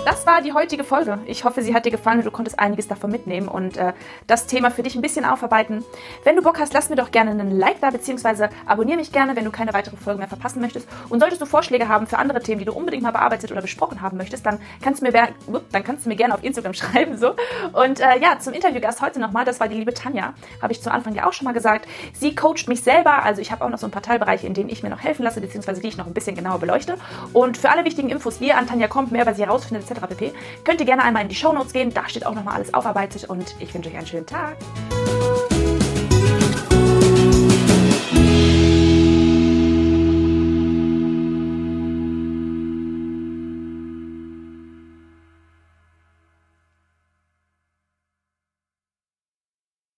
Das 0.09 0.25
war 0.25 0.41
die 0.41 0.55
heutige 0.55 0.85
Folge. 0.85 1.19
Ich 1.27 1.45
hoffe, 1.45 1.61
sie 1.61 1.75
hat 1.75 1.85
dir 1.85 1.91
gefallen 1.91 2.21
und 2.21 2.25
du 2.25 2.31
konntest 2.31 2.59
einiges 2.59 2.89
davon 2.89 3.11
mitnehmen 3.11 3.47
und 3.47 3.77
äh, 3.77 3.93
das 4.27 4.47
Thema 4.47 4.71
für 4.71 4.83
dich 4.83 4.95
ein 4.95 5.03
bisschen 5.03 5.27
aufarbeiten. 5.27 5.85
Wenn 6.25 6.35
du 6.35 6.41
Bock 6.41 6.59
hast, 6.59 6.73
lass 6.73 6.89
mir 6.89 6.97
doch 6.97 7.11
gerne 7.11 7.33
einen 7.33 7.51
Like 7.51 7.83
da, 7.83 7.91
beziehungsweise 7.91 8.49
abonniere 8.65 8.97
mich 8.97 9.13
gerne, 9.13 9.37
wenn 9.37 9.45
du 9.45 9.51
keine 9.51 9.75
weitere 9.75 9.99
Folge 9.99 10.21
mehr 10.21 10.29
verpassen 10.29 10.63
möchtest. 10.63 10.89
Und 11.11 11.21
solltest 11.21 11.43
du 11.43 11.47
Vorschläge 11.47 11.89
haben 11.89 12.07
für 12.07 12.17
andere 12.17 12.41
Themen, 12.41 12.59
die 12.59 12.65
du 12.65 12.73
unbedingt 12.73 13.03
mal 13.03 13.11
bearbeitet 13.11 13.53
oder 13.53 13.61
besprochen 13.61 14.01
haben 14.01 14.17
möchtest, 14.17 14.47
dann 14.47 14.59
kannst 14.81 15.03
du 15.03 15.05
mir, 15.05 15.13
dann 15.13 15.85
kannst 15.85 16.07
du 16.07 16.09
mir 16.09 16.17
gerne 16.17 16.33
auf 16.33 16.43
Instagram 16.43 16.73
schreiben. 16.73 17.19
so. 17.19 17.35
Und 17.75 18.01
äh, 18.01 18.19
ja, 18.19 18.39
zum 18.39 18.55
Interviewgast 18.55 19.03
heute 19.03 19.21
nochmal, 19.21 19.45
das 19.45 19.61
war 19.61 19.69
die 19.69 19.77
liebe 19.77 19.93
Tanja, 19.93 20.33
habe 20.63 20.73
ich 20.73 20.81
zu 20.81 20.91
Anfang 20.91 21.15
ja 21.17 21.27
auch 21.27 21.35
schon 21.35 21.45
mal 21.45 21.53
gesagt. 21.53 21.87
Sie 22.15 22.35
coacht 22.35 22.67
mich 22.67 22.83
selber, 22.83 23.25
also 23.25 23.43
ich 23.43 23.53
habe 23.53 23.63
auch 23.63 23.69
noch 23.69 23.79
so 23.79 23.87
ein 23.87 23.91
paar 23.91 24.01
Teilbereiche, 24.01 24.47
in 24.47 24.55
denen 24.55 24.71
ich 24.71 24.83
mir 24.83 24.89
noch 24.89 25.05
helfen 25.05 25.23
lasse, 25.23 25.43
beziehungsweise 25.43 25.83
die 25.83 25.89
ich 25.89 25.99
noch 25.99 26.07
ein 26.07 26.15
bisschen 26.15 26.35
genauer 26.35 26.61
beleuchte. 26.61 26.97
Und 27.35 27.59
für 27.59 27.69
alle 27.69 27.85
wichtigen 27.85 28.09
Infos, 28.09 28.41
wie 28.41 28.49
ihr 28.49 28.57
an 28.57 28.67
Tanja 28.67 28.89
kommt, 28.89 29.13
mehr 29.13 29.21
über 29.21 29.35
sie 29.35 29.45
herausfindet, 29.45 29.87
pp. 30.07 30.33
Könnt 30.65 30.81
ihr 30.81 30.87
gerne 30.87 31.03
einmal 31.03 31.23
in 31.23 31.29
die 31.29 31.35
Show 31.35 31.53
Notes 31.53 31.73
gehen, 31.73 31.93
da 31.93 32.09
steht 32.09 32.25
auch 32.25 32.35
nochmal 32.35 32.55
alles 32.55 32.73
aufarbeitet 32.75 33.25
und 33.25 33.55
ich 33.59 33.73
wünsche 33.75 33.91
euch 33.91 33.97
einen 33.97 34.07
schönen 34.07 34.27
Tag. 34.27 34.57